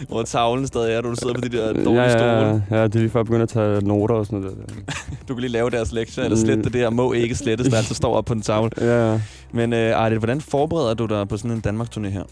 Hvor 0.08 0.22
tavlen 0.22 0.66
stadig 0.66 0.94
er, 0.94 1.00
du 1.00 1.14
sidder 1.14 1.34
på 1.34 1.40
de 1.40 1.48
der 1.48 1.72
dårlige 1.72 2.02
ja, 2.02 2.10
stole. 2.10 2.30
ja, 2.30 2.48
ja, 2.48 2.60
ja, 2.70 2.84
det 2.84 2.94
er 2.94 2.98
lige 2.98 3.10
før 3.10 3.20
jeg 3.20 3.26
begynder 3.26 3.42
at 3.42 3.48
tage 3.48 3.80
noter 3.80 4.14
og 4.14 4.26
sådan 4.26 4.38
noget. 4.38 4.56
Der. 4.56 4.92
Du 5.28 5.34
kan 5.34 5.40
lige 5.40 5.52
lave 5.52 5.70
deres 5.70 5.92
lektier, 5.92 6.24
eller 6.24 6.36
slette 6.36 6.62
det 6.62 6.72
der, 6.72 6.90
må 6.90 7.12
ikke 7.12 7.34
slettes, 7.34 7.68
der 7.68 7.76
altså 7.76 7.94
står 7.94 8.14
op 8.14 8.24
på 8.24 8.32
en 8.32 8.42
tavle. 8.42 8.70
Ja, 8.80 9.12
ja. 9.12 9.20
Men 9.52 9.72
øh, 9.72 10.00
Arlit, 10.00 10.18
hvordan 10.18 10.40
forbereder 10.40 10.94
du 10.94 11.06
dig 11.06 11.28
på 11.28 11.36
sådan 11.36 11.50
en 11.50 11.62
Danmarks-turné 11.66 12.08
her? 12.08 12.22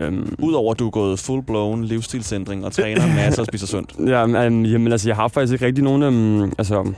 Øhm, 0.00 0.34
Udover 0.38 0.72
at 0.72 0.78
du 0.78 0.86
er 0.86 0.90
gået 0.90 1.18
full-blown 1.18 1.84
livsstilsændring 1.84 2.64
og 2.64 2.72
træner 2.72 3.04
en 3.08 3.14
masse 3.14 3.42
og 3.42 3.46
spiser 3.46 3.66
sundt. 3.66 3.94
Ja, 4.06 4.26
men, 4.26 4.46
um, 4.46 4.64
jamen, 4.64 4.92
altså, 4.92 5.08
jeg 5.08 5.16
har 5.16 5.28
faktisk 5.28 5.52
ikke 5.52 5.66
rigtig 5.66 5.84
nogen... 5.84 6.02
Um, 6.02 6.52
altså, 6.58 6.92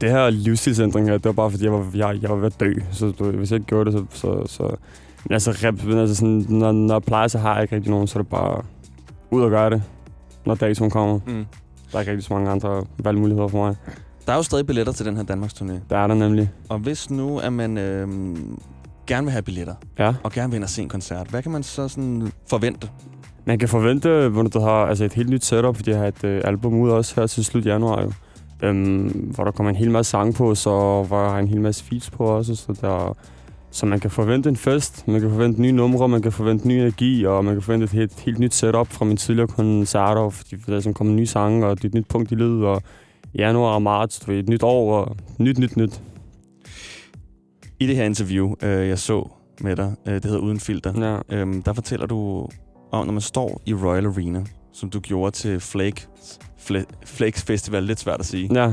det 0.00 0.10
her 0.10 0.30
livsstilsændring 0.30 1.08
her, 1.08 1.14
det 1.14 1.24
var 1.24 1.32
bare, 1.32 1.50
fordi 1.50 1.64
jeg 1.64 1.72
var, 1.72 1.86
jeg, 1.94 2.18
jeg 2.22 2.30
var 2.30 2.36
ved 2.36 2.46
at 2.46 2.60
dø. 2.60 2.72
Så 2.92 3.10
du, 3.10 3.30
hvis 3.30 3.50
jeg 3.50 3.56
ikke 3.56 3.66
gjorde 3.66 3.92
det, 3.92 4.06
så... 4.10 4.20
så, 4.20 4.46
så 4.46 4.76
men 5.24 5.32
altså, 5.32 5.50
rep, 5.50 5.84
men 5.84 5.98
altså 5.98 6.14
sådan, 6.14 6.46
når, 6.48 6.72
når 6.72 6.94
jeg 6.94 7.02
plejer, 7.02 7.28
så 7.28 7.38
har 7.38 7.54
jeg 7.54 7.62
ikke 7.62 7.76
rigtig 7.76 7.90
nogen, 7.90 8.06
så 8.06 8.18
er 8.18 8.22
det 8.22 8.30
bare 8.30 8.62
ud 9.30 9.42
og 9.42 9.50
gøre 9.50 9.70
det, 9.70 9.82
når 10.46 10.54
datoen 10.54 10.90
kommer. 10.90 11.20
Mm. 11.26 11.46
Der 11.92 11.96
er 11.96 12.00
ikke 12.00 12.12
rigtig 12.12 12.26
så 12.26 12.34
mange 12.34 12.50
andre 12.50 12.84
valgmuligheder 12.98 13.48
for 13.48 13.66
mig. 13.66 13.76
Der 14.26 14.32
er 14.32 14.36
jo 14.36 14.42
stadig 14.42 14.66
billetter 14.66 14.92
til 14.92 15.06
den 15.06 15.16
her 15.16 15.24
Danmarks-turné. 15.24 15.72
Der 15.90 15.98
er 15.98 16.06
der 16.06 16.14
nemlig. 16.14 16.50
Og 16.68 16.78
hvis 16.78 17.10
nu, 17.10 17.38
at 17.38 17.52
man 17.52 17.78
øh, 17.78 18.08
gerne 19.06 19.24
vil 19.24 19.32
have 19.32 19.42
billetter, 19.42 19.74
Ja. 19.98 20.14
og 20.22 20.32
gerne 20.32 20.50
vil 20.50 20.56
ind 20.56 20.64
og 20.64 20.70
se 20.70 20.82
en 20.82 20.88
koncert, 20.88 21.26
hvad 21.26 21.42
kan 21.42 21.52
man 21.52 21.62
så 21.62 21.88
sådan 21.88 22.32
forvente? 22.50 22.88
Man 23.44 23.58
kan 23.58 23.68
forvente, 23.68 24.28
hvor 24.28 24.42
du 24.42 24.60
har 24.60 24.86
altså 24.86 25.04
et 25.04 25.12
helt 25.12 25.28
nyt 25.30 25.44
setup, 25.44 25.76
fordi 25.76 25.90
jeg 25.90 25.98
har 25.98 26.06
et 26.06 26.24
øh, 26.24 26.40
album 26.44 26.74
ud 26.74 26.90
også 26.90 27.20
her 27.20 27.26
til 27.26 27.44
slut 27.44 27.66
januar 27.66 28.02
jo. 28.02 28.12
Øhm, 28.62 29.30
hvor 29.34 29.44
der 29.44 29.50
kommer 29.50 29.70
en 29.70 29.76
hel 29.76 29.90
masse 29.90 30.10
sange 30.10 30.32
på, 30.32 30.54
så 30.54 30.70
hvor 31.08 31.20
jeg 31.22 31.30
har 31.30 31.38
en 31.38 31.48
hel 31.48 31.60
masse 31.60 31.84
feats 31.84 32.10
på 32.10 32.24
også, 32.24 32.54
så 32.54 32.78
der... 32.80 33.16
Så 33.70 33.86
man 33.86 34.00
kan 34.00 34.10
forvente 34.10 34.48
en 34.48 34.56
fest, 34.56 35.08
man 35.08 35.20
kan 35.20 35.30
forvente 35.30 35.60
nye 35.62 35.72
numre, 35.72 36.08
man 36.08 36.22
kan 36.22 36.32
forvente 36.32 36.68
ny 36.68 36.72
energi, 36.72 37.26
og 37.26 37.44
man 37.44 37.54
kan 37.54 37.62
forvente 37.62 37.84
et 37.84 37.90
helt, 37.90 38.20
helt 38.20 38.38
nyt 38.38 38.54
setup 38.54 38.92
fra 38.92 39.04
mine 39.04 39.16
tidligere 39.16 39.48
koncerter, 39.48 40.30
fordi 40.30 40.56
der 40.66 40.88
er 40.88 40.92
kommer 40.92 41.14
nye 41.14 41.26
sange, 41.26 41.66
og 41.66 41.76
det 41.76 41.84
er 41.84 41.88
et 41.88 41.94
nyt 41.94 42.08
punkt 42.08 42.32
i 42.32 42.34
livet, 42.34 42.66
og 42.66 42.82
januar 43.34 43.74
og 43.74 43.82
marts, 43.82 44.18
du 44.20 44.30
ved, 44.30 44.38
et 44.38 44.48
nyt 44.48 44.62
år, 44.62 44.98
og 45.00 45.16
nyt, 45.38 45.58
nyt, 45.58 45.76
nyt. 45.76 46.00
I 47.80 47.86
det 47.86 47.96
her 47.96 48.04
interview, 48.04 48.54
øh, 48.62 48.88
jeg 48.88 48.98
så 48.98 49.28
med 49.60 49.76
dig, 49.76 49.94
øh, 50.08 50.14
det 50.14 50.24
hedder 50.24 50.38
Uden 50.38 50.60
Filter, 50.60 51.20
Ja. 51.30 51.36
øhm, 51.36 51.62
der 51.62 51.72
fortæller 51.72 52.06
du 52.06 52.48
om, 52.92 53.06
når 53.06 53.12
man 53.12 53.20
står 53.20 53.60
i 53.66 53.74
Royal 53.74 54.06
Arena, 54.06 54.44
som 54.72 54.90
du 54.90 55.00
gjorde 55.00 55.30
til 55.36 55.60
Flake, 55.60 56.06
Fla- 56.70 56.92
Flakes 57.06 57.42
Festival, 57.42 57.82
lidt 57.82 58.00
svært 58.00 58.20
at 58.20 58.26
sige. 58.26 58.50
Ja, 58.54 58.72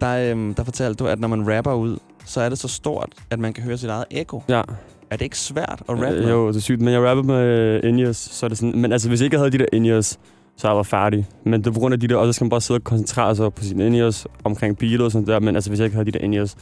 Der, 0.00 0.30
øhm, 0.30 0.54
der 0.54 0.64
fortalte 0.64 1.04
du, 1.04 1.08
at 1.08 1.20
når 1.20 1.28
man 1.28 1.56
rapper 1.56 1.72
ud, 1.74 1.98
så 2.24 2.40
er 2.40 2.48
det 2.48 2.58
så 2.58 2.68
stort, 2.68 3.12
at 3.30 3.38
man 3.38 3.52
kan 3.52 3.64
høre 3.64 3.78
sit 3.78 3.88
eget 3.90 4.04
ekko. 4.10 4.42
ja. 4.48 4.62
Er 5.10 5.16
det 5.16 5.24
ikke 5.24 5.38
svært 5.38 5.82
at 5.88 5.94
rappe 5.94 6.06
Øh? 6.06 6.30
Jo, 6.30 6.48
det 6.48 6.56
er 6.56 6.60
sygt. 6.60 6.80
Men 6.80 6.94
jeg 6.94 7.02
rappede 7.02 7.26
med 7.26 7.84
Ineos, 7.84 8.16
så 8.16 8.46
er 8.46 8.48
det 8.48 8.58
sådan... 8.58 8.80
Men 8.80 8.92
altså, 8.92 9.08
hvis 9.08 9.20
jeg 9.20 9.24
ikke 9.24 9.36
havde 9.38 9.50
de 9.50 9.58
der 9.58 9.66
Ineos, 9.72 10.18
så 10.56 10.68
jeg 10.68 10.74
været 10.74 10.86
færdig. 10.86 11.26
Men 11.44 11.60
det 11.60 11.66
er 11.66 11.70
på 11.72 11.80
grund 11.80 11.92
af 11.94 12.00
de 12.00 12.08
der, 12.08 12.16
og 12.16 12.26
så 12.26 12.32
skal 12.32 12.44
man 12.44 12.48
bare 12.50 12.60
sidde 12.60 12.78
og 12.78 12.84
koncentrere 12.84 13.36
sig 13.36 13.54
på 13.54 13.64
sine 13.64 13.86
Ineos 13.86 14.26
omkring 14.44 14.78
beatet 14.78 15.00
og 15.00 15.12
sådan 15.12 15.26
der. 15.26 15.40
Men 15.40 15.54
altså, 15.54 15.70
hvis 15.70 15.80
jeg 15.80 15.84
ikke 15.84 15.96
havde 15.96 16.12
de 16.12 16.18
der 16.18 16.24
Ineos, 16.24 16.56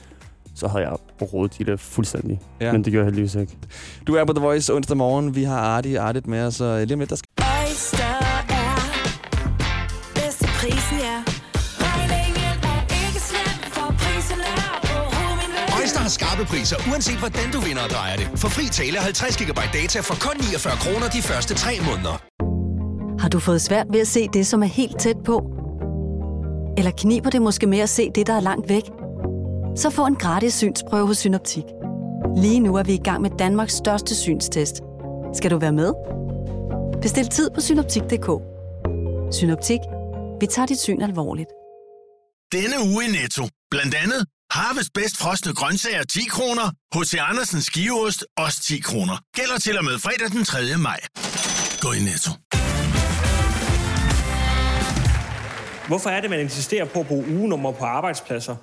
så 0.57 0.69
havde 0.69 0.85
jeg 0.85 0.97
rodet 1.33 1.59
de 1.59 1.65
der 1.65 1.77
fuldstændig. 1.77 2.41
Ja. 2.61 2.73
Men 2.73 2.85
det 2.85 2.93
gør 2.93 2.99
jeg 2.99 3.05
heldigvis 3.05 3.35
ikke. 3.35 3.57
Du 4.07 4.15
er 4.15 4.25
på 4.25 4.33
The 4.33 4.45
Voice 4.45 4.75
onsdag 4.75 4.97
morgen. 4.97 5.35
Vi 5.35 5.45
har 5.45 5.59
Arti 5.59 5.95
Artit 5.95 6.27
med 6.27 6.43
os, 6.43 6.55
så 6.55 6.79
lige 6.79 6.95
om 6.95 7.01
lidt, 7.01 7.11
der 7.11 7.17
skal... 7.17 7.29
Oyster 7.39 8.17
er 8.49 8.79
bedst 10.15 10.39
til 10.39 10.49
prisen, 10.61 10.99
ja. 10.99 11.17
Er 11.81 12.07
er 12.09 12.67
Øjster 15.81 16.01
har 16.01 16.09
skarpe 16.09 16.45
priser, 16.45 16.77
uanset 16.91 17.19
hvordan 17.19 17.51
du 17.53 17.61
vinder 17.61 17.83
og 17.83 17.91
drejer 17.91 18.17
det. 18.17 18.29
For 18.35 18.49
fri 18.49 18.65
tale 18.65 18.99
50 18.99 19.37
GB 19.37 19.61
data 19.75 20.01
for 20.01 20.15
kun 20.21 20.37
49 20.41 20.73
kroner 20.85 21.09
de 21.09 21.23
første 21.23 21.55
3 21.55 21.71
måneder. 21.89 22.17
Har 23.23 23.29
du 23.29 23.39
fået 23.39 23.61
svært 23.61 23.87
ved 23.93 24.01
at 24.01 24.09
se 24.09 24.29
det, 24.33 24.47
som 24.47 24.63
er 24.63 24.67
helt 24.67 24.99
tæt 25.01 25.17
på? 25.25 25.37
Eller 26.79 26.91
kniber 26.99 27.31
det 27.31 27.43
måske 27.43 27.67
med 27.67 27.79
at 27.79 27.89
se 27.89 28.11
det, 28.15 28.27
der 28.27 28.33
er 28.33 28.41
langt 28.41 28.69
væk? 28.69 28.83
Så 29.77 29.91
få 29.91 30.07
en 30.07 30.17
gratis 30.17 30.55
synsprøve 30.55 31.07
hos 31.07 31.19
Synoptik. 31.19 31.65
Lige 32.37 32.61
nu 32.61 32.77
er 32.77 32.83
vi 32.83 32.95
i 32.95 33.03
gang 33.05 33.23
med 33.23 33.31
Danmarks 33.39 33.73
største 33.73 34.15
synstest. 34.15 34.75
Skal 35.35 35.51
du 35.51 35.59
være 35.59 35.73
med? 35.73 35.93
Bestil 37.03 37.29
tid 37.29 37.51
på 37.51 37.61
synoptik.dk. 37.61 38.29
Synoptik. 39.35 39.81
Vi 40.41 40.47
tager 40.47 40.67
dit 40.67 40.81
syn 40.81 41.03
alvorligt. 41.03 41.49
Denne 42.53 42.77
uge 42.93 43.05
i 43.05 43.09
Netto. 43.09 43.45
Blandt 43.71 43.95
andet 43.95 44.27
Harvest 44.51 44.93
bedst 44.95 45.17
frosne 45.17 45.55
grøntsager 45.55 46.03
10 46.05 46.21
kroner. 46.31 46.67
H.C. 46.95 47.15
Andersens 47.31 47.65
skiveost 47.65 48.27
også 48.37 48.63
10 48.63 48.79
kroner. 48.79 49.17
Gælder 49.35 49.59
til 49.59 49.79
og 49.79 49.85
med 49.85 49.99
fredag 49.99 50.29
den 50.31 50.45
3. 50.45 50.59
maj. 50.79 51.01
Gå 51.81 51.93
i 51.93 52.01
Netto. 52.09 52.31
Hvorfor 55.89 56.11
er 56.11 56.21
det, 56.21 56.31
man 56.31 56.41
insisterer 56.41 56.85
på 56.85 57.01
at 57.01 57.07
bruge 57.07 57.25
ugenummer 57.29 57.73
på 57.73 57.85
arbejdspladser? 57.85 58.57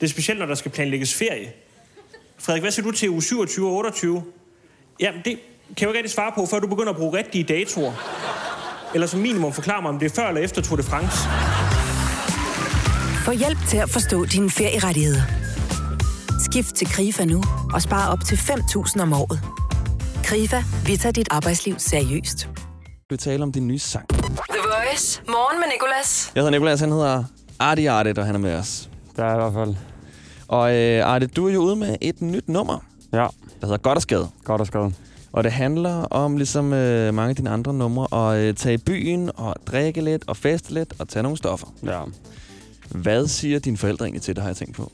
Det 0.00 0.06
er 0.06 0.10
specielt, 0.10 0.40
når 0.40 0.46
der 0.46 0.54
skal 0.54 0.70
planlægges 0.70 1.14
ferie. 1.14 1.52
Frederik, 2.38 2.62
hvad 2.62 2.70
siger 2.70 2.84
du 2.86 2.92
til 2.92 3.10
uge 3.10 3.22
27 3.22 3.66
og 3.66 3.72
28? 3.72 4.22
Jamen, 5.00 5.20
det 5.24 5.32
kan 5.34 5.40
jeg 5.68 5.82
jo 5.82 5.88
ikke 5.88 5.98
rigtig 5.98 6.10
svare 6.10 6.32
på, 6.34 6.46
før 6.46 6.58
du 6.58 6.66
begynder 6.66 6.90
at 6.90 6.96
bruge 6.96 7.18
rigtige 7.18 7.44
datoer. 7.44 7.92
Eller 8.94 9.06
som 9.06 9.20
minimum 9.20 9.52
forklare 9.52 9.82
mig, 9.82 9.88
om 9.88 9.98
det 9.98 10.10
er 10.10 10.14
før 10.14 10.28
eller 10.28 10.40
efter 10.40 10.62
Tour 10.62 10.76
de 10.76 10.82
France. 10.82 11.18
Få 13.24 13.30
hjælp 13.32 13.58
til 13.68 13.76
at 13.76 13.90
forstå 13.90 14.24
dine 14.24 14.50
ferierettigheder. 14.50 15.22
Skift 16.50 16.74
til 16.74 16.86
KRIFA 16.86 17.24
nu 17.24 17.42
og 17.74 17.82
spar 17.82 18.12
op 18.12 18.24
til 18.24 18.36
5.000 18.36 19.02
om 19.02 19.12
året. 19.12 19.40
KRIFA, 20.24 20.62
vi 20.86 20.96
tager 20.96 21.12
dit 21.12 21.28
arbejdsliv 21.30 21.74
seriøst. 21.78 22.48
Vi 23.10 23.16
taler 23.16 23.42
om 23.42 23.52
din 23.52 23.68
nye 23.68 23.78
sang. 23.78 24.08
The 24.08 24.18
Voice. 24.58 25.22
Morgen 25.28 25.60
med 25.60 25.68
Nicolas. 25.72 26.32
Jeg 26.34 26.40
hedder 26.40 26.50
Nicolas, 26.50 26.80
han 26.80 26.92
hedder 26.92 27.24
Artie 27.58 27.90
Artit, 27.90 28.18
og 28.18 28.26
han 28.26 28.34
er 28.34 28.38
med 28.38 28.54
os. 28.54 28.88
Der 29.16 29.24
er 29.24 29.32
i 29.32 29.36
hvert 29.36 29.52
fald. 29.52 29.89
Og 30.50 30.76
øh, 30.76 31.06
Artit, 31.06 31.36
du 31.36 31.48
er 31.48 31.52
jo 31.52 31.60
ude 31.60 31.76
med 31.76 31.96
et 32.00 32.22
nyt 32.22 32.48
nummer. 32.48 32.84
Ja. 33.12 33.18
Der 33.60 33.66
hedder 33.66 33.76
Godt 33.76 33.96
og 33.96 34.02
Skade. 34.02 34.28
Godt 34.44 34.60
og 34.60 34.66
Skade. 34.66 34.92
Og 35.32 35.44
det 35.44 35.52
handler 35.52 35.94
om, 35.94 36.36
ligesom 36.36 36.72
øh, 36.72 37.14
mange 37.14 37.30
af 37.30 37.36
dine 37.36 37.50
andre 37.50 37.74
numre, 37.74 38.32
at 38.32 38.38
øh, 38.38 38.54
tage 38.54 38.74
i 38.74 38.78
byen 38.78 39.30
og 39.36 39.54
drikke 39.66 40.00
lidt 40.00 40.24
og 40.26 40.36
feste 40.36 40.74
lidt 40.74 40.94
og 40.98 41.08
tage 41.08 41.22
nogle 41.22 41.38
stoffer. 41.38 41.66
Ja. 41.84 42.00
Hvad 42.90 43.26
siger 43.26 43.58
dine 43.58 43.76
forældre 43.76 44.04
egentlig 44.04 44.22
til 44.22 44.36
det, 44.36 44.42
har 44.42 44.48
jeg 44.48 44.56
tænkt 44.56 44.76
på? 44.76 44.92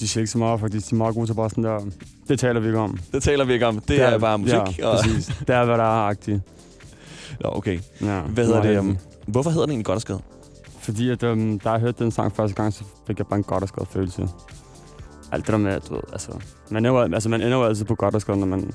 De 0.00 0.08
siger 0.08 0.22
ikke 0.22 0.30
så 0.30 0.38
meget, 0.38 0.60
faktisk. 0.60 0.90
De 0.90 0.94
er 0.94 0.98
meget 0.98 1.14
gode 1.14 1.26
til 1.26 1.34
bare 1.34 1.50
sådan 1.50 1.64
der... 1.64 1.80
Det 2.28 2.38
taler 2.38 2.60
vi 2.60 2.66
ikke 2.66 2.78
om. 2.78 2.98
Det 3.12 3.22
taler 3.22 3.44
vi 3.44 3.52
ikke 3.52 3.66
om. 3.66 3.74
Det, 3.74 3.88
det 3.88 4.00
er, 4.02 4.06
er 4.06 4.18
bare 4.18 4.38
musik. 4.38 4.78
Ja, 4.78 4.86
og... 4.86 4.98
præcis. 4.98 5.26
Det 5.26 5.50
er, 5.54 5.64
hvad 5.64 5.78
der 5.78 5.84
er 5.84 6.08
agtigt. 6.08 6.40
Nå, 7.40 7.50
okay. 7.52 7.78
Ja, 8.00 8.20
Hvad 8.20 8.46
hedder 8.46 8.62
det? 8.62 8.78
Um, 8.78 8.98
hvorfor 9.26 9.50
hedder 9.50 9.66
den 9.66 9.70
egentlig 9.70 9.86
Godt 9.86 9.96
og 9.96 10.02
Skade? 10.02 10.20
Fordi 10.80 11.10
at, 11.10 11.22
um, 11.22 11.58
da 11.58 11.70
jeg 11.70 11.80
hørte 11.80 12.04
den 12.04 12.10
sang 12.10 12.36
første 12.36 12.56
gang, 12.56 12.72
så 12.72 12.84
fik 13.06 13.18
jeg 13.18 13.26
bare 13.26 13.38
en 13.38 13.44
godt 13.44 13.62
og 13.62 13.68
skade 13.68 13.86
følelse. 13.90 14.28
Alt 15.32 15.46
det 15.46 15.52
der 15.52 15.58
med, 15.58 15.72
at 15.72 15.88
du 15.88 15.94
ved, 15.94 16.02
altså, 16.12 16.30
man, 16.70 16.84
er 16.84 16.90
jo, 16.90 16.98
altså, 16.98 17.28
man 17.28 17.42
ender 17.42 17.58
jo 17.58 17.64
altid 17.64 17.84
på 17.84 17.94
godt 17.94 18.14
og 18.14 18.20
skade, 18.20 18.38
når 18.38 18.46
man 18.46 18.74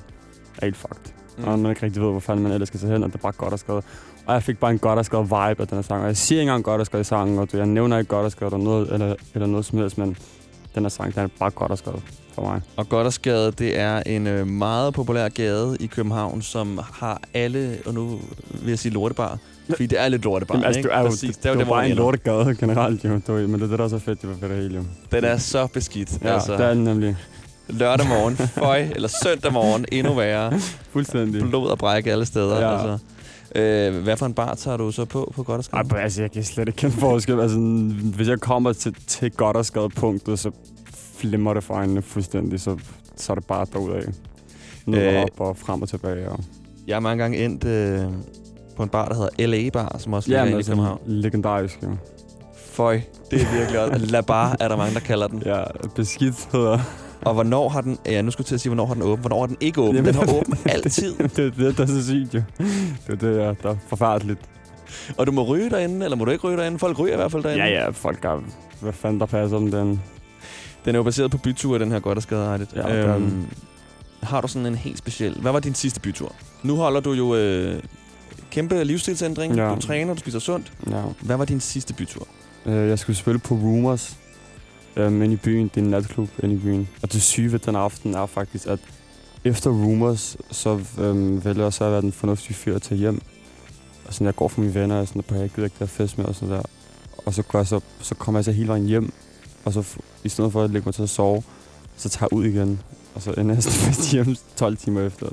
er 0.58 0.64
helt 0.64 0.76
fucked. 0.76 1.12
Mm. 1.38 1.44
Og 1.44 1.58
man 1.58 1.70
ikke 1.70 1.82
rigtig 1.82 2.02
ved, 2.02 2.10
hvor 2.10 2.20
fanden 2.20 2.42
man 2.42 2.52
ellers 2.52 2.68
skal 2.68 2.80
se 2.80 2.86
hen, 2.86 3.02
og 3.02 3.08
det 3.08 3.14
er 3.14 3.22
bare 3.22 3.32
godt 3.32 3.52
og 3.52 3.58
skade. 3.58 3.82
Og 4.26 4.34
jeg 4.34 4.42
fik 4.42 4.58
bare 4.58 4.70
en 4.70 4.78
godt 4.78 4.98
og 4.98 5.04
skade 5.04 5.22
vibe 5.22 5.38
af 5.38 5.68
den 5.68 5.76
her 5.76 5.82
sang. 5.82 6.00
Og 6.00 6.06
jeg 6.06 6.16
siger 6.16 6.40
ikke 6.40 6.50
engang 6.50 6.64
godt 6.64 6.80
og 6.80 6.86
skade 6.86 7.00
i 7.00 7.04
sangen, 7.04 7.38
og 7.38 7.52
du, 7.52 7.56
jeg 7.56 7.66
nævner 7.66 7.98
ikke 7.98 8.08
godt 8.08 8.24
og 8.24 8.32
skade 8.32 8.46
eller 8.46 8.64
noget, 8.64 8.92
eller, 8.92 9.14
eller 9.34 9.46
noget 9.46 9.64
som 9.64 9.78
helst, 9.78 9.98
men 9.98 10.16
den 10.74 10.82
her 10.82 10.88
sang, 10.88 11.14
den 11.14 11.22
er 11.22 11.28
bare 11.38 11.50
godt 11.50 11.70
og 11.70 11.78
skade 11.78 12.00
for 12.34 12.42
mig. 12.42 12.60
Og 12.76 13.12
Skade, 13.12 13.52
det 13.52 13.78
er 13.78 14.02
en 14.06 14.26
øh, 14.26 14.46
meget 14.46 14.94
populær 14.94 15.28
gade 15.28 15.76
i 15.80 15.86
København, 15.86 16.42
som 16.42 16.80
har 16.92 17.20
alle, 17.34 17.78
og 17.86 17.94
nu 17.94 18.20
vil 18.50 18.68
jeg 18.68 18.78
sige 18.78 18.92
lortebar, 18.92 19.38
fordi 19.70 19.86
det 19.86 20.00
er 20.00 20.08
lidt 20.08 20.24
lortebar, 20.24 20.54
Jamen, 20.54 20.66
altså, 20.66 20.78
ikke? 20.78 20.88
du 20.88 20.94
er 20.94 21.00
jo, 21.00 21.06
Præcis, 21.06 21.36
det, 21.36 21.42
det, 21.42 21.48
er 21.48 21.52
jo 21.52 21.64
hvor 21.64 21.74
bare 21.74 21.82
man 21.82 21.90
en 21.90 21.96
lortegade 21.96 22.54
generelt, 22.54 23.04
jo. 23.04 23.20
Du, 23.26 23.32
men 23.32 23.54
det 23.54 23.62
er 23.62 23.66
det, 23.66 23.78
der 23.78 23.84
er 23.84 23.88
så 23.88 23.98
fedt, 23.98 24.22
det 24.22 24.42
var 24.42 24.48
det 24.48 24.74
jo. 24.74 24.84
Den 25.12 25.24
er 25.24 25.36
så 25.36 25.66
beskidt. 25.66 26.18
Ja, 26.22 26.34
altså. 26.34 26.52
det 26.52 26.60
er 26.60 26.74
den 26.74 26.84
nemlig. 26.84 27.16
Lørdag 27.68 28.08
morgen, 28.08 28.36
føj, 28.36 28.88
eller 28.94 29.08
søndag 29.08 29.52
morgen, 29.52 29.84
endnu 29.92 30.14
værre. 30.14 30.60
Fuldstændig. 30.90 31.42
Blod 31.48 31.68
og 31.70 31.78
brække 31.78 32.12
alle 32.12 32.26
steder. 32.26 32.60
Ja. 32.60 32.72
Altså. 32.72 32.98
Øh, 33.54 34.02
hvad 34.02 34.16
for 34.16 34.26
en 34.26 34.34
bar 34.34 34.54
tager 34.54 34.76
du 34.76 34.90
så 34.92 35.04
på 35.04 35.32
på 35.36 35.42
Godt 35.42 35.58
og 35.58 35.64
Skade? 35.64 35.76
Ej, 35.76 35.82
men 35.82 35.96
altså, 36.02 36.22
jeg 36.22 36.32
kan 36.32 36.44
slet 36.44 36.68
ikke 36.68 36.76
kende 36.76 36.94
forskel. 36.96 37.40
Altså, 37.40 37.58
hvis 38.16 38.28
jeg 38.28 38.40
kommer 38.40 38.72
til, 38.72 38.94
til 39.06 39.30
godt 39.30 39.56
og 39.56 39.66
skadet 39.66 39.94
punktet, 39.94 40.38
så 40.38 40.50
flimmer 41.16 41.54
det 41.54 41.64
for 41.64 41.74
øjnene 41.74 42.02
fuldstændig, 42.02 42.60
så, 42.60 42.76
så 43.16 43.32
er 43.32 43.34
det 43.34 43.44
bare 43.44 43.66
derudad. 43.72 44.02
Og 44.86 44.94
Øh. 44.94 45.22
op 45.22 45.40
og 45.40 45.56
frem 45.56 45.82
og 45.82 45.88
tilbage. 45.88 46.28
Og... 46.28 46.40
Jeg 46.86 46.96
har 46.96 47.00
mange 47.00 47.22
gange 47.22 47.44
endt 47.44 47.64
øh, 47.64 48.00
på 48.76 48.82
en 48.82 48.88
bar, 48.88 49.08
der 49.08 49.14
hedder 49.14 49.46
LA 49.46 49.70
Bar, 49.70 49.96
som 49.98 50.12
også 50.12 50.30
Ja, 50.30 50.36
ligger 50.36 50.44
inde 50.46 50.52
i 50.52 50.56
altså, 50.56 50.72
København. 50.72 51.00
legendarisk, 51.06 51.78
jo. 51.82 51.88
Føj, 52.72 53.00
det 53.30 53.42
er 53.42 53.58
virkelig 53.58 53.80
også. 53.80 54.06
La 54.06 54.20
Bar 54.20 54.56
er 54.60 54.68
der 54.68 54.76
mange, 54.76 54.94
der 54.94 55.00
kalder 55.00 55.26
den. 55.26 55.42
Ja, 55.46 55.62
beskidt 55.96 56.48
hedder 56.52 56.78
Og 57.22 57.34
hvornår 57.34 57.68
har 57.68 57.80
den... 57.80 57.98
Ja, 58.06 58.22
nu 58.22 58.30
skulle 58.30 58.42
jeg 58.44 58.46
til 58.48 58.54
at 58.54 58.60
sige, 58.60 58.70
hvornår 58.70 58.86
har 58.86 58.94
den 58.94 59.02
åben. 59.02 59.20
Hvornår 59.20 59.40
har 59.40 59.46
den 59.46 59.56
ikke 59.60 59.80
åben? 59.80 59.96
Jamen, 59.96 60.06
den 60.06 60.14
har 60.14 60.24
det- 60.32 60.34
åben 60.40 60.58
altid. 60.66 61.14
det 61.36 61.38
er 61.38 61.50
det, 61.50 61.76
der 61.76 61.82
er 61.82 61.86
så 61.86 62.04
sygt, 62.06 62.34
jo. 62.34 62.42
Det 63.06 63.12
er 63.12 63.14
det, 63.16 63.36
ja, 63.38 63.54
der 63.62 63.70
er 63.70 63.76
forfærdeligt. 63.88 64.40
Og 65.16 65.26
du 65.26 65.32
må 65.32 65.42
ryge 65.42 65.70
derinde, 65.70 66.04
eller 66.04 66.16
må 66.16 66.24
du 66.24 66.30
ikke 66.30 66.44
ryge 66.48 66.56
derinde? 66.56 66.78
Folk 66.78 66.98
ryger 66.98 67.12
i 67.12 67.16
hvert 67.16 67.32
fald 67.32 67.42
derinde. 67.42 67.64
Ja, 67.64 67.82
ja, 67.84 67.88
folk 67.90 68.24
er... 68.24 68.42
Hvad 68.80 68.92
fanden 68.92 69.20
der 69.20 69.26
passer 69.26 69.56
om 69.56 69.70
den? 69.70 70.02
Den 70.84 70.94
er 70.94 70.98
jo 70.98 71.02
baseret 71.02 71.30
på 71.30 71.38
byture, 71.38 71.78
den 71.78 71.92
her 71.92 72.00
godt 72.00 72.18
og 72.18 72.22
skaderettet. 72.22 72.68
Ja, 72.76 72.82
det 72.82 73.04
er 73.06 73.12
den. 73.14 73.48
har 74.22 74.40
du 74.40 74.48
sådan 74.48 74.66
en 74.66 74.74
helt 74.74 74.98
speciel... 74.98 75.36
Hvad 75.40 75.52
var 75.52 75.60
din 75.60 75.74
sidste 75.74 76.00
bytur? 76.00 76.32
Nu 76.62 76.76
holder 76.76 77.00
du 77.00 77.12
jo 77.12 77.34
øh, 77.34 77.82
kæmpe 78.54 78.84
livsstilsændring. 78.84 79.56
Ja. 79.56 79.74
Du 79.74 79.80
træner, 79.80 80.14
du 80.14 80.20
spiser 80.20 80.38
sundt. 80.38 80.72
Ja. 80.90 81.02
Hvad 81.22 81.36
var 81.36 81.44
din 81.44 81.60
sidste 81.60 81.94
bytur? 81.94 82.28
Øh, 82.66 82.88
jeg 82.88 82.98
skulle 82.98 83.16
spille 83.16 83.38
på 83.38 83.54
Rumors 83.54 84.16
øhm, 84.96 85.22
inde 85.22 85.34
i 85.34 85.36
byen. 85.36 85.68
Det 85.68 85.76
er 85.80 85.84
en 85.84 85.90
natklub 85.90 86.28
inde 86.42 86.54
i 86.54 86.58
byen. 86.58 86.88
Og 87.02 87.12
det 87.12 87.22
syge 87.22 87.52
ved 87.52 87.58
den 87.58 87.76
aften 87.76 88.14
er 88.14 88.26
faktisk, 88.26 88.66
at 88.66 88.78
efter 89.44 89.70
Rumors, 89.70 90.36
så 90.50 90.80
øhm, 90.98 91.44
vælger 91.44 91.62
jeg 91.62 91.72
så 91.72 91.84
at 91.84 91.92
være 91.92 92.00
den 92.00 92.12
fornuftige 92.12 92.54
fyr 92.54 92.74
at 92.76 92.82
tage 92.82 92.98
hjem. 92.98 93.20
Og 94.06 94.14
sådan, 94.14 94.24
jeg 94.24 94.36
går 94.36 94.48
for 94.48 94.60
mine 94.60 94.74
venner, 94.74 95.00
og 95.00 95.08
sådan, 95.08 95.22
på 95.22 95.34
jeg 95.34 95.50
gider 95.50 95.64
ikke 95.64 95.76
der 95.78 95.86
fest 95.86 96.18
med 96.18 96.26
og 96.26 96.34
sådan 96.34 96.54
der. 96.54 96.62
Og 97.26 97.34
så, 97.34 97.42
går 97.42 97.58
jeg 97.58 97.66
så, 97.66 97.80
så 98.00 98.14
kommer 98.14 98.38
jeg 98.38 98.44
så 98.44 98.52
hele 98.52 98.68
vejen 98.68 98.86
hjem, 98.86 99.12
og 99.64 99.72
så 99.72 99.84
i 100.24 100.28
stedet 100.28 100.52
for 100.52 100.62
at 100.62 100.70
lægge 100.70 100.86
mig 100.86 100.94
til 100.94 101.02
at 101.02 101.08
sove, 101.08 101.42
så 101.96 102.08
tager 102.08 102.28
jeg 102.30 102.38
ud 102.38 102.44
igen. 102.44 102.80
Og 103.14 103.22
så 103.22 103.30
jeg 103.36 103.62
sådan 103.62 103.62
fest 103.62 104.12
hjem 104.12 104.36
12 104.56 104.76
timer 104.76 105.00
efter. 105.00 105.26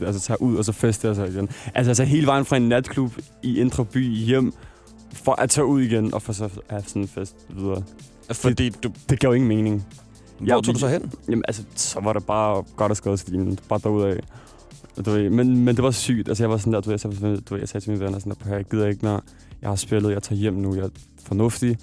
Altså 0.00 0.20
tager 0.20 0.42
ud, 0.42 0.56
og 0.56 0.64
så 0.64 0.72
fester 0.72 1.08
jeg 1.08 1.16
så 1.16 1.24
igen. 1.24 1.48
Altså, 1.74 1.90
altså 1.90 2.04
hele 2.04 2.26
vejen 2.26 2.44
fra 2.44 2.56
en 2.56 2.68
natklub 2.68 3.12
i 3.42 3.60
Indre 3.60 3.84
By 3.84 4.14
hjem, 4.14 4.52
for 5.12 5.32
at 5.32 5.50
tage 5.50 5.64
ud 5.64 5.82
igen, 5.82 6.14
og 6.14 6.22
for 6.22 6.32
så 6.32 6.44
at 6.44 6.50
have 6.70 6.82
sådan 6.86 7.02
en 7.02 7.08
fest 7.08 7.36
videre. 7.48 7.82
Fordi 8.32 8.68
det, 8.68 8.82
du... 8.84 8.90
det 9.10 9.20
gav 9.20 9.34
ingen 9.34 9.48
mening. 9.48 9.86
Hvor 10.38 10.60
tog 10.60 10.74
du 10.74 10.78
så 10.80 10.88
hen? 10.88 11.12
Jamen, 11.28 11.44
altså, 11.48 11.62
så 11.74 12.00
var 12.00 12.12
det 12.12 12.24
bare 12.26 12.64
godt 12.76 12.90
og 12.90 12.96
skadestilen. 12.96 13.58
Bare 13.68 13.80
derudad. 13.82 14.16
Du 15.04 15.10
ved, 15.10 15.30
men, 15.30 15.64
men 15.64 15.76
det 15.76 15.84
var 15.84 15.90
sygt. 15.90 16.28
Altså, 16.28 16.42
jeg 16.44 16.50
var 16.50 16.56
sådan 16.56 16.72
der, 16.72 16.80
du 16.80 16.90
ved, 16.90 16.98
jeg, 17.04 17.20
sagde, 17.20 17.36
du 17.36 17.54
ved, 17.54 17.60
jeg 17.60 17.68
sagde 17.68 17.84
til 17.84 17.90
mine 17.92 18.04
venner 18.04 18.18
sådan 18.18 18.30
der, 18.30 18.36
"Prøv 18.44 18.52
at 18.52 18.58
jeg 18.58 18.64
gider 18.64 18.86
ikke 18.86 19.06
mere. 19.06 19.20
Jeg 19.62 19.70
har 19.70 19.76
spillet, 19.76 20.12
jeg 20.12 20.22
tager 20.22 20.38
hjem 20.40 20.54
nu, 20.54 20.74
jeg 20.74 20.84
er 20.84 20.88
fornuftig. 21.24 21.78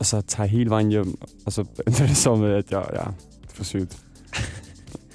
Og 0.00 0.06
så 0.06 0.20
tager 0.20 0.44
jeg 0.44 0.50
hele 0.50 0.70
vejen 0.70 0.88
hjem, 0.88 1.18
og 1.46 1.52
så 1.52 1.64
endte 1.86 2.02
det 2.08 2.16
så 2.16 2.34
med, 2.34 2.52
at 2.52 2.70
jeg, 2.70 2.84
ja, 2.92 3.04
det 3.42 3.52
for 3.54 3.64
sygt. 3.64 3.98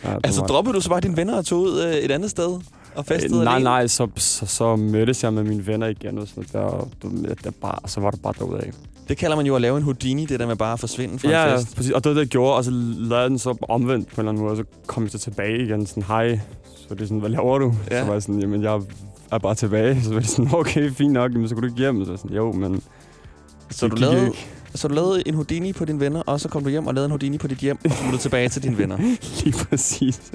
Ja, 0.04 0.16
Altså, 0.24 0.42
var- 0.42 0.48
droppede 0.48 0.76
du 0.76 0.82
så 0.82 0.90
bare 0.90 1.00
dine 1.02 1.18
venner 1.18 1.38
og 1.38 1.46
tog 1.46 1.60
ud 1.62 1.82
øh, 1.82 1.94
et 1.94 2.12
andet 2.12 2.30
sted 2.30 2.60
og 2.96 3.06
festede 3.06 3.38
Øh, 3.38 3.44
nej, 3.44 3.54
alene? 3.54 3.64
nej, 3.64 3.88
så, 3.88 4.08
så, 4.16 4.46
så 4.46 4.76
mødtes 4.76 5.24
jeg 5.24 5.34
med 5.34 5.44
mine 5.44 5.68
venner 5.68 5.88
igen, 5.88 6.18
og 6.20 6.28
sådan 6.28 6.46
der, 6.54 6.88
ved, 7.04 7.36
der 7.44 7.52
bare, 7.62 7.78
så 7.86 8.02
var 8.02 8.12
det 8.12 8.22
bare 8.22 8.34
derudad. 8.40 8.62
Det 9.10 9.18
kalder 9.18 9.36
man 9.36 9.46
jo 9.46 9.56
at 9.56 9.62
lave 9.62 9.78
en 9.78 9.84
Houdini, 9.84 10.26
det 10.26 10.40
der 10.40 10.48
med 10.48 10.56
bare 10.56 10.74
at 10.74 10.80
forsvinde 10.80 11.20
fra 11.20 11.30
Ja, 11.30 11.44
en 11.44 11.50
ja, 11.50 11.58
fest. 11.58 11.76
præcis. 11.76 11.92
Og 11.92 12.04
det 12.04 12.10
var 12.10 12.14
det, 12.14 12.20
jeg 12.22 12.28
gjorde, 12.28 12.56
og 12.56 12.64
så 12.64 12.72
lavede 12.98 13.30
den 13.30 13.40
så 13.40 13.56
omvendt 13.70 14.08
på 14.08 14.14
en 14.16 14.20
eller 14.20 14.30
anden 14.32 14.44
måde, 14.44 14.52
og 14.52 14.58
så 14.58 14.64
kom 14.88 15.04
jeg 15.04 15.12
så 15.12 15.18
tilbage 15.18 15.64
igen, 15.66 15.86
sådan, 15.86 16.04
hej. 16.04 16.40
Så 16.76 16.96
det 16.96 17.02
er 17.02 17.06
sådan, 17.06 17.20
hvad 17.20 17.30
laver 17.30 17.58
du? 17.60 17.74
Ja. 17.92 18.00
Så 18.00 18.06
var 18.06 18.14
jeg 18.14 18.22
sådan, 18.22 18.40
jamen, 18.42 18.64
jeg 18.64 18.82
er 19.32 19.38
bare 19.38 19.56
tilbage. 19.56 20.02
Så 20.04 20.14
var 20.14 20.20
det 20.20 20.30
sådan, 20.30 20.52
okay, 20.56 20.92
fint 20.92 21.14
nok, 21.14 21.34
men 21.34 21.48
så 21.50 21.56
kunne 21.56 21.62
du 21.62 21.68
ikke 21.68 21.80
hjem. 21.80 22.06
Så 22.06 22.18
sådan, 22.18 22.36
jo, 22.36 22.52
men... 22.52 22.82
Så 23.72 23.88
du, 23.88 23.96
lavede, 23.96 24.26
ikke. 24.26 24.48
Så 24.76 24.88
du 24.88 24.94
lavede 24.94 25.28
en 25.28 25.34
Houdini 25.34 25.74
på 25.74 25.86
dine 25.86 26.00
venner, 26.00 26.22
og 26.22 26.40
så 26.40 26.50
kom 26.50 26.64
du 26.64 26.70
hjem 26.70 26.88
og 26.88 26.94
lavede 26.94 27.06
en 27.06 27.12
Houdini 27.12 27.38
på 27.38 27.48
dit 27.48 27.58
hjem, 27.58 27.78
og 27.86 28.12
du 28.12 28.18
tilbage 28.18 28.50
til 28.50 28.64
dine 28.64 28.78
venner. 28.78 28.98
Lige 29.44 29.66
præcis. 29.66 30.32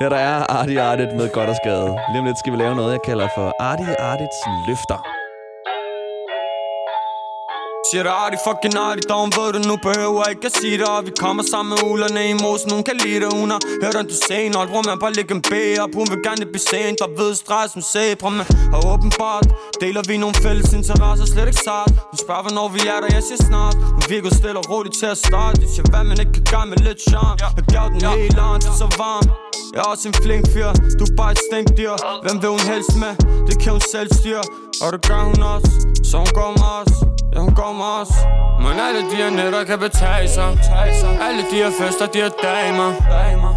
Her 0.00 0.08
der 0.08 0.16
er 0.16 0.52
Artie 0.52 0.82
Artit 0.82 1.16
med 1.16 1.32
godt 1.32 1.48
og 1.50 1.56
skade. 1.56 1.98
Lige 2.12 2.24
lidt 2.24 2.38
skal 2.38 2.52
vi 2.52 2.58
lave 2.58 2.74
noget, 2.74 2.92
jeg 2.92 3.00
kalder 3.04 3.28
for 3.34 3.52
Artie 3.60 4.00
Artits 4.00 4.40
løfter. 4.68 5.23
Det 7.94 8.06
artigt, 8.06 8.42
fucking 8.48 8.76
artigt, 8.86 9.08
dog 9.08 9.24
ved 9.36 9.48
du 9.56 9.60
nu 9.70 9.76
behøver 9.88 10.22
ikke 10.32 10.46
at 10.50 10.54
sige 10.60 10.78
det. 10.78 10.88
Og 10.94 11.00
vi 11.06 11.12
kommer 11.24 11.42
sammen 11.52 11.70
med 11.72 11.80
ulerne 11.90 12.22
i 12.32 12.34
mosen, 12.44 12.70
hun 12.76 12.82
kan 12.88 12.96
lide 13.04 13.20
det. 13.22 13.28
Hun 13.40 13.50
har 13.54 13.60
hørt 13.82 13.96
om 14.00 14.06
du 14.12 14.16
sen, 14.28 14.50
og 14.56 14.64
hvor 14.70 14.82
man 14.88 14.96
bare 15.02 15.12
lægge 15.18 15.32
en 15.38 15.42
B 15.50 15.52
op. 15.84 15.92
Hun 16.00 16.06
vil 16.12 16.20
gerne 16.28 16.44
blive 16.52 16.66
sent, 16.72 16.96
der 17.02 17.08
ved 17.20 17.30
stress 17.42 17.72
som 17.72 17.82
sæbre 17.92 18.30
Men 18.38 18.46
og 18.74 18.80
åbenbart 18.92 19.46
deler 19.82 20.02
vi 20.08 20.14
nogle 20.24 20.36
fælles 20.44 20.72
interesser, 20.80 21.26
slet 21.34 21.46
ikke 21.52 21.62
sart 21.68 21.90
Hun 22.10 22.18
spørger, 22.24 22.42
hvornår 22.46 22.68
vi 22.76 22.80
er 22.94 22.98
der, 23.02 23.10
jeg 23.16 23.22
siger 23.28 23.42
snart. 23.50 23.74
Hun 23.96 24.04
virker 24.14 24.30
stille 24.40 24.58
og 24.62 24.66
roligt 24.72 24.94
til 25.00 25.08
at 25.14 25.18
starte. 25.26 25.56
Jeg 25.64 25.70
siger, 25.74 25.86
hvad 25.92 26.04
man 26.10 26.16
ikke 26.22 26.32
kan 26.38 26.46
gøre 26.52 26.66
med 26.72 26.78
lidt 26.86 27.00
charme? 27.08 27.36
Jeg 27.42 27.64
gav 27.74 27.86
den 27.94 28.00
hele 28.16 28.40
an, 28.50 28.60
det 28.64 28.70
er 28.74 28.78
så 28.82 28.88
varm 29.04 29.26
jeg 29.74 29.80
er 29.80 29.88
også 29.94 30.08
en 30.08 30.14
flink 30.14 30.44
fyr, 30.52 30.70
du 30.98 31.04
er 31.10 31.16
bare 31.16 31.32
et 31.32 31.40
stinkdyr 31.46 31.94
Hvem 32.24 32.36
vil 32.42 32.50
hun 32.56 32.64
helst 32.72 32.94
med? 33.02 33.12
Det 33.48 33.56
kan 33.62 33.72
hun 33.72 33.80
selv 33.94 34.08
styre. 34.14 34.44
Og 34.82 34.88
det 34.92 35.00
gør 35.08 35.22
hun 35.30 35.42
også, 35.42 35.70
så 36.08 36.16
hun 36.16 36.32
går 36.38 36.50
med 36.60 36.70
os 36.80 37.13
Ja, 37.34 37.38
hun 37.40 37.54
kommer 37.54 37.84
også. 37.84 38.14
Men 38.58 38.80
alle 38.86 39.00
de 39.10 39.16
her 39.16 39.30
nætter 39.30 39.64
kan 39.64 39.78
betale 39.78 40.28
sig. 40.28 40.58
Alle 41.28 41.42
de 41.50 41.56
her 41.62 41.70
fester, 41.80 42.06
de 42.06 42.18
her 42.18 42.30
damer. 42.42 42.92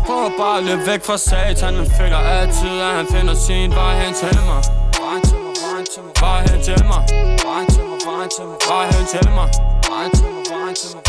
Prøver 0.05 0.29
bare 0.39 0.57
at 0.57 0.63
løbe 0.63 0.81
væk 0.87 1.05
fra 1.05 1.17
satan. 1.17 1.73
Men 1.77 1.91
føler 1.99 2.17
altid, 2.17 2.73
at 2.87 2.93
han 2.99 3.07
finder 3.07 3.35
sin 3.47 3.71
vej 3.71 3.93
hen 4.03 4.13
til 4.13 4.37
mig. 4.49 4.61
Vej 6.21 6.41
hen 6.49 6.61
til 6.63 6.83
mig. 6.91 7.01
Vej 8.69 8.85
hen 8.91 9.05
til 9.13 9.29
mig. 9.37 9.49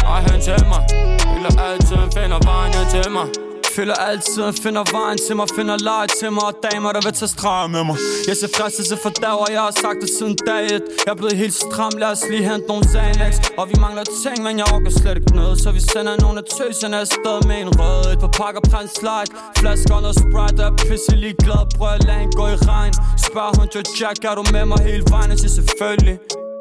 Vej 0.05 0.21
hen 0.27 0.41
til 0.47 0.67
mig. 0.71 0.83
Føler 1.25 1.63
altid, 1.71 1.97
han 1.97 2.11
finder 2.13 2.39
vejen 2.45 2.75
hen 2.75 3.03
til 3.03 3.11
mig. 3.11 3.48
Føler 3.79 3.99
altid, 4.11 4.43
at 4.51 4.55
finder 4.65 4.85
vejen 4.97 5.19
til 5.27 5.35
mig 5.37 5.49
Finder 5.57 5.77
leje 5.89 6.09
til 6.21 6.31
mig 6.37 6.45
Og 6.51 6.55
damer, 6.67 6.91
der 6.97 7.03
vil 7.07 7.15
tage 7.21 7.33
strøm 7.37 7.71
med 7.77 7.85
mig. 7.89 7.97
Jeg 8.29 8.37
ser 8.41 8.51
fristelse 8.57 8.97
for 9.05 9.13
dag, 9.25 9.37
og 9.45 9.49
jeg 9.57 9.63
har 9.69 9.75
sagt 9.85 9.99
det 10.03 10.11
siden 10.19 10.37
dag 10.49 10.65
et. 10.77 10.85
Jeg 11.05 11.13
er 11.15 11.19
blevet 11.23 11.37
helt 11.43 11.57
stram, 11.65 11.93
lad 12.03 12.11
os 12.15 12.23
lige 12.31 12.45
hente 12.51 12.67
nogle 12.71 12.85
Xanax. 12.93 13.33
Og 13.61 13.65
vi 13.71 13.77
mangler 13.85 14.05
ting, 14.25 14.37
men 14.47 14.55
jeg 14.61 14.67
orker 14.75 14.93
slet 15.01 15.17
ikke 15.21 15.35
noget 15.41 15.55
Så 15.63 15.69
vi 15.77 15.83
sender 15.93 16.13
nogle 16.25 16.37
af 16.43 16.47
tøserne 16.57 16.97
afsted 17.05 17.39
med 17.51 17.59
en 17.65 17.71
rød 17.79 18.05
Et 18.13 18.19
par 18.25 18.33
pakker 18.41 18.63
Prins 18.71 18.97
Light. 19.09 19.31
Flasker 19.61 19.95
og 19.99 20.03
noget 20.05 20.17
Sprite, 20.23 20.57
jeg 20.63 20.69
er 20.73 20.77
pisselig 20.89 21.33
glad 21.45 21.63
Prøv 21.77 21.89
at 21.99 22.05
lade 22.09 22.19
hende 22.23 22.35
gå 22.41 22.45
i 22.57 22.59
regn. 22.73 22.93
Spørg 23.29 23.51
hun 23.59 23.67
til 23.75 23.83
Jack, 23.99 24.19
er 24.31 24.35
du 24.41 24.45
med 24.55 24.65
mig 24.73 24.81
hele 24.89 25.05
vejen? 25.13 25.29
Jeg 25.33 25.39
siger 25.43 25.55
selvfølgelig. 25.61 26.17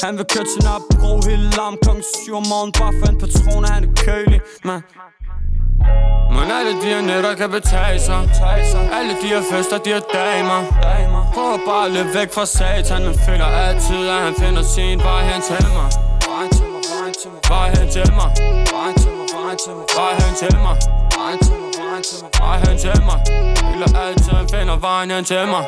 Han 0.05 0.13
vil 0.19 0.25
køre 0.33 0.45
til 0.51 0.59
Nørrebro 0.65 1.11
hele 1.29 1.45
larm 1.59 1.75
klokken 1.83 2.03
7 2.25 2.35
om 2.41 2.45
morgenen 2.51 2.73
Bare 2.79 2.93
for 2.99 3.07
en 3.11 3.17
patron, 3.23 3.63
og 3.67 3.71
han 3.75 3.83
er 3.87 3.93
kølig, 4.05 4.39
man 4.69 4.81
men 6.35 6.51
alle 6.57 6.73
de 6.81 6.87
her 6.93 7.01
nætter 7.01 7.35
kan 7.35 7.49
betale 7.51 7.99
sig. 7.99 8.29
Alle 8.97 9.13
de 9.21 9.27
her 9.33 9.41
fester, 9.51 9.77
de 9.77 9.89
her 9.89 10.03
damer. 10.13 10.59
Prøver 11.33 11.57
bare 11.67 11.85
at 11.85 11.91
løbe 11.91 12.09
væk 12.19 12.33
fra 12.33 12.45
satan. 12.45 13.01
Men 13.05 13.15
føler 13.27 13.45
altid, 13.45 14.07
at 14.07 14.21
han 14.27 14.35
finder 14.41 14.63
sin 14.63 14.99
vej 14.99 15.21
hen 15.29 15.41
til 15.41 15.65
mig. 15.77 15.89
Vej 16.29 16.43
hen 16.49 17.15
til 17.15 17.29
mig. 17.31 17.41
Vej 17.49 17.69
hen 17.77 17.89
til 17.95 18.09
mig. 18.19 18.29
Vej 19.97 20.13
hen 20.21 20.35
til 20.41 20.57
mig. 20.65 20.75
Vej 22.39 22.57
hen 22.65 22.77
til 22.77 23.01
mig 23.05 23.19
Føler 23.59 23.99
altid, 23.99 24.31
han 24.31 24.47
finder 24.49 24.75
vejen 24.75 25.11
hen 25.11 25.25
til 25.25 25.47
mig. 25.47 25.65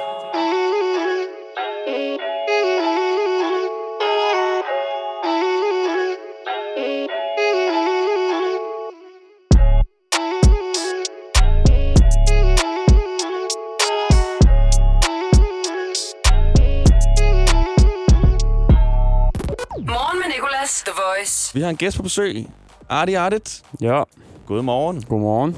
Voice. 21.19 21.53
Vi 21.53 21.61
har 21.61 21.69
en 21.69 21.75
gæst 21.77 21.97
på 21.97 22.03
besøg. 22.03 22.47
Arti 22.89 23.13
Artit. 23.13 23.63
Ja. 23.81 24.03
Godmorgen. 24.47 25.03
Godmorgen. 25.03 25.55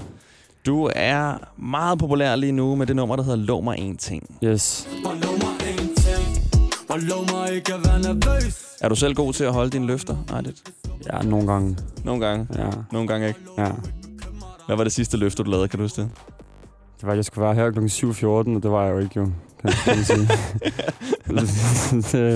Du 0.66 0.90
er 0.96 1.38
meget 1.58 2.00
populær 2.00 2.36
lige 2.36 2.52
nu 2.52 2.76
med 2.76 2.88
det 2.88 2.96
nummer, 2.96 3.16
der 3.16 3.24
hedder 3.24 3.38
Lov 3.38 3.64
mig 3.64 3.80
en 3.80 3.98
ting. 3.98 4.40
Yes. 4.44 4.88
Er 8.82 8.90
du 8.90 8.96
selv 8.96 9.16
god 9.16 9.34
til 9.34 9.44
at 9.44 9.54
holde 9.54 9.70
dine 9.70 9.86
løfter, 9.86 10.18
Artit? 10.34 10.72
Ja, 11.14 11.22
nogle 11.22 11.48
gange. 11.48 11.78
Nogle 12.04 12.26
gange? 12.26 12.48
Ja. 12.56 12.70
Nogle 12.92 13.08
gange 13.08 13.28
ikke? 13.28 13.40
Ja. 13.58 13.72
Hvad 14.66 14.76
var 14.76 14.84
det 14.84 14.94
sidste 14.94 15.18
løfte, 15.18 15.44
du 15.44 15.50
lavede? 15.50 15.68
Kan 15.68 15.80
du 15.80 15.84
huske 15.84 16.02
det? 16.02 16.10
Det 16.98 17.06
var, 17.06 17.12
at 17.12 17.18
jeg 17.18 17.26
skulle 17.26 17.46
være 17.46 17.56
her 17.56 17.72
kl. 17.72 17.80
7.14, 17.80 18.28
og 18.56 18.64
det 18.64 18.72
var 18.72 18.86
jeg 18.86 18.94
jo 18.94 19.00
ikke, 19.00 19.20
jo. 19.20 19.32
Kan, 19.62 19.96
man 19.96 20.06
sige. 20.06 20.28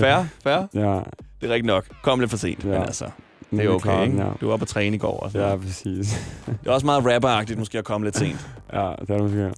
Færre? 0.00 0.28
Færre? 0.44 0.68
Ja. 0.74 1.00
Det 1.40 1.48
er 1.50 1.54
rigtigt 1.54 1.66
nok. 1.66 1.84
Kom 2.02 2.20
lidt 2.20 2.30
for 2.30 2.36
sent, 2.38 2.64
ja. 2.64 2.68
men 2.68 2.82
altså... 2.82 3.04
Det 3.50 3.64
er 3.64 3.68
okay, 3.68 4.04
ikke? 4.06 4.16
ja. 4.18 4.28
Du 4.40 4.46
var 4.46 4.52
oppe 4.52 4.62
at 4.64 4.68
træne 4.68 4.96
i 4.96 4.98
går. 4.98 5.20
Og 5.20 5.30
sådan 5.30 5.48
Ja, 5.48 5.56
præcis. 5.56 6.20
Det 6.62 6.68
er 6.68 6.70
også 6.70 6.86
meget 6.86 7.14
rapperagtigt 7.14 7.58
måske 7.58 7.78
at 7.78 7.84
komme 7.84 8.06
lidt 8.06 8.16
sent. 8.16 8.46
ja, 8.72 8.78
det 9.00 9.10
er 9.10 9.14
det 9.14 9.22
måske. 9.22 9.52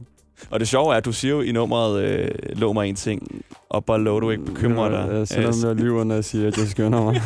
Og 0.51 0.61
det 0.61 0.69
sjove 0.69 0.93
er, 0.93 0.97
at 0.97 1.05
du 1.05 1.13
siger 1.13 1.35
jo 1.35 1.41
i 1.41 1.53
nummeret, 1.53 2.03
øh, 2.03 2.29
lov 2.53 2.75
mig 2.75 2.89
en 2.89 2.95
ting, 2.95 3.43
og 3.71 3.85
bare 3.85 4.01
lov 4.01 4.21
du 4.21 4.31
ikke 4.31 4.45
bekymrer 4.45 4.89
dig. 4.89 5.29
Jeg 5.33 5.45
dem, 5.45 5.69
jeg 5.69 5.75
lyver, 5.85 6.05
når 6.05 6.15
jeg 6.15 6.25
siger, 6.25 6.49
at 6.49 6.59
jeg 6.59 6.69
skynder 6.69 7.03
mig. 7.03 7.23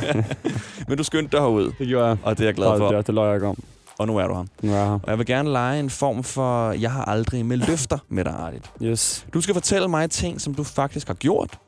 Men 0.89 0.99
du 0.99 1.05
skyndte 1.05 1.33
dig 1.37 1.41
herud. 1.41 1.73
Det 1.79 1.89
gjorde 1.89 2.07
jeg. 2.07 2.17
Og 2.23 2.39
det 2.39 2.45
er 2.45 2.49
jeg 2.49 2.55
glad 2.55 2.79
for. 2.79 2.91
Det, 2.93 3.07
det 3.07 3.15
løg 3.15 3.27
jeg 3.27 3.35
ikke 3.35 3.47
om. 3.47 3.57
Og 4.03 4.07
nu 4.09 4.17
er 4.17 4.27
du 4.29 4.35
her. 4.35 4.45
Nu 4.63 4.73
er 4.73 4.85
her. 4.85 4.91
Og 5.03 5.11
jeg 5.11 5.19
vil 5.19 5.27
gerne 5.27 5.51
lege 5.53 5.81
en 5.81 5.91
form 5.91 6.23
for, 6.25 6.71
jeg 6.71 6.93
har 6.93 7.05
aldrig 7.05 7.47
med 7.47 7.57
løfter 7.57 7.99
med 8.09 8.25
dig, 8.25 8.33
Artit. 8.33 8.71
Yes. 8.83 9.27
Du 9.35 9.41
skal 9.41 9.55
fortælle 9.55 9.89
mig 9.89 10.11
ting, 10.11 10.41
som 10.41 10.55
du 10.55 10.65
faktisk 10.65 11.07
har 11.07 11.15
gjort. 11.15 11.59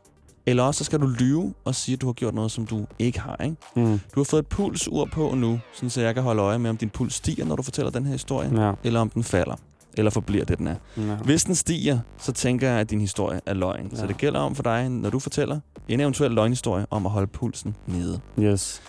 Eller 0.47 0.62
også 0.62 0.78
så 0.78 0.85
skal 0.85 1.01
du 1.01 1.07
lyve 1.07 1.55
og 1.64 1.74
sige, 1.74 1.95
at 1.95 2.01
du 2.01 2.07
har 2.07 2.12
gjort 2.12 2.35
noget, 2.35 2.51
som 2.51 2.66
du 2.66 2.87
ikke 2.99 3.20
har. 3.20 3.37
Ikke? 3.45 3.57
Mm. 3.76 4.01
Du 4.14 4.20
har 4.20 4.24
fået 4.24 4.43
et 4.43 4.47
pulsur 4.47 5.05
på 5.12 5.35
nu, 5.35 5.61
sådan 5.74 5.91
så 5.91 6.01
jeg 6.01 6.14
kan 6.14 6.22
holde 6.22 6.43
øje 6.43 6.59
med, 6.59 6.70
om 6.70 6.76
din 6.76 6.91
puls 6.91 7.14
stiger, 7.14 7.45
når 7.45 7.57
du 7.57 7.62
fortæller 7.62 7.91
den 7.91 8.05
her 8.07 8.12
historie, 8.12 8.66
Ja. 8.66 8.72
eller 8.85 9.01
om 9.01 9.11
den 9.11 9.24
falder, 9.24 9.55
eller 9.97 10.11
forbliver 10.11 10.45
det, 10.45 10.59
den 10.59 10.66
er. 10.66 10.74
Ja. 10.97 11.03
Hvis 11.03 11.45
den 11.45 11.55
stiger, 11.55 11.99
så 12.18 12.32
tænker 12.32 12.68
jeg, 12.70 12.80
at 12.80 12.91
din 12.91 13.01
historie 13.01 13.41
er 13.47 13.55
løgn. 13.55 13.89
Ja. 13.93 13.97
Så 13.97 14.07
det 14.07 14.16
gælder 14.16 14.41
om 14.41 14.55
for 14.55 14.62
dig, 14.62 14.89
når 14.89 15.11
du 15.11 15.18
fortæller 15.18 15.61
en 15.89 16.01
eventuel 16.01 16.30
løgnhistorie, 16.30 16.87
om 16.91 17.07
at 17.07 17.12
holde 17.12 17.26
pulsen 17.26 17.76
nede. 17.87 18.20
Yes. 18.41 18.82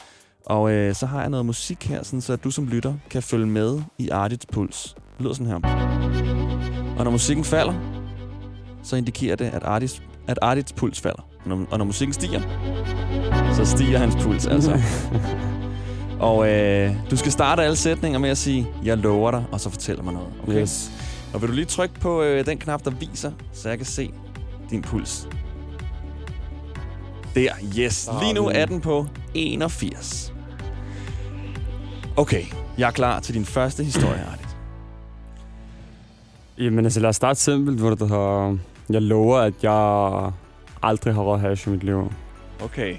Og 0.46 0.72
øh, 0.72 0.96
så 0.96 1.06
har 1.06 1.22
jeg 1.22 1.30
noget 1.30 1.46
musik 1.46 1.88
her, 1.89 2.04
sådan 2.04 2.22
så 2.22 2.36
du 2.36 2.52
som 2.52 2.68
lytter 2.68 2.93
kan 3.10 3.24
følge 3.24 3.46
med 3.46 3.82
i 3.98 4.10
Artits 4.10 4.46
puls. 4.46 4.96
Det 5.18 5.24
lyder 5.24 5.34
sådan 5.34 5.48
her. 5.48 5.56
Og 6.98 7.04
når 7.04 7.12
musikken 7.12 7.46
falder, 7.46 7.74
så 8.84 8.96
indikerer 8.96 9.36
det, 9.36 9.46
at 9.46 9.64
Artits, 9.64 10.02
at 10.28 10.39
Artits 10.41 10.74
puls 10.74 11.02
falder. 11.02 11.22
Og 11.43 11.50
når, 11.50 11.66
og 11.72 11.78
når 11.78 11.86
musikken 11.86 12.14
stiger, 12.14 12.41
så 13.56 13.66
stiger 13.66 13.98
hans 13.98 14.16
puls 14.24 14.48
altså. 14.48 14.82
og 16.20 16.50
øh, 16.50 16.96
du 17.12 17.18
skal 17.18 17.32
starte 17.32 17.64
alle 17.64 17.76
sætninger 17.76 18.20
med 18.20 18.30
at 18.30 18.38
sige, 18.38 18.68
jeg 18.84 18.98
lover 18.98 19.32
dig, 19.32 19.46
og 19.52 19.60
så 19.60 19.70
fortæller 19.70 20.04
mig 20.04 20.14
noget. 20.14 20.30
Okay? 20.43 20.62
Yes. 20.62 20.91
Og 21.34 21.41
vil 21.41 21.50
du 21.50 21.54
lige 21.54 21.66
trykke 21.66 22.00
på 22.00 22.22
øh, 22.22 22.46
den 22.46 22.58
knap, 22.58 22.86
der 22.86 22.91
viser, 22.91 23.32
så 23.54 23.70
jeg 23.70 23.78
kan 23.78 23.86
se 23.86 24.12
din 24.70 24.82
puls. 24.82 25.28
Der, 27.36 27.50
yes. 27.80 28.10
Lige 28.22 28.34
nu 28.34 28.48
er 28.48 28.66
den 28.66 28.82
på 28.82 29.06
81. 29.34 30.35
Okay, 32.18 32.45
jeg 32.78 32.88
er 32.88 32.91
klar 32.91 33.20
til 33.20 33.34
din 33.34 33.45
første 33.45 33.84
historie, 33.84 34.22
Artit. 34.32 34.57
Jamen 36.57 36.86
altså, 36.86 36.99
lad 36.99 37.09
os 37.09 37.16
starte 37.16 37.39
simpelt, 37.39 37.80
hvor 37.80 37.89
det 37.95 38.09
har... 38.09 38.57
Jeg 38.89 39.01
lover, 39.01 39.38
at 39.38 39.53
jeg 39.63 40.32
aldrig 40.84 41.13
har 41.13 41.22
røget 41.22 41.41
hash 41.41 41.68
i 41.68 41.72
mit 41.72 41.84
liv. 41.84 42.11
Okay. 42.63 42.95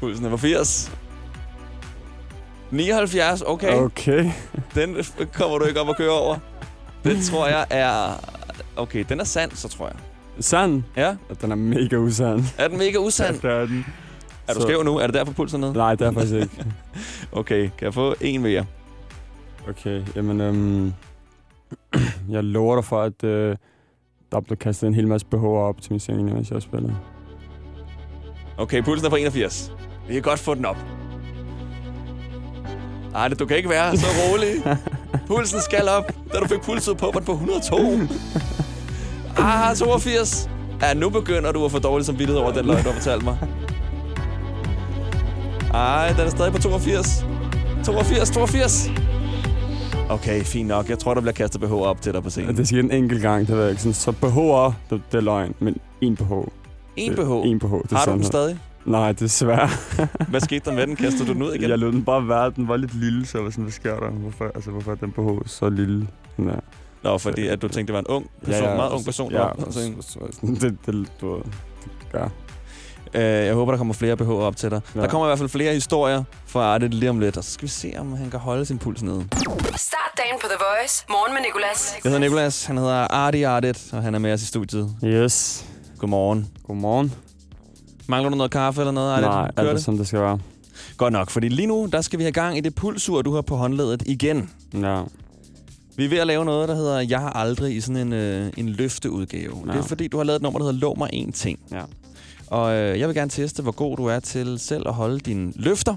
Pulsen 0.00 0.24
er 0.26 0.30
på 0.30 0.36
80. 0.36 0.92
79, 2.70 3.42
okay. 3.46 3.74
Okay. 3.74 4.30
Den 4.74 4.96
kommer 5.32 5.58
du 5.58 5.64
ikke 5.64 5.80
op 5.80 5.88
at 5.88 5.96
køre 5.96 6.10
over. 6.10 6.36
Den 7.04 7.22
tror 7.22 7.46
jeg 7.46 7.66
er... 7.70 8.12
Okay, 8.76 9.04
den 9.08 9.20
er 9.20 9.24
sand, 9.24 9.50
så 9.54 9.68
tror 9.68 9.86
jeg. 9.86 9.96
Sand? 10.40 10.82
Ja. 10.96 11.16
At 11.30 11.42
den 11.42 11.52
er 11.52 11.56
mega 11.56 11.96
usand. 11.96 12.44
Er 12.58 12.68
den 12.68 12.78
mega 12.78 12.98
usand? 12.98 13.40
Ja, 13.44 13.48
er 13.48 13.66
den. 13.66 13.86
Er 14.50 14.54
du 14.54 14.60
Så- 14.60 14.66
skæv 14.66 14.82
nu? 14.84 14.96
Er 14.98 15.06
det 15.06 15.14
derfor 15.14 15.32
pulsen 15.32 15.60
nede? 15.60 15.72
Nej, 15.72 15.94
det 15.94 16.06
er 16.06 16.12
faktisk 16.12 16.34
ikke. 16.34 16.64
Okay, 17.32 17.60
kan 17.78 17.84
jeg 17.84 17.94
få 17.94 18.14
en 18.20 18.42
mere? 18.42 18.64
Okay, 19.68 20.02
jamen... 20.16 20.40
Øhm, 20.40 20.92
jeg 22.34 22.44
lover 22.44 22.74
dig 22.74 22.84
for, 22.84 23.02
at 23.02 23.24
øh, 23.24 23.56
der 24.32 24.40
blev 24.40 24.56
kastet 24.56 24.86
en 24.86 24.94
hel 24.94 25.08
masse 25.08 25.26
BH'er 25.34 25.46
op 25.46 25.82
til 25.82 25.92
min 25.92 26.00
seng, 26.00 26.24
mens 26.24 26.50
jeg 26.50 26.62
spillede. 26.62 26.96
Okay, 28.58 28.82
pulsen 28.82 29.06
er 29.06 29.10
på 29.10 29.16
81. 29.16 29.72
Vi 30.08 30.12
kan 30.12 30.22
godt 30.22 30.38
få 30.40 30.54
den 30.54 30.64
op. 30.64 30.76
Ej, 33.14 33.28
det, 33.28 33.38
du 33.38 33.46
kan 33.46 33.56
ikke 33.56 33.68
være 33.68 33.96
så 33.96 34.06
rolig. 34.06 34.78
Pulsen 35.28 35.60
skal 35.60 35.88
op. 35.88 36.12
Da 36.32 36.38
du 36.38 36.46
fik 36.48 36.60
pulset 36.60 36.96
på, 36.96 37.06
var 37.06 37.12
den 37.12 37.24
på 37.24 37.32
102. 37.32 37.76
Ah, 39.38 39.76
82. 39.76 40.50
Ja, 40.82 40.94
nu 40.94 41.10
begynder 41.10 41.52
du 41.52 41.64
at 41.64 41.70
få 41.70 41.78
dårlig 41.78 42.06
samvittighed 42.06 42.42
over 42.42 42.52
den 42.52 42.64
løgn, 42.66 42.78
du 42.82 42.88
har 42.88 42.92
fortalt 42.94 43.24
mig. 43.24 43.38
Ej, 45.74 46.08
den 46.08 46.20
er 46.26 46.30
stadig 46.30 46.52
på 46.52 46.58
82. 46.58 47.24
82, 47.84 48.30
82. 48.30 48.90
Okay, 50.10 50.42
fint 50.42 50.68
nok. 50.68 50.88
Jeg 50.88 50.98
tror, 50.98 51.14
der 51.14 51.20
bliver 51.20 51.32
kastet 51.32 51.60
BH 51.60 51.72
op 51.72 52.02
til 52.02 52.12
dig 52.12 52.22
på 52.22 52.30
scenen. 52.30 52.56
Det 52.56 52.68
sker 52.68 52.80
en 52.80 52.90
enkelt 52.90 53.22
gang, 53.22 53.46
det 53.46 53.54
ved 53.56 53.62
jeg 53.62 53.70
ikke. 53.70 53.82
Sådan, 53.82 53.94
så 53.94 54.10
BH'er, 54.10 54.72
det, 54.94 55.02
det 55.12 55.18
er 55.18 55.22
løgn, 55.22 55.54
men 55.58 55.76
en 56.00 56.16
BH. 56.16 56.32
En 56.96 57.14
BH? 57.14 57.30
En 57.46 57.58
BH, 57.58 57.64
det 57.66 57.92
er 57.92 57.96
Har 57.96 58.04
du 58.04 58.12
den 58.12 58.24
stadig? 58.24 58.58
Nej, 58.84 59.12
desværre. 59.12 59.68
Hvad 60.30 60.40
skete 60.40 60.70
der 60.70 60.76
med 60.76 60.86
den? 60.86 60.96
Kastede 60.96 61.26
du 61.28 61.32
den 61.32 61.42
ud 61.42 61.52
igen? 61.52 61.70
Jeg 61.70 61.78
lod 61.78 61.92
den 61.92 62.04
bare 62.04 62.28
være. 62.28 62.52
Den 62.56 62.68
var 62.68 62.76
lidt 62.76 62.94
lille, 62.94 63.26
så 63.26 63.38
jeg 63.38 63.44
var 63.44 63.50
sådan, 63.50 63.64
hvad 63.64 63.72
sker 63.72 63.96
der? 64.00 64.10
Hvorfor, 64.10 64.44
altså, 64.54 64.70
hvorfor 64.70 64.90
er 64.92 64.94
den 64.96 65.12
BH 65.12 65.48
så 65.48 65.68
lille? 65.70 66.08
Der. 66.36 66.60
Nå, 67.02 67.18
fordi 67.18 67.46
at 67.48 67.62
du 67.62 67.68
tænkte, 67.68 67.92
det 67.92 67.94
var 67.94 67.98
en 68.00 68.16
ung 68.16 68.26
person, 68.44 68.62
ja, 68.64 68.70
ja, 68.70 68.76
meget 68.76 68.90
ung 68.92 69.04
person. 69.04 69.32
Ja, 69.32 69.42
og 69.42 69.72
så- 69.72 69.92
så- 70.00 70.18
så- 70.32 70.46
det, 70.60 70.76
det, 70.86 71.12
du 71.20 71.42
ja. 72.14 72.24
Øh, 73.14 73.22
jeg 73.22 73.54
håber, 73.54 73.72
der 73.72 73.76
kommer 73.78 73.94
flere 73.94 74.16
BH 74.16 74.30
op 74.30 74.56
til 74.56 74.70
dig. 74.70 74.80
Ja. 74.94 75.00
Der 75.00 75.06
kommer 75.08 75.26
i 75.26 75.28
hvert 75.28 75.38
fald 75.38 75.48
flere 75.48 75.72
historier 75.74 76.22
fra 76.46 76.60
Artit 76.74 76.94
lige 76.94 77.10
om 77.10 77.20
lidt, 77.20 77.36
og 77.36 77.44
så 77.44 77.50
skal 77.50 77.62
vi 77.62 77.70
se, 77.70 77.92
om 77.98 78.12
han 78.12 78.30
kan 78.30 78.40
holde 78.40 78.64
sin 78.64 78.78
puls 78.78 79.02
nede. 79.02 79.26
Start 79.76 80.10
dagen 80.16 80.36
på 80.40 80.46
The 80.46 80.56
Voice. 80.58 81.04
Morgen 81.10 81.34
med 81.34 81.40
Nicolas. 81.42 81.94
Jeg 82.04 82.10
hedder 82.12 82.18
Nikolas, 82.28 82.64
han 82.64 82.76
hedder 82.78 82.92
Arti 82.94 83.42
Artit, 83.42 83.88
og 83.92 84.02
han 84.02 84.14
er 84.14 84.18
med 84.18 84.32
os 84.32 84.42
i 84.42 84.46
studiet. 84.46 84.94
Yes. 85.04 85.66
Godmorgen. 85.98 86.48
Godmorgen. 86.66 87.12
Mangler 88.06 88.30
du 88.30 88.36
noget 88.36 88.52
kaffe 88.52 88.80
eller 88.80 88.92
noget, 88.92 89.12
Artit? 89.12 89.24
Nej, 89.28 89.44
alt 89.44 89.56
Kører 89.56 89.68
er 89.68 89.72
det? 89.72 89.84
som 89.84 89.98
det 89.98 90.06
skal 90.06 90.20
være. 90.20 90.38
Godt 90.96 91.12
nok, 91.12 91.30
fordi 91.30 91.48
lige 91.48 91.66
nu, 91.66 91.88
der 91.92 92.00
skal 92.00 92.18
vi 92.18 92.24
have 92.24 92.32
gang 92.32 92.56
i 92.58 92.60
det 92.60 92.74
pulsur, 92.74 93.22
du 93.22 93.34
har 93.34 93.40
på 93.42 93.56
håndledet 93.56 94.02
igen. 94.06 94.50
Ja. 94.74 95.02
Vi 95.96 96.04
er 96.04 96.08
ved 96.08 96.18
at 96.18 96.26
lave 96.26 96.44
noget, 96.44 96.68
der 96.68 96.74
hedder 96.74 97.00
Jeg 97.00 97.20
har 97.20 97.30
aldrig 97.30 97.76
i 97.76 97.80
sådan 97.80 97.96
en, 97.96 98.12
øh, 98.12 98.52
en 98.56 98.68
løfteudgave. 98.68 99.56
Ja. 99.66 99.70
Ja. 99.72 99.76
Det 99.78 99.84
er 99.84 99.88
fordi, 99.88 100.08
du 100.08 100.16
har 100.16 100.24
lavet 100.24 100.36
et 100.36 100.42
nummer, 100.42 100.58
der 100.58 100.66
hedder 100.66 100.80
Lov 100.80 100.98
mig 100.98 101.10
en 101.12 101.32
ting. 101.32 101.58
Ja. 101.72 101.82
Og 102.50 102.74
øh, 102.74 103.00
jeg 103.00 103.08
vil 103.08 103.16
gerne 103.16 103.30
teste, 103.30 103.62
hvor 103.62 103.72
god 103.72 103.96
du 103.96 104.06
er 104.06 104.20
til 104.20 104.58
selv 104.58 104.88
at 104.88 104.94
holde 104.94 105.20
dine 105.20 105.52
løfter. 105.56 105.94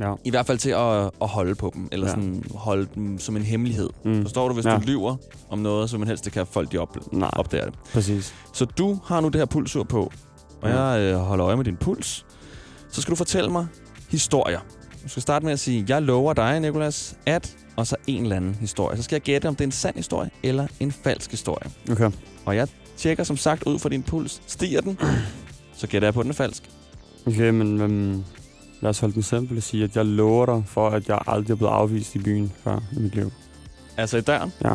Ja. 0.00 0.14
I 0.24 0.30
hvert 0.30 0.46
fald 0.46 0.58
til 0.58 0.70
at, 0.70 1.10
at 1.22 1.28
holde 1.28 1.54
på 1.54 1.70
dem, 1.74 1.88
eller 1.92 2.06
Ja. 2.06 2.10
sådan 2.12 2.44
holde 2.54 2.88
dem 2.94 3.18
som 3.18 3.36
en 3.36 3.42
hemmelighed. 3.42 3.90
Mm. 4.04 4.22
Forstår 4.22 4.48
du, 4.48 4.54
hvis 4.54 4.64
ja. 4.64 4.76
Du 4.76 4.80
lyver 4.86 5.16
om 5.50 5.58
noget, 5.58 5.90
så 5.90 5.98
man 5.98 6.08
helst 6.08 6.26
ikke 6.26 6.34
kan 6.34 6.46
folk 6.46 6.72
de 6.72 6.78
op, 6.78 7.12
Nej. 7.12 7.30
opdager 7.32 7.64
det. 7.64 7.74
Præcis. 7.92 8.34
Så 8.52 8.64
du 8.64 8.98
har 9.04 9.20
nu 9.20 9.28
det 9.28 9.36
her 9.40 9.46
pulsur 9.46 9.82
på, 9.82 10.12
og 10.62 10.68
Ja. 10.68 10.82
jeg 10.82 11.00
øh, 11.12 11.18
holder 11.18 11.46
øje 11.46 11.56
med 11.56 11.64
din 11.64 11.76
puls. 11.76 12.26
Så 12.90 13.02
skal 13.02 13.10
du 13.12 13.16
fortælle 13.16 13.50
mig 13.50 13.66
historier. 14.10 14.60
Du 15.04 15.08
skal 15.08 15.22
starte 15.22 15.44
med 15.44 15.52
at 15.52 15.60
sige, 15.60 15.84
jeg 15.88 16.02
lover 16.02 16.32
dig, 16.32 16.60
Nikolas, 16.60 17.16
at, 17.26 17.56
og 17.76 17.86
så 17.86 17.96
en 18.06 18.22
eller 18.22 18.36
anden 18.36 18.54
historie. 18.60 18.96
Så 18.96 19.02
skal 19.02 19.14
jeg 19.16 19.22
gætte, 19.22 19.46
om 19.48 19.54
det 19.56 19.64
er 19.64 19.68
en 19.68 19.72
sand 19.72 19.96
historie 19.96 20.30
eller 20.42 20.66
en 20.80 20.92
falsk 20.92 21.30
historie. 21.30 21.70
Okay. 21.90 22.10
Og 22.44 22.56
jeg 22.56 22.68
tjekker 22.96 23.24
som 23.24 23.36
sagt 23.36 23.62
ud 23.62 23.78
fra 23.78 23.88
din 23.88 24.02
puls. 24.02 24.42
Stiger 24.46 24.80
den, 24.80 24.98
så 25.84 25.90
gætter 25.90 26.06
jeg 26.06 26.14
på, 26.14 26.20
at 26.20 26.24
den 26.24 26.30
er 26.30 26.34
falsk. 26.34 26.62
Okay, 27.26 27.50
men 27.50 27.80
øhm, 27.80 28.24
lad 28.80 28.90
os 28.90 28.98
holde 28.98 29.14
den 29.14 29.22
simpel 29.22 29.56
og 29.56 29.62
sige, 29.62 29.84
at 29.84 29.96
jeg 29.96 30.06
lover 30.06 30.46
dig 30.46 30.62
for, 30.66 30.88
at 30.88 31.08
jeg 31.08 31.18
aldrig 31.26 31.54
er 31.54 31.56
blevet 31.56 31.72
afvist 31.72 32.14
i 32.14 32.18
byen 32.18 32.52
før 32.64 32.78
i 32.96 32.98
mit 32.98 33.14
liv. 33.14 33.32
Altså 33.96 34.16
i 34.16 34.20
døren? 34.20 34.52
Ja. 34.64 34.74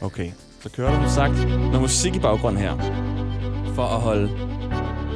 Okay. 0.00 0.30
Så 0.60 0.68
kører 0.68 0.90
du 0.90 1.02
som 1.02 1.10
sagt 1.10 1.48
noget 1.48 1.80
musik 1.80 2.16
i 2.16 2.18
baggrunden 2.18 2.62
her. 2.62 2.76
For 3.74 3.82
at 3.82 4.00
holde 4.00 4.30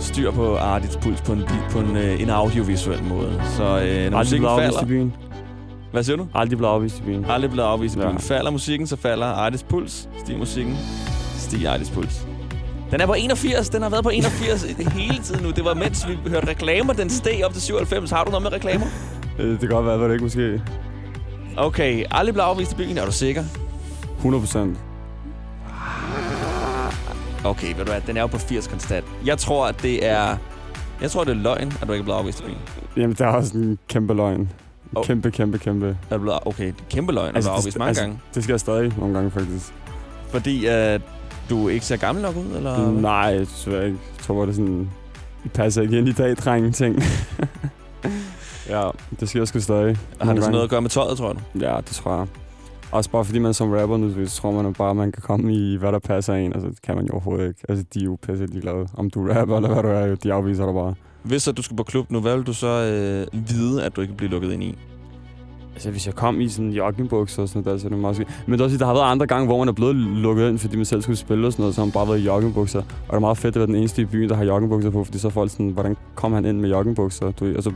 styr 0.01 0.31
på 0.31 0.57
Ardits 0.57 0.97
puls 0.97 1.21
på 1.21 1.33
en, 1.33 1.43
på 1.71 1.81
en, 1.81 1.97
øh, 1.97 2.23
en 2.23 2.31
audiovisuel 2.31 3.03
måde. 3.03 3.43
Så 3.57 3.63
øh, 3.63 4.11
når 4.11 4.19
Aldrig 4.19 4.19
musikken 4.19 4.49
falder... 4.49 4.83
i 4.83 4.87
byen. 4.87 5.13
Hvad 5.93 6.05
siger 6.05 6.17
du? 6.17 6.27
Aldrig 6.35 6.59
blevet 6.59 6.73
afvist 6.73 6.99
i 6.99 7.03
byen. 7.03 7.25
Aldrig 7.25 7.51
blevet 7.51 7.69
afvist 7.69 7.95
i 7.95 7.99
byen. 7.99 8.11
Ja. 8.11 8.17
Falder 8.19 8.51
musikken, 8.51 8.87
så 8.87 8.97
falder 8.97 9.27
Ardits 9.27 9.63
puls. 9.63 10.09
Stiger 10.19 10.39
musikken, 10.39 10.77
stiger 11.37 11.71
Ardits 11.71 11.91
puls. 11.91 12.27
Den 12.91 13.01
er 13.01 13.07
på 13.07 13.13
81. 13.13 13.69
Den 13.69 13.83
har 13.83 13.89
været 13.91 14.05
på 14.05 14.11
81 14.11 14.63
hele 14.93 15.19
tiden 15.23 15.43
nu. 15.43 15.51
Det 15.51 15.65
var 15.65 15.75
mens 15.75 16.09
vi 16.09 16.31
hørte 16.31 16.49
reklamer, 16.49 16.93
den 16.93 17.11
steg 17.11 17.43
op 17.45 17.53
til 17.53 17.63
97. 17.63 18.11
Har 18.11 18.25
du 18.25 18.31
noget 18.31 18.43
med 18.43 18.53
reklamer? 18.53 18.87
Øh, 19.39 19.51
Det 19.51 19.61
kan 19.61 19.69
godt 19.69 19.87
være, 19.87 20.01
var 20.01 20.07
det 20.07 20.15
ikke 20.15 20.25
måske. 20.25 20.63
Okay, 21.57 22.05
aldrig 22.11 22.35
blevet 22.35 22.49
afvist 22.49 22.73
i 22.73 22.75
byen. 22.75 22.99
Er 22.99 23.05
du 23.05 23.13
sikker? 23.13 23.45
100 24.17 24.41
procent. 24.43 24.79
Okay, 27.45 27.69
ved 27.77 27.85
du 27.85 27.91
hvad, 27.91 28.01
den 28.07 28.17
er 28.17 28.21
jo 28.21 28.27
på 28.27 28.39
80 28.39 28.67
konstant. 28.67 29.05
Jeg 29.25 29.39
tror, 29.39 29.67
at 29.67 29.83
det 29.83 30.07
er... 30.07 30.37
Jeg 31.01 31.11
tror, 31.11 31.25
det 31.25 31.31
er 31.31 31.35
løgn, 31.35 31.73
at 31.83 31.89
du 31.89 31.93
ikke 31.93 32.03
er 32.03 32.05
blevet 32.05 32.19
afvist 32.19 32.41
i 32.41 32.43
byen. 32.43 32.57
Jamen, 32.97 33.17
der 33.19 33.25
er 33.27 33.31
også 33.31 33.59
en 33.59 33.79
kæmpe 33.89 34.15
løgn. 34.15 34.49
Oh. 34.95 35.05
Kæmpe, 35.05 35.31
kæmpe, 35.31 35.59
kæmpe. 35.59 35.97
Er 36.11 36.17
du 36.17 36.23
blevet, 36.23 36.39
okay, 36.47 36.73
kæmpe 36.91 37.13
løgn, 37.13 37.37
altså, 37.37 37.51
du 37.51 37.55
er 37.55 37.59
afvist 37.59 37.79
mange 37.79 37.89
altså, 37.89 38.03
gange. 38.03 38.19
Det 38.35 38.43
skal 38.43 38.53
jeg 38.53 38.61
stadig 38.61 38.93
nogle 38.99 39.15
gange, 39.15 39.31
faktisk. 39.31 39.73
Fordi 40.31 40.67
uh, 40.67 41.01
du 41.51 41.69
ikke 41.69 41.87
ser 41.87 41.97
gammel 41.97 42.23
nok 42.23 42.37
ud, 42.37 42.57
eller? 42.57 42.91
Nej, 42.91 43.11
jeg 43.13 43.47
tror. 43.49 43.73
Jeg 43.73 43.95
tror, 44.23 44.41
det 44.41 44.51
er 44.51 44.55
sådan... 44.55 44.91
I 45.45 45.49
passer 45.49 45.83
ikke 45.83 45.99
ind 45.99 46.09
i 46.09 46.13
dag, 46.13 46.37
drenge 46.37 46.73
ting. 46.73 46.97
ja, 48.75 48.91
det 49.21 49.29
skal 49.29 49.39
jeg 49.39 49.49
sgu 49.49 49.61
stadig. 49.61 49.97
Har 50.21 50.33
det 50.33 50.43
gange. 50.43 50.51
noget 50.51 50.65
at 50.65 50.71
gøre 50.71 50.81
med 50.83 50.91
tøjet, 50.91 51.19
tror 51.19 51.33
du? 51.33 51.39
Ja, 51.61 51.77
det 51.77 51.87
tror 51.87 52.17
jeg. 52.17 52.27
Også 52.93 53.11
bare 53.11 53.25
fordi 53.25 53.39
man 53.39 53.55
som 53.55 53.71
rapper 53.71 53.97
nu, 53.97 54.27
så 54.27 54.37
tror 54.41 54.63
man 54.63 54.73
bare, 54.73 54.91
at 54.91 54.97
man 54.97 55.13
kan 55.13 55.23
komme 55.23 55.55
i, 55.55 55.77
hvad 55.77 55.93
der 55.93 55.99
passer 55.99 56.35
en, 56.35 56.53
og 56.53 56.61
så 56.61 56.69
kan 56.83 56.97
man 56.97 57.07
jo 57.07 57.13
overhovedet 57.13 57.49
ikke. 57.49 57.61
Altså, 57.69 57.85
de 57.95 58.01
er 58.01 58.05
jo 58.05 58.19
pisse 58.23 58.47
ligeglade. 58.47 58.89
Om 58.95 59.11
du 59.11 59.29
er 59.29 59.35
rapper 59.35 59.57
eller 59.57 59.73
hvad 59.73 59.83
du 59.83 59.89
er, 59.89 60.15
de 60.15 60.33
afviser 60.33 60.65
dig 60.65 60.75
bare. 60.75 60.95
Hvis 61.23 61.43
så 61.43 61.53
du 61.53 61.63
skal 61.63 61.77
på 61.77 61.83
klub 61.83 62.11
nu, 62.11 62.21
hvad 62.21 62.37
vil 62.37 62.47
du 62.47 62.53
så 62.53 62.67
øh, 62.67 63.49
vide, 63.49 63.85
at 63.85 63.97
du 63.97 64.01
ikke 64.01 64.15
bliver 64.15 64.31
lukket 64.31 64.53
ind 64.53 64.63
i? 64.63 64.79
Altså, 65.77 65.91
hvis 65.91 66.07
jeg 66.07 66.15
kom 66.15 66.41
i 66.41 66.49
sådan 66.49 66.71
joggingbukser 66.71 67.43
og 67.43 67.49
sådan 67.49 67.63
noget, 67.63 67.75
der, 67.75 67.81
så 67.81 67.87
er 67.87 67.89
det 67.89 67.99
meget 67.99 68.17
skidt. 68.17 68.29
Men 68.47 68.53
det 68.53 68.61
er 68.61 68.65
også, 68.65 68.77
der 68.77 68.87
har 68.87 68.95
været 68.95 69.11
andre 69.11 69.27
gange, 69.27 69.47
hvor 69.47 69.59
man 69.59 69.69
er 69.69 69.73
blevet 69.73 69.97
lukket 69.97 70.49
ind, 70.49 70.59
fordi 70.59 70.77
man 70.77 70.85
selv 70.85 71.03
skulle 71.03 71.17
spille 71.17 71.47
og 71.47 71.53
sådan 71.53 71.63
noget, 71.63 71.75
så 71.75 71.81
har 71.81 71.87
man 71.87 71.93
bare 71.93 72.09
været 72.09 72.19
i 72.19 72.25
joggingbukser. 72.25 72.79
Og 72.79 73.11
det 73.11 73.17
er 73.17 73.19
meget 73.19 73.39
fedt 73.39 73.57
at 73.57 73.59
være 73.59 73.67
den 73.67 73.75
eneste 73.75 74.03
i 74.03 74.05
byen, 74.05 74.29
der 74.29 74.35
har 74.35 74.45
joggingbukser 74.45 74.91
på, 74.91 75.05
fordi 75.05 75.19
så 75.19 75.29
er 75.29 75.31
folk 75.31 75.51
sådan, 75.51 75.69
hvordan 75.69 75.97
kom 76.15 76.33
han 76.33 76.45
ind 76.45 76.61
med 76.61 76.69
joggingbukser? 76.71 77.31
Du, 77.31 77.45
altså, 77.45 77.73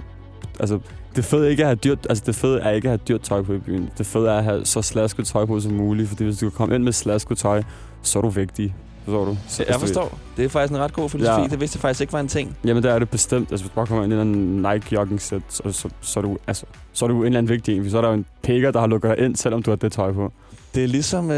altså, 0.61 0.78
det 1.16 1.24
fede 1.24 1.51
ikke 1.51 1.62
at 1.62 1.66
have 1.66 1.76
dyrt, 1.76 2.07
altså 2.09 2.24
det 2.26 2.34
fede 2.34 2.61
er 2.61 2.70
ikke 2.70 2.88
at 2.88 2.90
have 2.90 3.01
dyrt 3.09 3.20
tøj 3.20 3.42
på 3.42 3.53
i 3.53 3.59
byen. 3.59 3.90
Det 3.98 4.07
fede 4.07 4.28
er 4.28 4.38
at 4.38 4.44
have 4.44 4.64
så 4.64 4.82
slasket 4.82 5.26
tøj 5.26 5.44
på 5.44 5.61
som 5.61 5.72
muligt, 5.72 6.09
fordi 6.09 6.24
hvis 6.24 6.38
du 6.38 6.51
kan 6.51 6.57
komme 6.57 6.74
ind 6.74 6.84
med 6.84 6.92
slasket 6.92 7.38
tøj, 7.38 7.62
så 8.03 8.18
er 8.18 8.22
du 8.22 8.28
vigtig. 8.28 8.74
Forstår 9.05 9.24
du? 9.24 9.36
Så, 9.48 9.64
Jeg 9.68 9.80
forstår. 9.80 10.18
Det 10.36 10.44
er 10.44 10.48
faktisk 10.48 10.72
en 10.72 10.78
ret 10.78 10.92
god 10.92 11.11
filosofi. 11.11 11.40
Ja. 11.42 11.48
Det 11.48 11.61
vidste 11.61 11.76
jeg 11.76 11.80
faktisk 11.80 12.01
ikke 12.01 12.12
var 12.12 12.20
en 12.20 12.28
ting. 12.28 12.57
Jamen, 12.64 12.82
der 12.82 12.92
er 12.92 12.98
det 12.98 13.11
bestemt. 13.11 13.51
Altså, 13.51 13.64
hvis 13.64 13.70
du 13.70 13.74
bare 13.74 13.86
kommer 13.86 14.05
ind 14.05 14.12
i 14.12 14.16
en 14.16 14.57
Nike 14.62 14.86
jogging 14.94 15.20
set, 15.20 15.42
så, 15.48 15.62
så, 15.72 15.88
så, 16.01 16.20
er 16.20 16.22
du, 16.22 16.38
altså, 16.46 16.64
så 16.92 17.05
er 17.05 17.09
du 17.09 17.20
en 17.20 17.26
eller 17.26 17.38
anden 17.38 17.51
vigtig 17.51 17.76
en. 17.76 17.90
Så 17.90 17.96
er 17.96 18.03
der 18.03 18.09
jo 18.09 18.14
en 18.14 18.26
pikker, 18.42 18.70
der 18.70 18.80
har 18.80 18.86
lukket 18.86 19.16
dig 19.16 19.24
ind, 19.24 19.36
selvom 19.36 19.62
du 19.62 19.70
har 19.70 19.76
det 19.76 19.92
tøj 19.92 20.12
på. 20.12 20.32
Det 20.75 20.85
er 20.85 20.89
ligesom, 20.89 21.31
øh, 21.31 21.37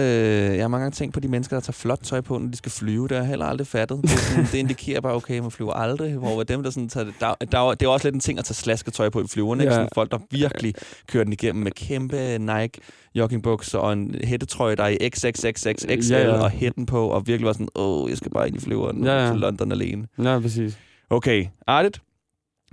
jeg 0.56 0.60
har 0.62 0.68
mange 0.68 0.82
gange 0.84 0.94
tænkt 0.94 1.14
på 1.14 1.20
de 1.20 1.28
mennesker, 1.28 1.56
der 1.56 1.60
tager 1.60 1.72
flot 1.72 1.98
tøj 2.02 2.20
på, 2.20 2.38
når 2.38 2.48
de 2.50 2.56
skal 2.56 2.72
flyve. 2.72 3.08
Det 3.08 3.16
har 3.16 3.22
jeg 3.22 3.28
heller 3.28 3.46
aldrig 3.46 3.66
fattet. 3.66 3.98
Det, 4.02 4.10
sådan, 4.10 4.44
det 4.44 4.54
indikerer 4.54 5.00
bare, 5.00 5.14
okay, 5.14 5.38
man 5.38 5.50
flyver 5.50 5.72
aldrig. 5.72 6.12
Hvor 6.14 6.42
dem, 6.42 6.62
der 6.62 6.70
sådan 6.70 6.88
tager 6.88 7.04
det, 7.04 7.14
der, 7.20 7.34
der, 7.52 7.58
er- 7.70 7.74
det 7.74 7.86
er 7.86 7.90
også 7.90 8.06
lidt 8.06 8.14
en 8.14 8.20
ting 8.20 8.38
at 8.38 8.44
tage 8.44 8.54
slasket 8.54 8.94
tøj 8.94 9.08
på 9.10 9.20
i 9.20 9.24
flyverne. 9.28 9.62
Ja. 9.62 9.68
Ja. 9.68 9.74
Sådan 9.74 9.88
folk, 9.94 10.10
der 10.10 10.18
virkelig 10.30 10.74
kører 11.06 11.24
den 11.24 11.32
igennem 11.32 11.62
med 11.64 11.72
kæmpe 11.72 12.38
Nike 12.38 12.80
joggingbukser 13.14 13.78
og 13.78 13.92
en 13.92 14.14
hættetrøje, 14.24 14.76
der 14.76 14.82
er 14.84 14.88
i 14.88 15.08
XXXXXL 15.10 16.12
Ja, 16.12 16.20
ja. 16.20 16.32
og 16.42 16.50
hætten 16.50 16.86
på, 16.86 17.08
og 17.08 17.26
virkelig 17.26 17.46
var 17.46 17.52
sådan, 17.52 17.68
åh, 17.74 18.10
jeg 18.10 18.16
skal 18.16 18.30
bare 18.30 18.48
ind 18.48 18.56
i 18.56 18.60
flyveren 18.60 19.04
Ja, 19.04 19.24
ja. 19.24 19.30
til 19.30 19.40
London 19.40 19.72
alene. 19.72 20.06
Ja, 20.22 20.38
præcis. 20.40 20.78
Okay, 21.10 21.46
Artit, 21.66 22.00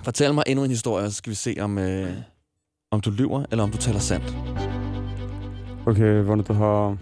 fortæl 0.03 0.34
mig 0.34 0.43
endnu 0.47 0.64
en 0.64 0.70
historie, 0.72 1.10
så 1.10 1.16
skal 1.16 1.30
vi 1.30 1.36
se, 1.36 1.55
om, 1.60 1.78
øh, 1.78 2.10
om 2.91 3.01
du 3.01 3.10
lyver, 3.12 3.43
eller 3.51 3.64
om 3.64 3.72
du 3.72 3.78
taler 3.78 3.99
sandt. 3.99 4.36
Okay, 5.86 6.21
hvordan 6.21 6.43
du 6.43 6.53
har... 6.53 6.97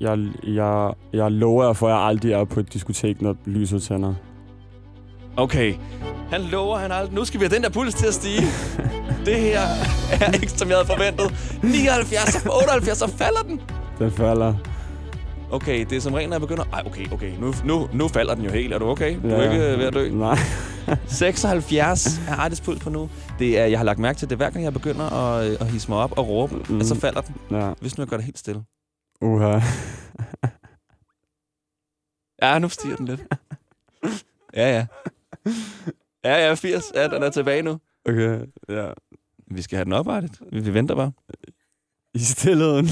Jeg, 0.00 0.18
jeg, 0.42 0.92
jeg 1.12 1.32
lover 1.32 1.64
jer 1.64 1.72
for, 1.72 1.86
at 1.88 1.92
jeg 1.92 2.00
aldrig 2.00 2.32
er 2.32 2.44
på 2.44 2.60
et 2.60 2.72
diskotek, 2.72 3.22
når 3.22 3.36
lyset 3.46 3.82
tænder. 3.82 4.14
Okay. 5.36 5.74
Han 6.30 6.40
lover, 6.42 6.78
han 6.78 6.92
aldrig... 6.92 7.14
Nu 7.14 7.24
skal 7.24 7.40
vi 7.40 7.44
have 7.44 7.54
den 7.54 7.62
der 7.62 7.70
puls 7.70 7.94
til 7.94 8.06
at 8.06 8.14
stige. 8.14 8.42
det 9.26 9.36
her 9.40 9.60
er 10.20 10.32
ikke, 10.32 10.50
som 10.50 10.68
jeg 10.68 10.76
havde 10.76 10.86
forventet. 10.86 11.58
79 11.62 12.46
og 12.46 12.56
78, 12.56 12.98
så 12.98 13.08
falder 13.08 13.40
den. 13.48 13.60
Den 13.98 14.10
falder. 14.10 14.54
Okay, 15.50 15.86
det 15.90 15.92
er 15.96 16.00
som 16.00 16.14
regel, 16.14 16.28
når 16.28 16.34
jeg 16.34 16.40
begynder... 16.40 16.64
Ej, 16.72 16.82
okay, 16.86 17.12
okay. 17.12 17.36
Nu, 17.38 17.54
nu, 17.64 17.88
nu 17.92 18.08
falder 18.08 18.34
den 18.34 18.44
jo 18.44 18.50
helt. 18.50 18.72
Er 18.74 18.78
du 18.78 18.86
okay? 18.88 19.22
Du 19.22 19.28
er 19.28 19.42
Ja. 19.42 19.52
ikke 19.52 19.72
øh, 19.72 19.78
ved 19.78 19.86
at 19.86 19.94
dø. 19.94 20.10
Nej. 20.26 20.38
76 21.06 22.18
er 22.28 22.34
Artis 22.34 22.60
puls 22.60 22.80
på 22.80 22.90
nu. 22.90 23.10
Det 23.38 23.58
er, 23.58 23.64
jeg 23.66 23.78
har 23.78 23.84
lagt 23.84 23.98
mærke 23.98 24.18
til 24.18 24.30
det, 24.30 24.36
hver 24.38 24.50
gang 24.50 24.64
jeg 24.64 24.72
begynder 24.72 25.10
at, 25.10 25.50
øh, 25.50 25.56
at 25.60 25.66
hisse 25.66 25.88
mig 25.88 25.98
op 25.98 26.18
og 26.18 26.28
råbe, 26.28 26.54
mm. 26.68 26.80
at 26.80 26.86
så 26.86 26.94
falder 27.00 27.20
den. 27.20 27.34
Ja. 27.50 27.72
Hvis 27.80 27.98
nu 27.98 28.02
jeg 28.02 28.08
gør 28.08 28.16
det 28.16 28.24
helt 28.24 28.38
stille. 28.38 28.64
Uha. 29.20 29.60
Ja, 32.42 32.58
nu 32.58 32.68
stiger 32.68 32.96
den 32.96 33.06
lidt. 33.06 33.20
ja, 34.56 34.70
ja. 34.76 34.86
Ja, 36.24 36.46
ja, 36.48 36.54
80. 36.54 36.84
Ja, 36.94 37.08
den 37.08 37.22
er 37.22 37.30
tilbage 37.30 37.62
nu. 37.62 37.78
Okay, 38.08 38.40
ja. 38.68 38.86
Vi 39.50 39.62
skal 39.62 39.76
have 39.76 39.84
den 39.84 39.92
op, 39.92 40.08
Artit. 40.08 40.32
Vi, 40.52 40.60
vi 40.60 40.74
venter 40.74 40.94
bare. 40.94 41.12
I 42.14 42.18
stillheden. 42.18 42.88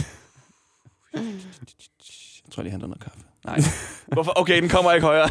Jeg 2.53 2.57
tror, 2.57 2.63
lige 2.63 2.73
henter 2.73 2.87
noget 2.87 3.03
kaffe. 3.03 3.19
Nej. 3.45 3.61
Hvorfor? 4.15 4.33
Okay, 4.37 4.63
den 4.63 4.69
kommer 4.69 4.93
ikke 4.93 5.07
højere. 5.07 5.29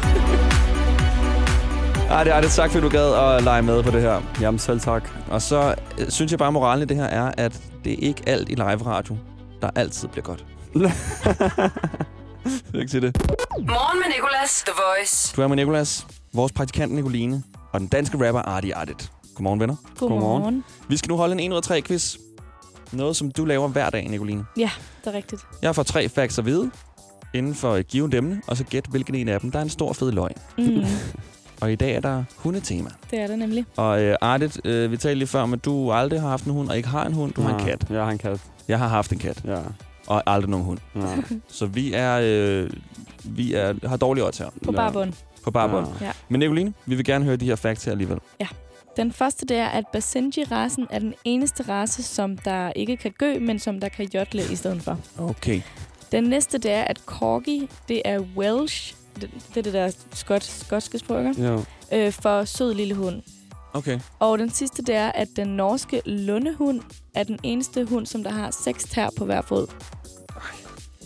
Ej, 2.10 2.24
det 2.24 2.32
er 2.32 2.40
det 2.40 2.50
tak, 2.50 2.70
fordi 2.70 2.82
du 2.82 2.88
gad 2.88 3.14
at 3.14 3.42
lege 3.42 3.62
med 3.62 3.82
på 3.82 3.90
det 3.90 4.00
her. 4.00 4.22
Jamen, 4.40 4.58
selv 4.58 4.80
tak. 4.80 5.08
Og 5.30 5.42
så 5.42 5.74
øh, 5.98 6.10
synes 6.10 6.32
jeg 6.32 6.38
bare, 6.38 6.46
at 6.46 6.52
moralen 6.52 6.82
i 6.82 6.86
det 6.86 6.96
her 6.96 7.04
er, 7.04 7.32
at 7.38 7.62
det 7.84 7.92
er 7.92 7.96
ikke 7.96 8.22
alt 8.26 8.48
i 8.48 8.54
live 8.54 8.86
radio, 8.86 9.16
der 9.60 9.70
altid 9.74 10.08
bliver 10.08 10.24
godt. 10.24 10.44
Vil 12.44 12.72
du 12.72 12.78
ikke 12.78 12.90
sige 12.90 13.00
det? 13.00 13.16
Morgen 13.58 13.98
med 13.98 14.14
Nicolas, 14.16 14.62
The 14.66 14.72
Voice. 14.72 15.36
Du 15.36 15.42
er 15.42 15.46
med 15.46 15.56
Nicolas, 15.56 16.06
vores 16.32 16.52
praktikant 16.52 16.92
Nicoline, 16.92 17.42
og 17.72 17.80
den 17.80 17.88
danske 17.88 18.26
rapper 18.26 18.42
Artie 18.42 18.74
Artit. 18.76 19.12
Godmorgen, 19.34 19.60
venner. 19.60 19.76
Godmorgen. 19.98 20.64
Vi 20.88 20.96
skal 20.96 21.08
nu 21.08 21.16
holde 21.16 21.32
en 21.32 21.40
1 21.40 21.52
ud 21.52 21.56
af 21.56 21.62
3 21.62 21.82
quiz. 21.82 22.16
Noget, 22.92 23.16
som 23.16 23.30
du 23.30 23.44
laver 23.44 23.68
hver 23.68 23.90
dag, 23.90 24.08
Nicoline. 24.08 24.44
Ja, 24.56 24.70
det 25.04 25.12
er 25.12 25.16
rigtigt. 25.16 25.42
Jeg 25.62 25.74
får 25.74 25.82
tre 25.82 26.08
facts 26.08 26.38
at 26.38 26.44
vide 26.44 26.70
inden 27.34 27.54
for 27.54 27.76
et 27.76 27.88
givet 27.88 28.14
emne, 28.14 28.42
og 28.46 28.56
så 28.56 28.64
gæt, 28.64 28.84
hvilken 28.90 29.14
en 29.14 29.28
af 29.28 29.40
dem, 29.40 29.50
der 29.50 29.58
er 29.58 29.62
en 29.62 29.68
stor 29.68 29.92
fed 29.92 30.12
løgn. 30.12 30.34
Mm, 30.58 30.84
Og 31.60 31.72
i 31.72 31.74
dag 31.74 31.94
er 31.94 32.00
der 32.00 32.24
hundetema. 32.36 32.90
det 33.10 33.20
er 33.20 33.26
det 33.26 33.38
nemlig. 33.38 33.64
Og 33.76 34.02
øh, 34.02 34.16
Artit, 34.20 34.60
øh, 34.66 34.90
vi 34.90 34.96
talte 34.96 35.18
lige 35.18 35.28
før 35.28 35.40
om, 35.40 35.52
at 35.52 35.64
du 35.64 35.92
aldrig 35.92 36.20
har 36.20 36.28
haft 36.28 36.44
en 36.44 36.52
hund, 36.52 36.68
og 36.68 36.76
ikke 36.76 36.88
har 36.88 37.04
en 37.06 37.12
hund. 37.12 37.32
Du 37.32 37.40
har 37.42 37.58
en 37.58 37.64
kat. 37.64 37.84
Jeg 37.90 38.04
har 38.04 38.10
en 38.10 38.18
kat. 38.18 38.40
Jeg 38.68 38.78
har 38.78 38.88
haft 38.88 39.12
en 39.12 39.18
kat, 39.18 39.42
Ja. 39.44 39.58
og 40.06 40.22
aldrig 40.26 40.50
nogen 40.50 40.66
hund. 40.66 40.78
ja. 40.96 41.16
Så 41.48 41.66
vi 41.66 41.92
er, 41.94 42.20
øh, 42.22 42.70
vi 43.24 43.54
er, 43.54 43.88
har 43.88 43.96
dårlige 43.96 44.24
odds 44.26 44.38
her. 44.38 44.46
På 44.64 44.72
bare 44.72 44.92
bund. 44.92 45.12
På 45.44 45.50
bare 45.50 45.68
bund. 45.68 45.86
Ja. 46.00 46.12
Men 46.28 46.38
Nicoline, 46.38 46.72
vi 46.86 46.94
vil 46.94 47.04
gerne 47.04 47.24
høre 47.24 47.36
de 47.36 47.44
her 47.46 47.56
facts 47.56 47.84
her 47.84 47.92
alligevel. 47.92 48.18
Den 48.96 49.12
første 49.12 49.46
det 49.46 49.56
er, 49.56 49.66
at 49.68 49.84
Basenji-rasen 49.92 50.86
er 50.90 50.98
den 50.98 51.14
eneste 51.24 51.62
race, 51.68 52.02
som 52.02 52.38
der 52.38 52.72
ikke 52.76 52.96
kan 52.96 53.10
gø, 53.18 53.38
men 53.38 53.58
som 53.58 53.80
der 53.80 53.88
kan 53.88 54.08
jodle 54.14 54.42
i 54.52 54.56
stedet 54.56 54.82
for. 54.82 54.98
Okay. 55.18 55.60
Den 56.12 56.24
næste 56.24 56.58
det 56.58 56.70
er, 56.70 56.82
at 56.82 57.00
Corgi, 57.06 57.68
det 57.88 58.02
er 58.04 58.20
Welsh. 58.36 58.94
Det, 59.20 59.30
det 59.48 59.56
er 59.56 59.62
det 59.62 59.72
der 59.72 59.90
skot, 60.14 60.42
skotske 60.44 60.98
sprog, 60.98 61.28
ikke? 61.28 61.42
Jo. 61.46 61.64
øh, 61.92 62.12
for 62.12 62.44
sød 62.44 62.74
lille 62.74 62.94
hund. 62.94 63.22
Okay. 63.72 64.00
Og 64.18 64.38
den 64.38 64.50
sidste, 64.50 64.82
det 64.82 64.94
er, 64.94 65.12
at 65.12 65.28
den 65.36 65.48
norske 65.48 66.02
lundehund 66.06 66.80
er 67.14 67.22
den 67.22 67.38
eneste 67.42 67.84
hund, 67.84 68.06
som 68.06 68.22
der 68.22 68.30
har 68.30 68.50
seks 68.50 68.84
tær 68.84 69.08
på 69.18 69.24
hver 69.24 69.42
fod. 69.42 69.66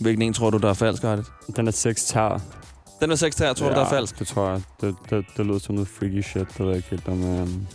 Hvilken 0.01 0.21
en 0.21 0.33
tror 0.33 0.49
du, 0.49 0.57
der 0.57 0.69
er 0.69 0.73
falsk, 0.73 1.03
Artet? 1.03 1.25
Den 1.55 1.67
er 1.67 1.71
seks 1.71 2.05
tær. 2.05 2.41
Den 3.01 3.11
er 3.11 3.15
seks 3.15 3.35
tær, 3.35 3.53
tror 3.53 3.69
du, 3.69 3.75
der 3.75 3.85
er 3.85 3.89
falsk? 3.89 4.19
det 4.19 4.27
tror 4.27 4.49
jeg. 4.49 4.61
Det, 4.81 4.95
det, 5.09 5.25
det 5.37 5.45
lyder 5.45 5.59
som 5.59 5.75
noget 5.75 5.87
freaky 5.87 6.21
shit, 6.21 6.47
det 6.47 6.59
ved 6.59 6.67
jeg 6.67 6.75
ikke 6.75 6.89
helt 6.89 7.07
om... 7.07 7.41
Um, 7.41 7.67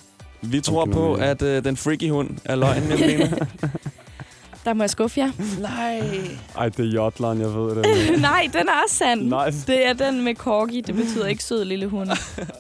Vi 0.43 0.61
tror 0.61 0.85
på, 0.87 1.15
at 1.15 1.43
øh, 1.43 1.65
den 1.65 1.77
freaky 1.77 2.11
hund 2.11 2.31
er 2.45 2.57
løgn, 2.57 2.83
Nicoline. 2.89 3.37
Der 4.65 4.75
må 4.75 4.83
jeg 4.83 4.91
skuffe 4.91 5.21
jer. 5.21 5.31
Nej. 5.61 6.01
Ej, 6.57 6.69
det 6.69 6.87
er 6.87 6.91
Jotland, 6.91 7.41
jeg 7.41 7.55
ved 7.55 7.77
det. 7.77 7.85
Nej, 8.21 8.49
den 8.53 8.69
er 8.69 8.83
også 8.85 8.97
sand. 8.97 9.21
Nice. 9.21 9.67
Det 9.67 9.87
er 9.87 9.93
den 9.93 10.25
med 10.25 10.35
corgi. 10.35 10.81
Det 10.81 10.95
betyder 10.95 11.27
ikke 11.27 11.45
sød 11.45 11.65
lille 11.65 11.87
hund. 11.87 12.09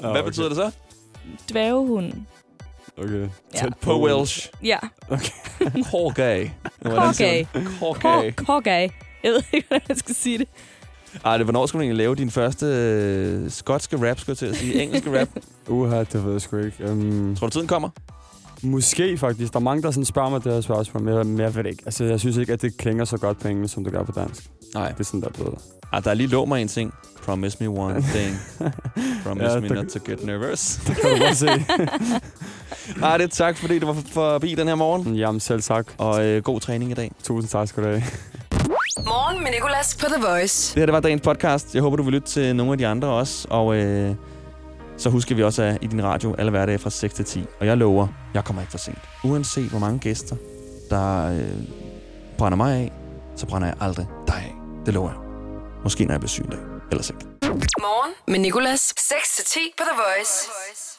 Hvad 0.00 0.10
okay. 0.10 0.24
betyder 0.24 0.48
det 0.48 0.56
så? 0.56 0.70
Dværgehund. 1.50 2.12
Okay. 2.98 3.28
Ja. 3.54 3.70
På 3.80 4.04
Welsh. 4.04 4.48
Ja. 4.64 4.78
Korgay. 5.90 6.48
Korgay. 6.84 7.44
Korgay. 7.80 8.32
Korgay. 8.36 8.88
Jeg 9.24 9.32
ved 9.32 9.42
ikke, 9.52 9.66
hvordan 9.68 9.86
jeg 9.88 9.96
skal 9.96 10.14
sige 10.14 10.38
det. 10.38 10.48
Ej, 11.24 11.36
det, 11.36 11.46
hvornår 11.46 11.66
skulle 11.66 11.80
du 11.80 11.82
egentlig 11.82 11.98
lave 11.98 12.14
din 12.14 12.30
første 12.30 12.66
øh, 12.66 13.50
skotske 13.50 14.08
rap, 14.10 14.20
skulle 14.20 14.30
jeg 14.30 14.38
til 14.38 14.46
at 14.46 14.56
sige? 14.56 14.82
Engelske 14.82 15.20
rap? 15.20 15.28
Uha, 15.68 15.98
det 15.98 16.24
ved 16.24 16.32
jeg 16.32 16.40
sgu 16.40 16.56
ikke. 16.56 16.90
Um, 16.90 17.36
Tror 17.36 17.46
du, 17.46 17.50
tiden 17.50 17.66
kommer? 17.66 17.88
Måske 18.62 19.18
faktisk. 19.18 19.52
Der 19.52 19.58
er 19.58 19.62
mange, 19.62 19.82
der 19.82 19.90
sådan 19.90 20.04
spørger 20.04 20.30
mig 20.30 20.44
det 20.44 20.52
her 20.52 20.60
spørgsmål, 20.60 21.02
men 21.02 21.14
jeg, 21.14 21.26
men 21.26 21.38
jeg 21.40 21.54
ved 21.54 21.64
det 21.64 21.70
ikke. 21.70 21.82
Altså, 21.86 22.04
jeg 22.04 22.20
synes 22.20 22.36
ikke, 22.36 22.52
at 22.52 22.62
det 22.62 22.76
klinger 22.76 23.04
så 23.04 23.16
godt 23.16 23.38
på 23.40 23.48
engelsk, 23.48 23.74
som 23.74 23.84
det 23.84 23.92
gør 23.92 24.02
på 24.02 24.12
dansk. 24.12 24.42
Nej. 24.74 24.88
Det 24.88 25.00
er 25.00 25.04
sådan, 25.04 25.20
der 25.20 25.28
er 25.28 25.32
blevet. 25.32 25.54
Ah, 25.92 26.04
der 26.04 26.10
er 26.10 26.14
lige 26.14 26.26
lov 26.26 26.48
mig 26.48 26.62
en 26.62 26.68
ting. 26.68 26.94
Promise 27.24 27.56
me 27.60 27.68
one 27.80 28.02
thing. 28.02 28.36
Promise 29.24 29.50
Ja, 29.52 29.60
me 29.60 29.68
der- 29.68 29.74
not 29.74 29.86
to 29.86 29.98
get 30.06 30.26
nervous. 30.26 30.76
Det 30.86 30.96
kan 30.96 31.10
du 31.18 31.24
godt 31.24 31.36
se. 31.36 31.48
Ej, 33.02 33.16
det 33.18 33.24
er 33.24 33.28
tak, 33.28 33.56
fordi 33.56 33.78
du 33.78 33.86
var 33.86 33.92
for- 33.94 34.02
forbi 34.12 34.54
den 34.54 34.68
her 34.68 34.74
morgen. 34.74 35.16
Jamen, 35.16 35.40
selv 35.40 35.62
tak. 35.62 35.86
Og 35.98 36.26
øh, 36.26 36.42
god 36.42 36.60
træning 36.60 36.90
i 36.90 36.94
dag. 36.94 37.12
Tusind 37.24 37.48
tak 37.50 37.68
skal 37.68 37.82
du 37.82 37.88
have. 37.88 38.02
Morgen 39.06 39.42
med 39.42 39.50
Nicolas 39.50 39.96
på 40.00 40.06
The 40.06 40.26
Voice. 40.28 40.74
Det 40.74 40.80
her 40.80 40.86
det 40.86 40.92
var 40.92 41.00
dagens 41.00 41.22
podcast. 41.22 41.74
Jeg 41.74 41.82
håber, 41.82 41.96
du 41.96 42.02
vil 42.02 42.12
lytte 42.12 42.28
til 42.28 42.56
nogle 42.56 42.72
af 42.72 42.78
de 42.78 42.86
andre 42.86 43.08
også. 43.08 43.46
Og 43.50 43.76
øh, 43.76 44.14
så 45.02 45.10
husker 45.10 45.34
vi 45.34 45.42
også 45.42 45.62
at 45.62 45.78
i 45.80 45.86
din 45.86 46.04
radio 46.04 46.34
alle 46.34 46.50
hverdage 46.50 46.78
fra 46.78 46.90
6 46.90 47.14
til 47.14 47.24
10. 47.24 47.44
Og 47.60 47.66
jeg 47.66 47.76
lover, 47.76 48.08
jeg 48.34 48.44
kommer 48.44 48.62
ikke 48.62 48.70
for 48.70 48.78
sent. 48.78 48.98
Uanset 49.24 49.70
hvor 49.70 49.78
mange 49.78 49.98
gæster, 49.98 50.36
der 50.90 51.32
øh, 51.32 51.62
brænder 52.38 52.56
mig 52.56 52.76
af, 52.76 52.92
så 53.36 53.46
brænder 53.46 53.68
jeg 53.68 53.76
aldrig 53.80 54.06
dig 54.26 54.36
af. 54.36 54.54
Det 54.86 54.94
lover 54.94 55.10
jeg. 55.10 55.18
Måske 55.82 56.04
når 56.04 56.12
jeg 56.12 56.20
bliver 56.20 56.28
syg 56.28 56.42
en 56.44 56.50
dag. 56.50 56.58
Ellers 56.90 57.10
ikke. 57.10 57.24
Morgen 57.80 58.12
med 58.28 58.38
Nicolas. 58.38 58.94
6 58.98 59.36
til 59.36 59.44
10 59.44 59.58
på 59.78 59.84
The 59.90 59.96
Voice. 60.02 60.91